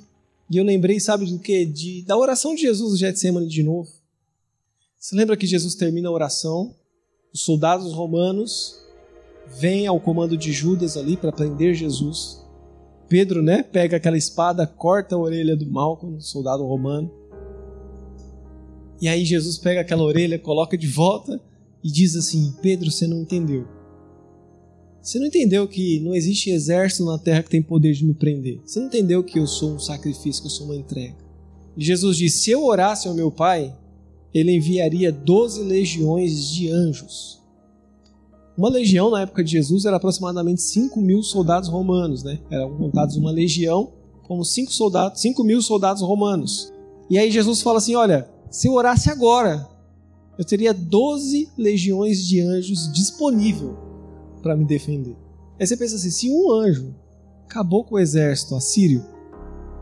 e 0.50 0.58
eu 0.58 0.64
lembrei, 0.64 1.00
sabe 1.00 1.26
do 1.26 1.39
que? 1.39 1.66
De, 1.66 2.04
da 2.04 2.18
oração 2.18 2.54
de 2.54 2.62
Jesus 2.62 2.91
no 2.91 2.98
Getsemane 2.98 3.48
de 3.48 3.64
novo. 3.64 3.89
Você 4.98 5.16
lembra 5.16 5.38
que 5.38 5.48
Jesus 5.48 5.76
termina 5.76 6.10
a 6.10 6.12
oração, 6.12 6.76
os 7.34 7.41
soldados 7.41 7.93
romanos 7.93 8.80
vêm 9.60 9.86
ao 9.88 10.00
comando 10.00 10.38
de 10.38 10.52
Judas 10.52 10.98
ali 10.98 11.18
para 11.18 11.32
prender 11.32 11.76
Jesus. 11.76 12.43
Pedro, 13.08 13.43
né, 13.43 13.62
pega 13.62 13.98
aquela 13.98 14.18
espada, 14.18 14.66
corta 14.66 15.16
a 15.16 15.20
orelha 15.20 15.56
do 15.56 15.66
Malco, 15.70 16.20
soldado 16.20 16.66
romano. 16.66 17.12
E 19.02 19.08
aí 19.08 19.26
Jesus 19.26 19.58
pega 19.58 19.82
aquela 19.82 20.04
orelha, 20.04 20.39
coloca 20.39 20.78
de 20.78 20.88
volta 20.88 21.39
e 21.84 21.91
diz 21.91 22.16
assim: 22.16 22.56
Pedro, 22.62 22.89
você 22.89 23.06
não 23.06 23.22
entendeu. 23.22 23.68
Você 25.06 25.20
não 25.20 25.28
entendeu 25.28 25.68
que 25.68 25.99
não 25.99 26.16
existe 26.16 26.49
exército 26.49 27.06
na 27.06 27.20
terra 27.20 27.43
que 27.43 27.49
tem 27.51 27.62
poder 27.62 27.93
de 27.93 28.03
me 28.03 28.16
prender. 28.16 28.60
Você 28.66 28.80
não 28.80 28.88
entendeu 28.88 29.24
que 29.24 29.38
eu 29.38 29.45
sou 29.45 29.76
um 29.76 29.80
sacrifício, 29.80 30.41
que 30.41 30.47
eu 30.47 30.51
sou 30.51 30.66
uma 30.66 30.76
entrega. 30.76 31.16
E 31.78 31.86
Jesus 31.86 32.18
disse: 32.18 32.39
Se 32.39 32.49
eu 32.49 32.66
orasse 32.66 33.08
ao 33.08 33.14
meu 33.14 33.30
Pai, 33.30 33.72
ele 34.34 34.56
enviaria 34.56 35.12
doze 35.12 35.62
legiões 35.62 36.49
de 36.49 36.72
anjos. 36.72 37.39
Uma 38.58 38.68
legião 38.68 39.12
na 39.12 39.22
época 39.22 39.43
de 39.43 39.51
Jesus 39.51 39.86
era 39.86 39.97
aproximadamente 39.97 40.64
5 40.64 40.99
mil 40.99 41.22
soldados 41.22 41.70
romanos, 41.70 42.24
né? 42.24 42.39
Eram 42.49 42.76
contados 42.76 43.16
uma 43.16 43.30
legião 43.30 43.93
como 44.24 44.43
5 44.43 44.74
soldados, 44.74 45.22
5 45.22 45.43
mil 45.43 45.62
soldados 45.62 46.01
romanos. 46.01 46.74
E 47.12 47.20
aí 47.20 47.30
Jesus 47.30 47.62
fala 47.62 47.78
assim: 47.78 47.93
olha, 47.93 48.28
se 48.49 48.68
eu 48.68 48.74
orasse 48.74 49.12
agora, 49.12 49.70
eu 50.36 50.43
teria 50.43 50.74
12 50.74 51.49
legiões 51.56 52.26
de 52.26 52.41
anjos 52.41 52.91
disponível 52.91 53.85
para 54.46 54.56
me 54.56 54.64
defender. 54.64 55.18
Aí 55.60 55.66
você 55.66 55.76
pensa 55.76 55.96
assim: 55.96 56.12
se 56.12 56.30
um 56.30 56.52
anjo 56.52 56.93
acabou 57.46 57.84
com 57.84 57.96
o 57.96 58.00
exército 58.00 58.56
assírio, 58.56 59.04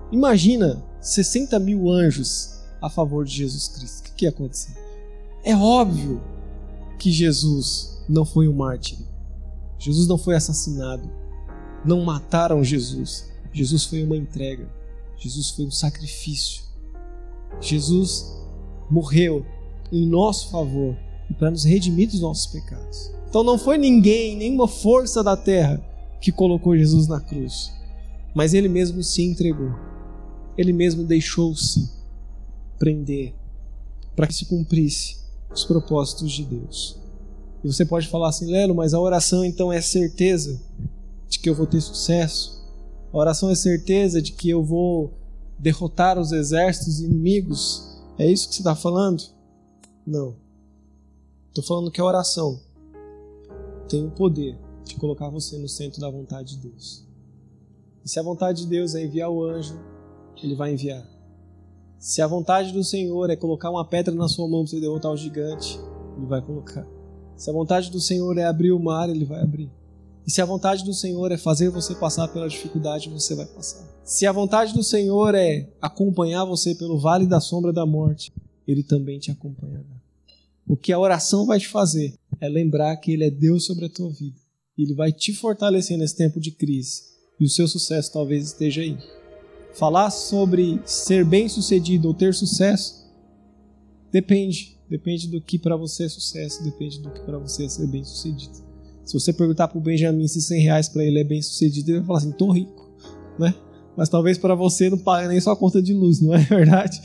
imagina 0.09 0.81
60 1.01 1.59
mil 1.59 1.91
anjos 1.91 2.61
a 2.81 2.89
favor 2.89 3.25
de 3.25 3.33
Jesus 3.33 3.67
Cristo. 3.67 4.07
O 4.07 4.13
que 4.15 4.23
ia 4.23 4.29
acontecer? 4.29 4.73
É 5.43 5.53
óbvio 5.53 6.23
que 6.97 7.11
Jesus 7.11 8.01
não 8.07 8.23
foi 8.23 8.47
um 8.47 8.53
mártir. 8.53 8.99
Jesus 9.77 10.07
não 10.07 10.17
foi 10.17 10.33
assassinado. 10.33 11.11
Não 11.83 12.05
mataram 12.05 12.63
Jesus. 12.63 13.29
Jesus 13.51 13.83
foi 13.83 14.01
uma 14.01 14.15
entrega. 14.15 14.65
Jesus 15.17 15.49
foi 15.49 15.65
um 15.65 15.71
sacrifício. 15.71 16.63
Jesus 17.59 18.33
morreu 18.89 19.45
em 19.91 20.07
nosso 20.07 20.49
favor 20.49 20.97
e 21.29 21.33
para 21.33 21.51
nos 21.51 21.65
redimir 21.65 22.09
dos 22.09 22.21
nossos 22.21 22.45
pecados. 22.45 23.11
Então 23.33 23.43
não 23.43 23.57
foi 23.57 23.79
ninguém, 23.79 24.35
nenhuma 24.35 24.67
força 24.67 25.23
da 25.23 25.35
terra 25.35 25.83
que 26.21 26.31
colocou 26.31 26.77
Jesus 26.77 27.07
na 27.07 27.19
cruz, 27.19 27.73
mas 28.31 28.53
ele 28.53 28.69
mesmo 28.69 29.01
se 29.01 29.23
entregou. 29.23 29.71
Ele 30.55 30.71
mesmo 30.71 31.03
deixou-se 31.03 31.89
prender 32.77 33.33
para 34.15 34.27
que 34.27 34.35
se 34.35 34.45
cumprisse 34.45 35.17
os 35.51 35.65
propósitos 35.65 36.31
de 36.31 36.43
Deus. 36.43 36.95
E 37.63 37.73
você 37.73 37.83
pode 37.83 38.07
falar 38.07 38.29
assim, 38.29 38.51
Lelo, 38.51 38.75
mas 38.75 38.93
a 38.93 38.99
oração 38.99 39.43
então 39.43 39.73
é 39.73 39.81
certeza 39.81 40.61
de 41.27 41.39
que 41.39 41.49
eu 41.49 41.55
vou 41.55 41.65
ter 41.65 41.81
sucesso. 41.81 42.63
A 43.11 43.17
oração 43.17 43.49
é 43.49 43.55
certeza 43.55 44.21
de 44.21 44.31
que 44.31 44.47
eu 44.47 44.63
vou 44.63 45.11
derrotar 45.57 46.19
os 46.19 46.31
exércitos 46.31 46.99
inimigos 46.99 47.99
é 48.19 48.31
isso 48.31 48.47
que 48.47 48.53
você 48.53 48.61
está 48.61 48.75
falando? 48.75 49.23
Não. 50.05 50.35
Estou 51.47 51.63
falando 51.63 51.89
que 51.89 51.99
a 51.99 52.05
oração 52.05 52.61
tem 53.93 54.03
o 54.03 54.09
poder 54.09 54.57
de 54.83 54.95
colocar 54.95 55.29
você 55.29 55.55
no 55.55 55.69
centro 55.69 56.01
da 56.01 56.09
vontade 56.09 56.55
de 56.55 56.67
Deus. 56.67 57.05
E 58.03 58.09
se 58.09 58.19
a 58.19 58.23
vontade 58.23 58.63
de 58.63 58.67
Deus 58.67 58.95
é 58.95 59.05
enviar 59.05 59.29
o 59.29 59.43
anjo, 59.43 59.79
ele 60.41 60.55
vai 60.55 60.73
enviar. 60.73 61.07
Se 61.99 62.19
a 62.19 62.25
vontade 62.25 62.73
do 62.73 62.83
Senhor 62.83 63.29
é 63.29 63.35
colocar 63.35 63.69
uma 63.69 63.87
pedra 63.87 64.11
na 64.15 64.27
sua 64.27 64.47
mão 64.47 64.63
para 64.63 64.71
você 64.71 64.79
derrotar 64.79 65.11
o 65.11 65.15
gigante, 65.15 65.79
ele 66.17 66.25
vai 66.25 66.41
colocar. 66.41 66.87
Se 67.37 67.51
a 67.51 67.53
vontade 67.53 67.91
do 67.91 68.01
Senhor 68.01 68.35
é 68.39 68.45
abrir 68.45 68.71
o 68.71 68.79
mar, 68.79 69.07
ele 69.07 69.25
vai 69.25 69.41
abrir. 69.41 69.71
E 70.25 70.31
se 70.31 70.41
a 70.41 70.45
vontade 70.45 70.83
do 70.83 70.93
Senhor 70.93 71.31
é 71.31 71.37
fazer 71.37 71.69
você 71.69 71.93
passar 71.93 72.27
pela 72.29 72.49
dificuldade, 72.49 73.09
você 73.09 73.35
vai 73.35 73.45
passar. 73.45 73.87
Se 74.03 74.25
a 74.25 74.31
vontade 74.31 74.73
do 74.73 74.81
Senhor 74.81 75.35
é 75.35 75.69
acompanhar 75.79 76.45
você 76.45 76.73
pelo 76.73 76.97
vale 76.97 77.27
da 77.27 77.39
sombra 77.39 77.71
da 77.71 77.85
morte, 77.85 78.33
Ele 78.67 78.81
também 78.81 79.19
te 79.19 79.29
acompanhará. 79.29 79.85
O 80.67 80.75
que 80.75 80.91
a 80.91 80.97
oração 80.97 81.45
vai 81.45 81.59
te 81.59 81.67
fazer 81.67 82.15
é 82.43 82.49
lembrar 82.49 82.97
que 82.97 83.11
Ele 83.13 83.23
é 83.23 83.31
Deus 83.31 83.65
sobre 83.65 83.85
a 83.85 83.89
tua 83.89 84.09
vida. 84.09 84.37
Ele 84.77 84.93
vai 84.93 85.13
te 85.13 85.33
fortalecer 85.33 85.97
nesse 85.97 86.17
tempo 86.17 86.41
de 86.41 86.51
crise. 86.51 87.03
E 87.39 87.45
o 87.45 87.49
seu 87.49 87.67
sucesso 87.69 88.11
talvez 88.11 88.47
esteja 88.47 88.81
aí. 88.81 88.97
Falar 89.75 90.11
sobre 90.11 90.79
ser 90.85 91.23
bem 91.23 91.47
sucedido 91.47 92.09
ou 92.09 92.13
ter 92.13 92.33
sucesso 92.33 93.09
depende. 94.11 94.77
Depende 94.89 95.27
do 95.29 95.41
que 95.41 95.57
para 95.57 95.77
você 95.77 96.03
é 96.03 96.09
sucesso, 96.09 96.63
depende 96.63 96.99
do 96.99 97.09
que 97.09 97.21
para 97.21 97.39
você 97.39 97.65
é 97.65 97.69
ser 97.69 97.87
bem 97.87 98.03
sucedido. 98.03 98.53
Se 99.05 99.13
você 99.13 99.31
perguntar 99.31 99.69
para 99.69 99.77
o 99.77 99.81
Benjamin 99.81 100.27
se 100.27 100.41
100 100.41 100.61
reais 100.61 100.89
para 100.89 101.03
ele 101.03 101.19
é 101.19 101.23
bem 101.23 101.41
sucedido, 101.41 101.91
ele 101.91 101.99
vai 101.99 102.07
falar 102.07 102.19
assim: 102.19 102.31
tô 102.33 102.51
rico, 102.51 102.91
né? 103.39 103.55
Mas 103.95 104.09
talvez 104.09 104.37
para 104.37 104.53
você 104.53 104.89
não 104.89 104.97
pague 104.97 105.29
nem 105.29 105.39
sua 105.39 105.55
conta 105.55 105.81
de 105.81 105.93
luz, 105.93 106.19
não 106.19 106.33
é 106.33 106.39
verdade? 106.43 107.01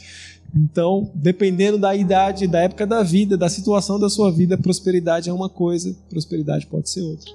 Então, 0.54 1.10
dependendo 1.14 1.78
da 1.78 1.94
idade, 1.94 2.46
da 2.46 2.60
época 2.60 2.86
da 2.86 3.02
vida, 3.02 3.36
da 3.36 3.48
situação 3.48 3.98
da 3.98 4.08
sua 4.08 4.30
vida, 4.30 4.56
prosperidade 4.56 5.28
é 5.28 5.32
uma 5.32 5.48
coisa, 5.48 5.94
prosperidade 6.08 6.66
pode 6.66 6.88
ser 6.88 7.02
outra. 7.02 7.30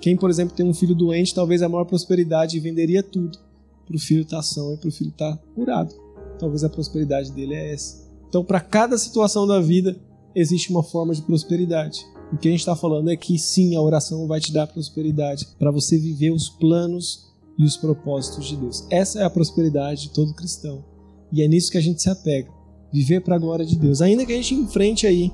Quem, 0.00 0.16
por 0.16 0.30
exemplo, 0.30 0.56
tem 0.56 0.66
um 0.66 0.74
filho 0.74 0.94
doente, 0.94 1.34
talvez 1.34 1.62
a 1.62 1.68
maior 1.68 1.84
prosperidade 1.84 2.58
venderia 2.60 3.02
tudo 3.02 3.38
para 3.86 3.96
o 3.96 3.98
filho 3.98 4.22
estar 4.22 4.38
tá 4.38 4.42
são 4.42 4.74
e 4.74 4.76
para 4.76 4.88
o 4.88 4.92
filho 4.92 5.10
estar 5.10 5.36
tá 5.36 5.42
curado. 5.54 5.94
Talvez 6.38 6.64
a 6.64 6.68
prosperidade 6.68 7.30
dele 7.32 7.54
é 7.54 7.72
essa. 7.72 8.04
Então, 8.28 8.44
para 8.44 8.60
cada 8.60 8.98
situação 8.98 9.46
da 9.46 9.60
vida, 9.60 9.96
existe 10.34 10.70
uma 10.70 10.82
forma 10.82 11.14
de 11.14 11.22
prosperidade. 11.22 12.04
O 12.32 12.36
que 12.36 12.48
a 12.48 12.50
gente 12.50 12.60
está 12.60 12.74
falando 12.74 13.10
é 13.10 13.16
que 13.16 13.38
sim, 13.38 13.76
a 13.76 13.80
oração 13.80 14.26
vai 14.26 14.40
te 14.40 14.52
dar 14.52 14.66
prosperidade 14.66 15.46
para 15.58 15.70
você 15.70 15.96
viver 15.96 16.32
os 16.32 16.48
planos 16.48 17.32
e 17.56 17.64
os 17.64 17.76
propósitos 17.76 18.46
de 18.46 18.56
Deus. 18.56 18.84
Essa 18.90 19.20
é 19.20 19.24
a 19.24 19.30
prosperidade 19.30 20.02
de 20.02 20.10
todo 20.10 20.34
cristão. 20.34 20.84
E 21.32 21.42
é 21.42 21.48
nisso 21.48 21.70
que 21.70 21.78
a 21.78 21.80
gente 21.80 22.02
se 22.02 22.10
apega. 22.10 22.50
Viver 22.94 23.22
para 23.22 23.34
a 23.34 23.38
glória 23.40 23.66
de 23.66 23.76
Deus. 23.76 24.00
Ainda 24.00 24.24
que 24.24 24.32
a 24.32 24.36
gente 24.36 24.54
enfrente 24.54 25.04
aí 25.04 25.32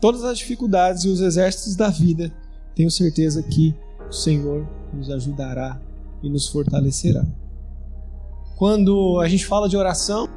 todas 0.00 0.22
as 0.22 0.38
dificuldades 0.38 1.02
e 1.02 1.08
os 1.08 1.20
exércitos 1.20 1.74
da 1.74 1.90
vida, 1.90 2.32
tenho 2.72 2.88
certeza 2.88 3.42
que 3.42 3.74
o 4.08 4.12
Senhor 4.12 4.64
nos 4.94 5.10
ajudará 5.10 5.80
e 6.22 6.30
nos 6.30 6.46
fortalecerá. 6.46 7.26
Quando 8.54 9.18
a 9.18 9.26
gente 9.26 9.44
fala 9.44 9.68
de 9.68 9.76
oração, 9.76 10.28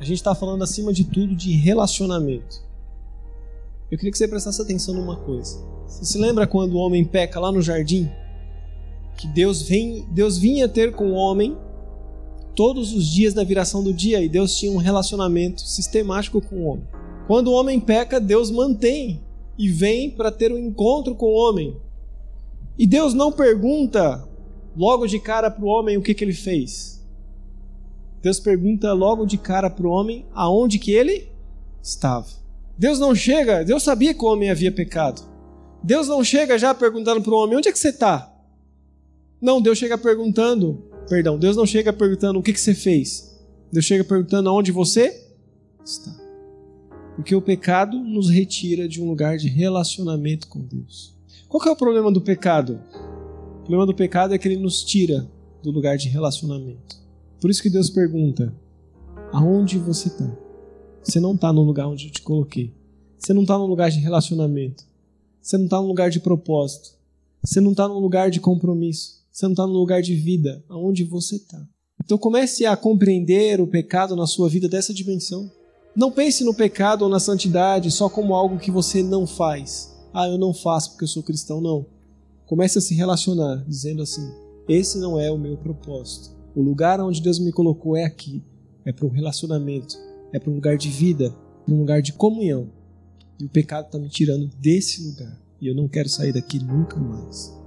a 0.00 0.04
gente 0.04 0.16
está 0.16 0.34
falando 0.34 0.64
acima 0.64 0.92
de 0.92 1.04
tudo 1.04 1.36
de 1.36 1.52
relacionamento. 1.52 2.64
Eu 3.92 3.96
queria 3.96 4.10
que 4.10 4.18
você 4.18 4.26
prestasse 4.26 4.60
atenção 4.60 4.92
numa 4.92 5.18
coisa. 5.18 5.56
Você 5.86 6.04
se 6.04 6.18
lembra 6.18 6.48
quando 6.48 6.72
o 6.72 6.78
homem 6.78 7.04
peca 7.04 7.38
lá 7.38 7.52
no 7.52 7.62
jardim? 7.62 8.10
Que 9.16 9.28
Deus, 9.28 9.62
vem, 9.62 10.04
Deus 10.10 10.36
vinha 10.36 10.68
ter 10.68 10.90
com 10.96 11.12
o 11.12 11.14
homem 11.14 11.56
todos 12.54 12.92
os 12.92 13.06
dias 13.06 13.34
da 13.34 13.44
viração 13.44 13.82
do 13.82 13.92
dia 13.92 14.22
e 14.22 14.28
Deus 14.28 14.56
tinha 14.56 14.72
um 14.72 14.76
relacionamento 14.76 15.62
sistemático 15.62 16.40
com 16.40 16.56
o 16.56 16.64
homem. 16.64 16.88
Quando 17.26 17.48
o 17.48 17.54
homem 17.54 17.78
peca, 17.78 18.20
Deus 18.20 18.50
mantém 18.50 19.20
e 19.56 19.68
vem 19.68 20.10
para 20.10 20.32
ter 20.32 20.52
um 20.52 20.58
encontro 20.58 21.14
com 21.14 21.26
o 21.26 21.34
homem. 21.34 21.76
E 22.78 22.86
Deus 22.86 23.14
não 23.14 23.30
pergunta 23.30 24.26
logo 24.76 25.06
de 25.06 25.18
cara 25.18 25.50
para 25.50 25.64
o 25.64 25.68
homem 25.68 25.96
o 25.96 26.02
que, 26.02 26.14
que 26.14 26.24
ele 26.24 26.32
fez. 26.32 27.04
Deus 28.22 28.38
pergunta 28.38 28.92
logo 28.92 29.24
de 29.24 29.38
cara 29.38 29.70
para 29.70 29.86
o 29.86 29.90
homem 29.90 30.26
aonde 30.32 30.78
que 30.78 30.92
ele 30.92 31.28
estava. 31.82 32.26
Deus 32.76 32.98
não 32.98 33.14
chega, 33.14 33.64
Deus 33.64 33.82
sabia 33.82 34.14
que 34.14 34.24
o 34.24 34.28
homem 34.28 34.50
havia 34.50 34.72
pecado. 34.72 35.22
Deus 35.82 36.08
não 36.08 36.22
chega 36.22 36.58
já 36.58 36.74
perguntando 36.74 37.22
para 37.22 37.32
o 37.32 37.36
homem 37.36 37.56
onde 37.56 37.68
é 37.68 37.72
que 37.72 37.78
você 37.78 37.88
está. 37.88 38.32
Não, 39.40 39.60
Deus 39.60 39.78
chega 39.78 39.96
perguntando, 39.96 40.89
perdão, 41.10 41.36
Deus 41.36 41.56
não 41.56 41.66
chega 41.66 41.92
perguntando 41.92 42.38
o 42.38 42.42
que, 42.42 42.52
que 42.52 42.60
você 42.60 42.72
fez. 42.72 43.36
Deus 43.72 43.84
chega 43.84 44.04
perguntando 44.04 44.48
aonde 44.48 44.70
você 44.70 45.26
está. 45.84 46.16
Porque 47.16 47.34
o 47.34 47.42
pecado 47.42 47.98
nos 47.98 48.30
retira 48.30 48.88
de 48.88 49.02
um 49.02 49.08
lugar 49.08 49.36
de 49.36 49.48
relacionamento 49.48 50.46
com 50.46 50.60
Deus. 50.60 51.18
Qual 51.48 51.66
é 51.66 51.70
o 51.70 51.76
problema 51.76 52.12
do 52.12 52.20
pecado? 52.20 52.80
O 53.56 53.62
problema 53.62 53.84
do 53.84 53.94
pecado 53.94 54.32
é 54.32 54.38
que 54.38 54.46
ele 54.46 54.56
nos 54.56 54.84
tira 54.84 55.28
do 55.62 55.72
lugar 55.72 55.98
de 55.98 56.08
relacionamento. 56.08 56.96
Por 57.40 57.50
isso 57.50 57.62
que 57.62 57.68
Deus 57.68 57.90
pergunta: 57.90 58.54
aonde 59.32 59.78
você 59.78 60.08
está? 60.08 60.30
Você 61.02 61.18
não 61.18 61.34
está 61.34 61.52
no 61.52 61.62
lugar 61.62 61.88
onde 61.88 62.06
eu 62.06 62.12
te 62.12 62.22
coloquei. 62.22 62.72
Você 63.18 63.34
não 63.34 63.42
está 63.42 63.58
no 63.58 63.66
lugar 63.66 63.90
de 63.90 63.98
relacionamento. 63.98 64.84
Você 65.42 65.58
não 65.58 65.64
está 65.64 65.80
no 65.80 65.88
lugar 65.88 66.08
de 66.08 66.20
propósito. 66.20 66.92
Você 67.42 67.60
não 67.60 67.72
está 67.72 67.88
no 67.88 67.98
lugar 67.98 68.30
de 68.30 68.38
compromisso. 68.38 69.19
Você 69.30 69.46
não 69.46 69.52
está 69.52 69.66
no 69.66 69.72
lugar 69.72 70.02
de 70.02 70.14
vida. 70.14 70.62
Aonde 70.68 71.04
você 71.04 71.36
está? 71.36 71.62
Então 72.04 72.18
comece 72.18 72.66
a 72.66 72.76
compreender 72.76 73.60
o 73.60 73.66
pecado 73.66 74.16
na 74.16 74.26
sua 74.26 74.48
vida 74.48 74.68
dessa 74.68 74.92
dimensão. 74.92 75.50
Não 75.94 76.10
pense 76.10 76.44
no 76.44 76.54
pecado 76.54 77.02
ou 77.02 77.08
na 77.08 77.20
santidade 77.20 77.90
só 77.90 78.08
como 78.08 78.34
algo 78.34 78.58
que 78.58 78.70
você 78.70 79.02
não 79.02 79.26
faz. 79.26 79.94
Ah, 80.12 80.28
eu 80.28 80.38
não 80.38 80.52
faço 80.52 80.90
porque 80.90 81.04
eu 81.04 81.08
sou 81.08 81.22
cristão. 81.22 81.60
Não. 81.60 81.86
Comece 82.46 82.78
a 82.78 82.80
se 82.80 82.94
relacionar, 82.94 83.64
dizendo 83.66 84.02
assim: 84.02 84.28
esse 84.68 84.98
não 84.98 85.18
é 85.18 85.30
o 85.30 85.38
meu 85.38 85.56
propósito. 85.56 86.30
O 86.54 86.62
lugar 86.62 87.00
onde 87.00 87.20
Deus 87.20 87.38
me 87.38 87.52
colocou 87.52 87.96
é 87.96 88.04
aqui. 88.04 88.42
É 88.84 88.92
para 88.92 89.06
um 89.06 89.10
relacionamento. 89.10 89.96
É 90.32 90.38
para 90.38 90.50
um 90.50 90.54
lugar 90.54 90.76
de 90.76 90.88
vida. 90.88 91.34
Para 91.64 91.74
um 91.74 91.78
lugar 91.78 92.02
de 92.02 92.12
comunhão. 92.12 92.68
E 93.38 93.44
o 93.44 93.48
pecado 93.48 93.86
está 93.86 93.98
me 93.98 94.08
tirando 94.08 94.48
desse 94.58 95.02
lugar. 95.02 95.40
E 95.60 95.68
eu 95.68 95.74
não 95.74 95.86
quero 95.86 96.08
sair 96.08 96.32
daqui 96.32 96.58
nunca 96.58 96.96
mais. 96.96 97.59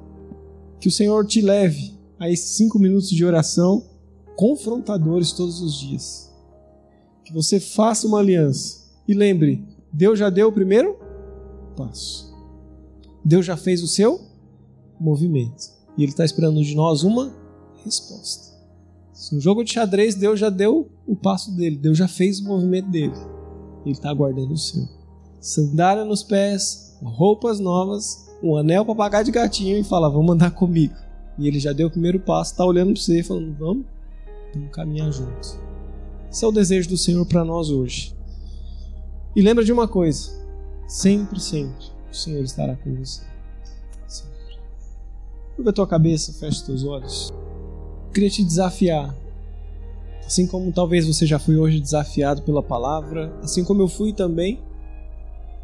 Que 0.83 0.89
o 0.89 0.91
Senhor 0.91 1.25
te 1.25 1.39
leve 1.39 1.97
a 2.19 2.29
esses 2.29 2.57
cinco 2.57 2.77
minutos 2.77 3.09
de 3.09 3.23
oração 3.23 3.85
confrontadores 4.35 5.31
todos 5.31 5.61
os 5.61 5.79
dias. 5.79 6.29
Que 7.23 7.31
você 7.31 7.57
faça 7.57 8.05
uma 8.05 8.19
aliança. 8.19 8.83
E 9.07 9.13
lembre, 9.13 9.65
Deus 9.93 10.19
já 10.19 10.29
deu 10.29 10.49
o 10.49 10.51
primeiro 10.51 10.99
passo. 11.77 12.35
Deus 13.23 13.45
já 13.45 13.55
fez 13.55 13.81
o 13.81 13.87
seu 13.87 14.19
movimento. 14.99 15.71
E 15.97 16.03
Ele 16.03 16.11
está 16.11 16.25
esperando 16.25 16.61
de 16.61 16.75
nós 16.75 17.03
uma 17.03 17.33
resposta. 17.85 18.53
No 19.31 19.39
jogo 19.39 19.63
de 19.63 19.71
xadrez, 19.71 20.15
Deus 20.15 20.37
já 20.37 20.49
deu 20.49 20.91
o 21.07 21.15
passo 21.15 21.55
dele, 21.55 21.77
Deus 21.77 21.97
já 21.97 22.09
fez 22.09 22.41
o 22.41 22.43
movimento 22.43 22.89
dele. 22.89 23.15
Ele 23.85 23.93
está 23.93 24.09
aguardando 24.09 24.51
o 24.53 24.57
seu. 24.57 24.85
Sandália 25.39 26.03
nos 26.03 26.23
pés, 26.23 26.97
roupas 27.01 27.57
novas, 27.57 28.22
um 28.43 28.57
anel 28.57 28.85
para 28.85 28.95
pagar 28.95 29.23
de 29.23 29.31
gatinho 29.31 29.77
e 29.77 29.83
fala: 29.83 30.09
Vamos 30.09 30.33
andar 30.33 30.51
comigo. 30.51 30.95
E 31.37 31.47
ele 31.47 31.59
já 31.59 31.71
deu 31.73 31.87
o 31.87 31.91
primeiro 31.91 32.19
passo, 32.19 32.51
está 32.51 32.65
olhando 32.65 32.93
para 32.93 33.01
você 33.01 33.23
falando: 33.23 33.55
Vamos, 33.57 33.85
vamos 34.53 34.71
caminhar 34.71 35.11
juntos. 35.11 35.57
Esse 36.31 36.43
é 36.43 36.47
o 36.47 36.51
desejo 36.51 36.89
do 36.89 36.97
Senhor 36.97 37.25
para 37.25 37.45
nós 37.45 37.69
hoje. 37.69 38.15
E 39.35 39.41
lembra 39.41 39.63
de 39.63 39.71
uma 39.71 39.87
coisa: 39.87 40.31
sempre, 40.87 41.39
sempre, 41.39 41.85
o 42.11 42.15
Senhor 42.15 42.43
estará 42.43 42.75
com 42.75 42.93
você. 42.95 43.23
Sempre. 44.07 44.59
A 45.65 45.71
tua 45.71 45.87
cabeça, 45.87 46.33
fecha 46.33 46.57
os 46.57 46.61
teus 46.61 46.83
olhos 46.83 47.33
queria 48.13 48.29
te 48.29 48.43
desafiar. 48.43 49.13
Assim 50.25 50.47
como 50.47 50.71
talvez 50.71 51.05
você 51.05 51.25
já 51.25 51.39
foi 51.39 51.57
hoje 51.57 51.81
desafiado 51.81 52.43
pela 52.43 52.63
palavra, 52.63 53.33
assim 53.41 53.63
como 53.63 53.81
eu 53.81 53.89
fui 53.89 54.13
também 54.13 54.61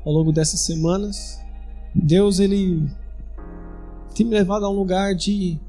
ao 0.04 0.12
longo 0.12 0.34
dessas 0.34 0.62
semanas, 0.62 1.40
Deus 1.94 2.40
ele 2.40 2.90
tem 4.14 4.26
me 4.26 4.34
levado 4.34 4.66
a 4.66 4.70
um 4.70 4.76
lugar 4.76 5.16
de, 5.16 5.60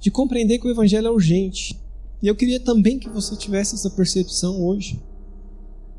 de 0.00 0.10
compreender 0.10 0.58
que 0.58 0.66
o 0.66 0.70
evangelho 0.70 1.06
é 1.06 1.10
urgente. 1.10 1.78
E 2.22 2.26
eu 2.26 2.34
queria 2.34 2.58
também 2.58 2.98
que 2.98 3.08
você 3.08 3.36
tivesse 3.36 3.74
essa 3.74 3.90
percepção 3.90 4.64
hoje. 4.64 5.00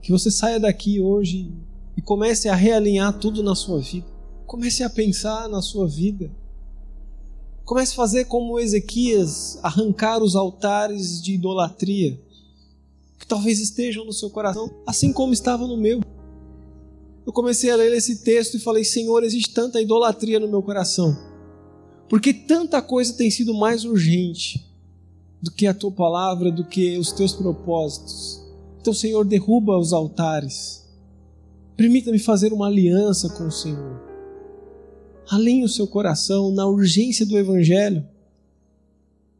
Que 0.01 0.11
você 0.11 0.29
saia 0.31 0.59
daqui 0.59 0.99
hoje 0.99 1.51
e 1.95 2.01
comece 2.01 2.49
a 2.49 2.55
realinhar 2.55 3.17
tudo 3.17 3.43
na 3.43 3.55
sua 3.55 3.79
vida. 3.79 4.05
Comece 4.45 4.83
a 4.83 4.89
pensar 4.89 5.49
na 5.49 5.61
sua 5.61 5.87
vida. 5.87 6.31
Comece 7.65 7.93
a 7.93 7.95
fazer 7.95 8.25
como 8.25 8.59
Ezequias, 8.59 9.59
arrancar 9.61 10.23
os 10.23 10.35
altares 10.35 11.21
de 11.21 11.33
idolatria 11.33 12.17
que 13.19 13.25
talvez 13.27 13.59
estejam 13.59 14.05
no 14.05 14.13
seu 14.13 14.29
coração, 14.29 14.69
assim 14.85 15.11
como 15.11 15.33
estava 15.33 15.67
no 15.67 15.77
meu. 15.77 16.01
Eu 17.27 17.33
comecei 17.33 17.69
a 17.69 17.75
ler 17.75 17.93
esse 17.93 18.23
texto 18.23 18.55
e 18.55 18.59
falei: 18.59 18.83
Senhor, 18.83 19.23
existe 19.23 19.53
tanta 19.53 19.79
idolatria 19.79 20.39
no 20.39 20.47
meu 20.47 20.63
coração, 20.63 21.15
porque 22.09 22.33
tanta 22.33 22.81
coisa 22.81 23.13
tem 23.13 23.29
sido 23.29 23.53
mais 23.53 23.85
urgente 23.85 24.65
do 25.39 25.51
que 25.51 25.67
a 25.67 25.73
tua 25.75 25.91
palavra, 25.91 26.51
do 26.51 26.63
que 26.63 26.97
os 26.97 27.11
teus 27.11 27.33
propósitos. 27.33 28.41
Então, 28.81 28.93
Senhor, 28.93 29.23
derruba 29.25 29.77
os 29.77 29.93
altares. 29.93 30.83
Permita-me 31.75 32.17
fazer 32.17 32.51
uma 32.53 32.65
aliança 32.65 33.29
com 33.29 33.45
o 33.45 33.51
Senhor 33.51 34.07
alinhe 35.29 35.63
o 35.63 35.69
seu 35.69 35.87
coração 35.87 36.51
na 36.51 36.65
urgência 36.65 37.25
do 37.25 37.37
Evangelho. 37.37 38.05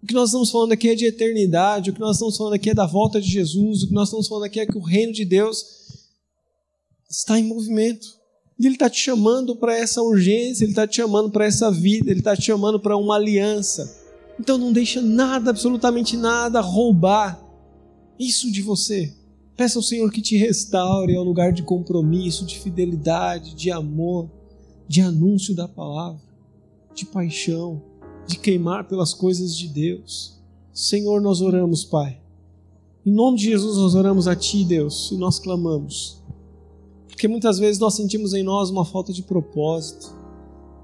O 0.04 0.06
que 0.06 0.14
nós 0.14 0.30
estamos 0.30 0.52
falando 0.52 0.74
aqui 0.74 0.90
é 0.90 0.96
de 0.96 1.06
eternidade, 1.06 1.90
o 1.90 1.94
que 1.94 2.00
nós 2.00 2.16
estamos 2.16 2.38
falando 2.38 2.54
aqui 2.54 2.70
é 2.70 2.74
da 2.74 2.86
volta 2.86 3.20
de 3.20 3.30
Jesus, 3.30 3.84
o 3.84 3.88
que 3.88 3.94
nós 3.94 4.10
estamos 4.10 4.28
falando 4.28 4.44
aqui 4.44 4.60
é 4.60 4.66
que 4.66 4.78
o 4.78 4.82
reino 4.82 5.12
de 5.12 5.26
Deus 5.26 5.77
está 7.10 7.40
em 7.40 7.44
movimento. 7.44 8.08
E 8.60 8.66
Ele 8.66 8.76
está 8.76 8.90
te 8.90 9.00
chamando 9.00 9.56
para 9.56 9.78
essa 9.78 10.02
urgência, 10.02 10.64
Ele 10.64 10.72
está 10.72 10.88
te 10.88 10.98
chamando 10.98 11.30
para 11.30 11.46
essa 11.46 11.72
vida, 11.72 12.10
Ele 12.10 12.20
está 12.20 12.36
te 12.36 12.44
chamando 12.44 12.80
para 12.80 12.98
uma 12.98 13.16
aliança. 13.16 14.02
Então 14.40 14.58
não 14.58 14.72
deixa 14.72 15.02
nada, 15.02 15.50
absolutamente 15.50 16.18
nada, 16.18 16.60
roubar 16.60 17.44
isso 18.20 18.52
de 18.52 18.62
você. 18.62 19.14
Peça 19.56 19.80
ao 19.80 19.84
Senhor 19.84 20.12
que 20.12 20.22
te 20.22 20.38
restaure 20.38 21.16
ao 21.16 21.24
lugar 21.24 21.52
de 21.52 21.64
compromisso, 21.64 22.46
de 22.46 22.60
fidelidade, 22.60 23.56
de 23.56 23.72
amor 23.72 24.30
de 24.88 25.02
anúncio 25.02 25.54
da 25.54 25.68
palavra, 25.68 26.22
de 26.96 27.06
paixão, 27.06 27.82
de 28.26 28.38
queimar 28.38 28.88
pelas 28.88 29.14
coisas 29.14 29.56
de 29.56 29.68
Deus. 29.68 30.40
Senhor, 30.74 31.22
nós 31.22 31.42
oramos, 31.42 31.84
Pai. 31.84 32.20
Em 33.06 33.12
nome 33.12 33.38
de 33.38 33.46
Jesus, 33.46 33.78
nós 33.78 33.96
oramos 33.96 34.28
a 34.28 34.36
Ti, 34.36 34.64
Deus, 34.64 35.12
e 35.12 35.18
nós 35.18 35.40
clamamos. 35.40 36.22
Porque 37.18 37.28
muitas 37.28 37.58
vezes 37.58 37.80
nós 37.80 37.96
sentimos 37.96 38.36
em 38.36 38.44
nós 38.44 38.70
uma 38.70 38.86
falta 38.86 39.12
de 39.12 39.24
propósito. 39.24 40.16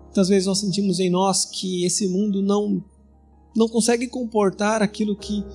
Muitas 0.05 0.29
vezes 0.29 0.47
nós 0.47 0.57
sentimos 0.57 0.99
em 0.99 1.07
nós 1.07 1.45
que 1.45 1.85
esse 1.85 2.07
mundo 2.07 2.41
não, 2.41 2.83
não 3.55 3.67
consegue 3.69 4.07
comportar 4.07 4.81
aquilo 4.81 5.15
que 5.15 5.45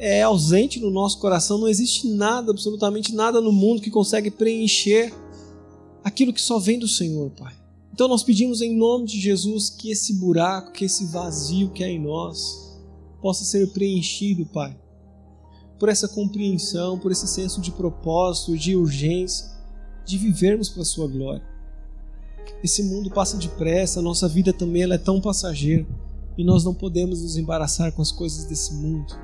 é 0.00 0.22
ausente 0.22 0.80
no 0.80 0.90
nosso 0.90 1.20
coração. 1.20 1.58
Não 1.58 1.68
existe 1.68 2.08
nada, 2.08 2.50
absolutamente 2.50 3.14
nada 3.14 3.40
no 3.40 3.52
mundo 3.52 3.80
que 3.80 3.88
consegue 3.88 4.28
preencher 4.28 5.14
aquilo 6.02 6.32
que 6.32 6.42
só 6.42 6.58
vem 6.58 6.80
do 6.80 6.88
Senhor, 6.88 7.30
Pai. 7.30 7.54
Então 7.92 8.08
nós 8.08 8.24
pedimos 8.24 8.60
em 8.60 8.76
nome 8.76 9.06
de 9.06 9.20
Jesus 9.20 9.70
que 9.70 9.92
esse 9.92 10.14
buraco, 10.14 10.72
que 10.72 10.86
esse 10.86 11.04
vazio 11.04 11.70
que 11.70 11.84
há 11.84 11.88
em 11.88 12.00
nós 12.00 12.76
possa 13.22 13.44
ser 13.44 13.68
preenchido, 13.68 14.44
Pai. 14.44 14.76
Por 15.78 15.88
essa 15.88 16.08
compreensão, 16.08 16.98
por 16.98 17.12
esse 17.12 17.28
senso 17.28 17.60
de 17.60 17.70
propósito, 17.70 18.58
de 18.58 18.74
urgência, 18.74 19.54
de 20.06 20.16
vivermos 20.16 20.68
para 20.68 20.82
a 20.82 20.86
Sua 20.86 21.08
glória. 21.08 21.42
Esse 22.62 22.82
mundo 22.82 23.10
passa 23.10 23.36
depressa, 23.36 24.00
a 24.00 24.02
nossa 24.02 24.28
vida 24.28 24.52
também 24.52 24.82
ela 24.82 24.94
é 24.94 24.98
tão 24.98 25.20
passageira 25.20 25.84
e 26.38 26.44
nós 26.44 26.64
não 26.64 26.72
podemos 26.72 27.22
nos 27.22 27.36
embaraçar 27.36 27.92
com 27.92 28.00
as 28.00 28.12
coisas 28.12 28.44
desse 28.44 28.72
mundo 28.74 29.14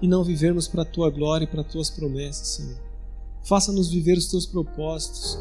e 0.00 0.08
não 0.08 0.24
vivermos 0.24 0.66
para 0.66 0.82
a 0.82 0.86
Tua 0.86 1.10
glória 1.10 1.44
e 1.44 1.48
para 1.48 1.60
as 1.60 1.66
Tuas 1.68 1.90
promessas, 1.90 2.48
Senhor. 2.48 2.80
Faça-nos 3.44 3.88
viver 3.88 4.18
os 4.18 4.26
Teus 4.26 4.46
propósitos, 4.46 5.38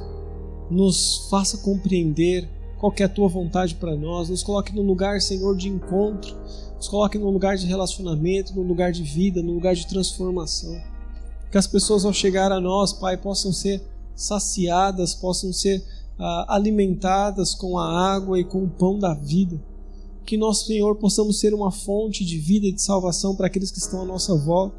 nos 0.70 1.28
faça 1.30 1.58
compreender 1.60 2.48
qual 2.78 2.94
é 3.00 3.04
a 3.04 3.10
tua 3.10 3.28
vontade 3.28 3.76
para 3.76 3.96
nós, 3.96 4.30
nos 4.30 4.44
coloque 4.44 4.76
num 4.76 4.86
lugar, 4.86 5.22
Senhor, 5.22 5.56
de 5.56 5.70
encontro, 5.70 6.36
nos 6.76 6.88
coloque 6.88 7.18
num 7.18 7.30
lugar 7.30 7.58
de 7.58 7.66
relacionamento, 7.66 8.54
num 8.54 8.68
lugar 8.68 8.92
de 8.92 9.02
vida, 9.02 9.42
num 9.42 9.54
lugar 9.54 9.74
de 9.74 9.88
transformação. 9.88 10.80
Que 11.52 11.58
as 11.58 11.66
pessoas 11.66 12.06
ao 12.06 12.14
chegar 12.14 12.52
a 12.52 12.60
nós, 12.60 12.92
Pai, 12.92 13.18
possam 13.18 13.52
ser 13.54 13.82
saciadas, 14.16 15.14
possam 15.14 15.52
ser 15.52 15.84
ah, 16.18 16.46
alimentadas 16.56 17.54
com 17.54 17.78
a 17.78 18.14
água 18.14 18.40
e 18.40 18.44
com 18.44 18.64
o 18.64 18.70
pão 18.70 18.98
da 18.98 19.14
vida. 19.14 19.62
Que 20.26 20.38
nós, 20.38 20.66
Senhor, 20.66 20.96
possamos 20.96 21.40
ser 21.40 21.54
uma 21.54 21.72
fonte 21.72 22.26
de 22.26 22.38
vida 22.38 22.66
e 22.66 22.72
de 22.72 22.82
salvação 22.82 23.36
para 23.36 23.48
aqueles 23.48 23.70
que 23.70 23.78
estão 23.78 24.02
à 24.02 24.06
nossa 24.06 24.36
volta. 24.36 24.76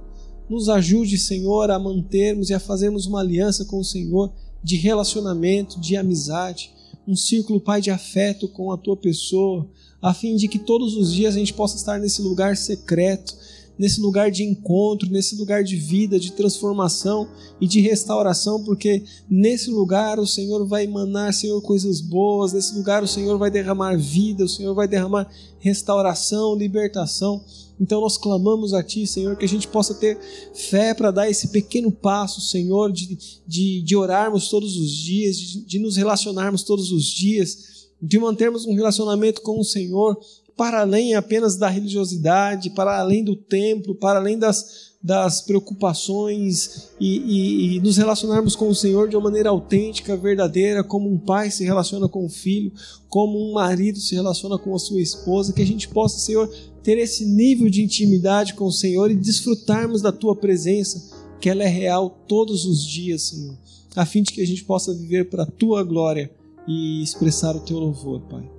Nos 0.49 0.69
ajude, 0.69 1.19
Senhor, 1.19 1.71
a 1.71 1.79
mantermos 1.79 2.51
e 2.51 2.55
a 2.55 2.61
fazermos 2.61 3.07
uma 3.07 3.21
aliança 3.21 3.65
com 3.65 3.79
o 3.79 3.85
Senhor 3.85 4.33
de 4.63 4.77
relacionamento, 4.77 5.79
de 5.79 5.97
amizade, 5.97 6.73
um 7.07 7.15
círculo, 7.15 7.61
Pai, 7.61 7.81
de 7.81 7.91
afeto 7.91 8.49
com 8.49 8.73
a 8.73 8.77
tua 8.77 8.97
pessoa, 8.97 9.69
a 10.03 10.13
fim 10.13 10.35
de 10.35 10.49
que 10.49 10.59
todos 10.59 10.97
os 10.97 11.13
dias 11.13 11.37
a 11.37 11.39
gente 11.39 11.55
possa 11.55 11.77
estar 11.77 11.99
nesse 11.99 12.21
lugar 12.21 12.57
secreto, 12.57 13.37
nesse 13.79 14.01
lugar 14.01 14.31
de 14.31 14.43
encontro, 14.43 15.11
nesse 15.11 15.37
lugar 15.37 15.63
de 15.63 15.77
vida, 15.77 16.19
de 16.19 16.33
transformação 16.33 17.29
e 17.61 17.67
de 17.67 17.81
restauração, 17.81 18.63
porque 18.65 19.03
nesse 19.29 19.71
lugar 19.71 20.19
o 20.19 20.27
Senhor 20.27 20.67
vai 20.67 20.85
emanar, 20.85 21.33
Senhor, 21.35 21.61
coisas 21.61 22.01
boas, 22.01 22.53
nesse 22.53 22.75
lugar 22.75 23.03
o 23.03 23.09
Senhor 23.09 23.39
vai 23.39 23.51
derramar 23.51 23.97
vida, 23.97 24.45
o 24.45 24.49
Senhor 24.49 24.75
vai 24.75 24.89
derramar 24.89 25.31
restauração, 25.59 26.55
libertação. 26.55 27.45
Então 27.79 28.01
nós 28.01 28.17
clamamos 28.17 28.73
a 28.73 28.83
Ti, 28.83 29.07
Senhor, 29.07 29.37
que 29.37 29.45
a 29.45 29.49
gente 29.49 29.69
possa 29.69 29.95
ter 29.95 30.19
fé 30.55 30.95
para 30.95 31.11
dar 31.11 31.29
esse 31.29 31.49
pequeno 31.49 31.93
passo, 31.93 32.41
Senhor, 32.41 32.91
de, 32.91 33.19
de, 33.47 33.83
de 33.83 33.97
orarmos 33.97 34.49
todos 34.49 34.77
os 34.77 34.91
dias, 34.91 35.37
de, 35.37 35.61
de 35.67 35.79
nos 35.79 35.97
relacionarmos 35.97 36.63
todos 36.63 36.91
os 36.91 37.05
dias, 37.05 37.77
de 38.01 38.19
mantermos 38.19 38.65
um 38.67 38.75
relacionamento 38.75 39.43
com 39.43 39.59
o 39.61 39.65
Senhor 39.65 40.19
para 40.57 40.81
além 40.81 41.15
apenas 41.15 41.57
da 41.57 41.69
religiosidade, 41.69 42.71
para 42.71 42.99
além 42.99 43.23
do 43.23 43.37
templo, 43.37 43.95
para 43.95 44.19
além 44.19 44.39
das, 44.39 44.95
das 45.03 45.43
preocupações 45.43 46.89
e, 46.99 47.19
e, 47.19 47.77
e, 47.77 47.81
nos 47.81 47.99
relacionarmos 47.99 48.57
com 48.57 48.69
o 48.69 48.75
Senhor 48.75 49.07
de 49.09 49.17
uma 49.17 49.25
maneira 49.25 49.51
autêntica, 49.51 50.17
verdadeira, 50.17 50.83
como 50.83 51.13
um 51.13 51.19
pai 51.19 51.51
se 51.51 51.63
relaciona 51.63 52.09
com 52.09 52.25
o 52.25 52.31
filho, 52.31 52.73
como 53.07 53.39
um 53.39 53.53
marido 53.53 53.99
se 53.99 54.15
relaciona 54.15 54.57
com 54.57 54.75
a 54.75 54.79
sua 54.79 55.01
esposa, 55.01 55.53
que 55.53 55.61
a 55.61 55.67
gente 55.67 55.89
possa, 55.89 56.19
Senhor, 56.19 56.49
ter 56.83 56.97
esse 56.97 57.27
nível 57.27 57.69
de 57.69 57.83
intimidade 57.83 58.55
com 58.55 58.65
o 58.65 58.73
Senhor 58.73 59.11
e 59.11 59.15
desfrutarmos 59.15 60.01
da 60.01 60.11
tua 60.11 60.35
presença, 60.35 61.15
que 61.39 61.51
ela 61.51 61.65
é 61.65 61.69
real 61.69 62.09
todos 62.27 62.65
os 62.65 62.83
dias, 62.83 63.23
Senhor, 63.23 63.59
a 63.95 64.07
fim 64.07 64.23
de 64.23 64.33
que 64.33 64.41
a 64.41 64.47
gente 64.47 64.65
possa 64.65 64.95
viver 64.95 65.29
para 65.29 65.43
a 65.43 65.47
tua 65.47 65.85
glória 65.85 66.31
e 66.67 67.03
expressar 67.03 67.55
o 67.55 67.61
teu 67.61 67.79
louvor, 67.79 68.23
Pai. 68.23 68.56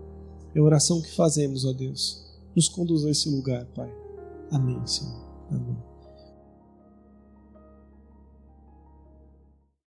É 0.57 0.59
a 0.59 0.63
oração 0.63 0.99
que 1.03 1.11
fazemos, 1.11 1.65
ó 1.65 1.71
Deus. 1.71 2.25
Nos 2.55 2.67
conduz 2.67 3.05
a 3.05 3.11
esse 3.11 3.29
lugar, 3.29 3.63
Pai. 3.75 3.93
Amém, 4.49 4.81
Senhor. 4.87 5.15
Amém. 5.51 5.86